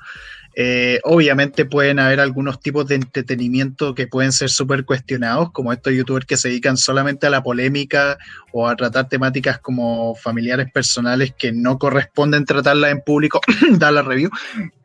Eh, 0.56 1.00
obviamente 1.02 1.64
pueden 1.64 1.98
haber 1.98 2.20
algunos 2.20 2.60
tipos 2.60 2.86
de 2.86 2.94
entretenimiento 2.94 3.94
que 3.94 4.06
pueden 4.06 4.30
ser 4.30 4.50
súper 4.50 4.84
cuestionados, 4.84 5.50
como 5.50 5.72
estos 5.72 5.92
youtubers 5.92 6.26
que 6.26 6.36
se 6.36 6.48
dedican 6.48 6.76
solamente 6.76 7.26
a 7.26 7.30
la 7.30 7.42
polémica 7.42 8.18
o 8.52 8.68
a 8.68 8.76
tratar 8.76 9.08
temáticas 9.08 9.58
como 9.58 10.14
familiares 10.14 10.70
personales 10.70 11.34
que 11.36 11.50
no 11.50 11.78
corresponden 11.78 12.44
tratarlas 12.44 12.92
en 12.92 13.00
público, 13.00 13.40
dar 13.72 13.94
la 13.94 14.02
review. 14.02 14.30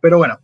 Pero 0.02 0.18
bueno, 0.18 0.40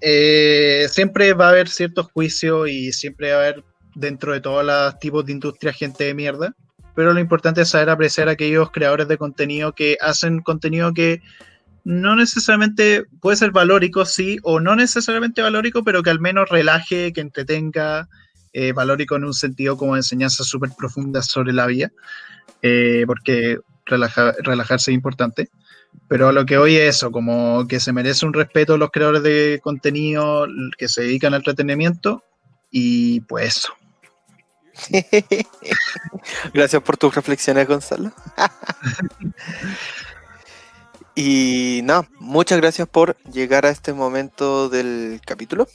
eh, 0.00 0.86
siempre 0.90 1.34
va 1.34 1.48
a 1.48 1.50
haber 1.50 1.68
ciertos 1.68 2.10
juicios 2.12 2.68
y 2.68 2.92
siempre 2.92 3.32
va 3.32 3.36
a 3.36 3.40
haber 3.40 3.64
dentro 3.94 4.32
de 4.32 4.40
todos 4.40 4.64
los 4.64 4.98
tipos 4.98 5.26
de 5.26 5.32
industria 5.32 5.72
gente 5.72 6.04
de 6.04 6.14
mierda. 6.14 6.54
Pero 6.94 7.12
lo 7.12 7.20
importante 7.20 7.60
es 7.60 7.68
saber 7.68 7.90
apreciar 7.90 8.28
a 8.28 8.32
aquellos 8.32 8.70
creadores 8.70 9.06
de 9.06 9.18
contenido 9.18 9.74
que 9.74 9.98
hacen 10.00 10.40
contenido 10.40 10.94
que 10.94 11.20
no 11.86 12.16
necesariamente 12.16 13.04
puede 13.20 13.36
ser 13.36 13.52
valórico, 13.52 14.04
sí, 14.04 14.38
o 14.42 14.58
no 14.58 14.74
necesariamente 14.74 15.40
valórico, 15.40 15.84
pero 15.84 16.02
que 16.02 16.10
al 16.10 16.18
menos 16.18 16.48
relaje, 16.48 17.12
que 17.12 17.20
entretenga, 17.20 18.08
eh, 18.52 18.72
valórico 18.72 19.14
en 19.14 19.22
un 19.22 19.32
sentido 19.32 19.76
como 19.76 19.94
enseñanza 19.94 20.42
súper 20.42 20.70
profunda 20.76 21.22
sobre 21.22 21.52
la 21.52 21.66
vida, 21.66 21.92
eh, 22.60 23.04
porque 23.06 23.60
relajarse 23.84 24.90
es 24.90 24.96
importante. 24.96 25.48
Pero 26.08 26.32
lo 26.32 26.44
que 26.44 26.58
hoy 26.58 26.74
es 26.74 26.96
eso, 26.96 27.12
como 27.12 27.68
que 27.68 27.78
se 27.78 27.92
merece 27.92 28.26
un 28.26 28.32
respeto 28.32 28.76
los 28.76 28.90
creadores 28.90 29.22
de 29.22 29.60
contenido 29.62 30.48
que 30.76 30.88
se 30.88 31.02
dedican 31.02 31.34
al 31.34 31.40
entretenimiento, 31.42 32.24
y 32.68 33.20
pues 33.20 33.58
eso. 33.58 33.72
Gracias 36.52 36.82
por 36.82 36.96
tus 36.96 37.14
reflexiones, 37.14 37.68
Gonzalo. 37.68 38.12
Y 41.18 41.80
nada, 41.84 42.10
muchas 42.20 42.60
gracias 42.60 42.86
por 42.88 43.16
llegar 43.32 43.64
a 43.64 43.70
este 43.70 43.94
momento 43.94 44.68
del 44.68 45.18
capítulo. 45.24 45.66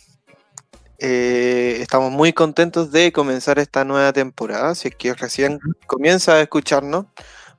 Eh, 1.00 1.80
estamos 1.82 2.12
muy 2.12 2.32
contentos 2.32 2.92
de 2.92 3.12
comenzar 3.12 3.58
esta 3.58 3.84
nueva 3.84 4.14
temporada. 4.14 4.76
Si 4.76 4.90
es 4.90 4.96
que 4.96 5.16
recién 5.16 5.60
comienza 5.88 6.34
a 6.34 6.42
escucharnos, 6.42 7.08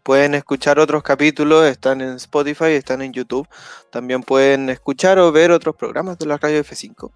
pueden 0.05 0.35
escuchar 0.37 0.79
otros 0.79 1.03
capítulos, 1.03 1.67
están 1.67 2.01
en 2.03 2.15
Spotify, 2.15 2.67
están 2.67 3.03
en 3.03 3.13
YouTube. 3.13 3.49
También 3.91 4.23
pueden 4.23 4.71
escuchar 4.71 5.19
o 5.19 5.33
ver 5.33 5.51
otros 5.51 5.75
programas 5.75 6.19
de 6.19 6.27
la 6.27 6.39
radio 6.39 6.61
F5 6.61 7.11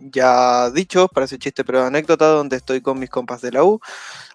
ya 0.00 0.70
dicho, 0.70 1.08
parece 1.08 1.38
chiste 1.38 1.64
pero 1.64 1.84
anécdota, 1.84 2.26
donde 2.26 2.56
estoy 2.56 2.80
con 2.80 2.98
mis 2.98 3.10
compas 3.10 3.40
de 3.40 3.52
la 3.52 3.64
U, 3.64 3.80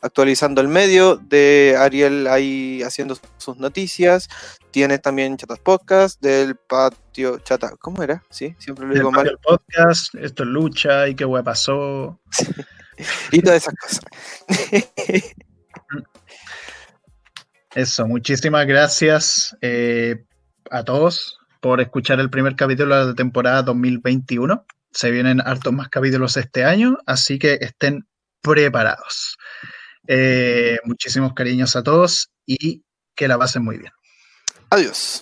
actualizando 0.02 0.62
el 0.62 0.68
medio, 0.68 1.18
de 1.18 1.76
Ariel 1.78 2.28
ahí 2.28 2.82
haciendo 2.84 3.18
sus 3.38 3.58
noticias, 3.58 4.30
tiene 4.72 5.00
también 5.00 5.38
Chatas 5.38 5.60
Podcast, 5.60 6.22
del 6.22 6.56
patio 6.56 7.40
Chata, 7.40 7.74
¿cómo 7.80 8.04
era? 8.04 8.24
Sí, 8.30 8.56
siempre 8.60 8.86
lo 8.86 8.94
digo 8.94 9.12
mal. 9.12 9.28
El 9.28 9.38
podcast, 9.40 10.14
esto 10.16 10.44
es 10.44 10.50
lucha 10.50 11.08
y 11.08 11.16
qué 11.16 11.26
hueá 11.26 11.44
pasó. 11.44 12.20
y 13.32 13.42
todas 13.42 13.64
esas 13.64 13.74
cosas. 13.76 14.02
Eso, 17.76 18.08
muchísimas 18.08 18.66
gracias 18.68 19.58
eh, 19.60 20.24
a 20.72 20.84
todos 20.84 21.40
por 21.60 21.82
escuchar 21.82 22.22
el 22.22 22.30
primer 22.30 22.56
capítulo 22.56 22.98
de 22.98 23.06
la 23.08 23.16
temporada 23.16 23.64
2021. 23.64 24.66
Se 24.96 25.12
vienen 25.12 25.42
hartos 25.42 25.74
más 25.74 25.90
capítulos 25.90 26.38
este 26.38 26.64
año, 26.64 26.98
así 27.06 27.38
que 27.38 27.58
estén 27.60 28.08
preparados. 28.42 29.38
Eh, 30.08 30.80
muchísimos 30.86 31.34
cariños 31.34 31.76
a 31.76 31.84
todos 31.84 32.32
y 32.46 32.84
que 33.14 33.28
la 33.28 33.38
pasen 33.38 33.64
muy 33.64 33.78
bien. 33.78 33.92
Adiós. 34.70 35.22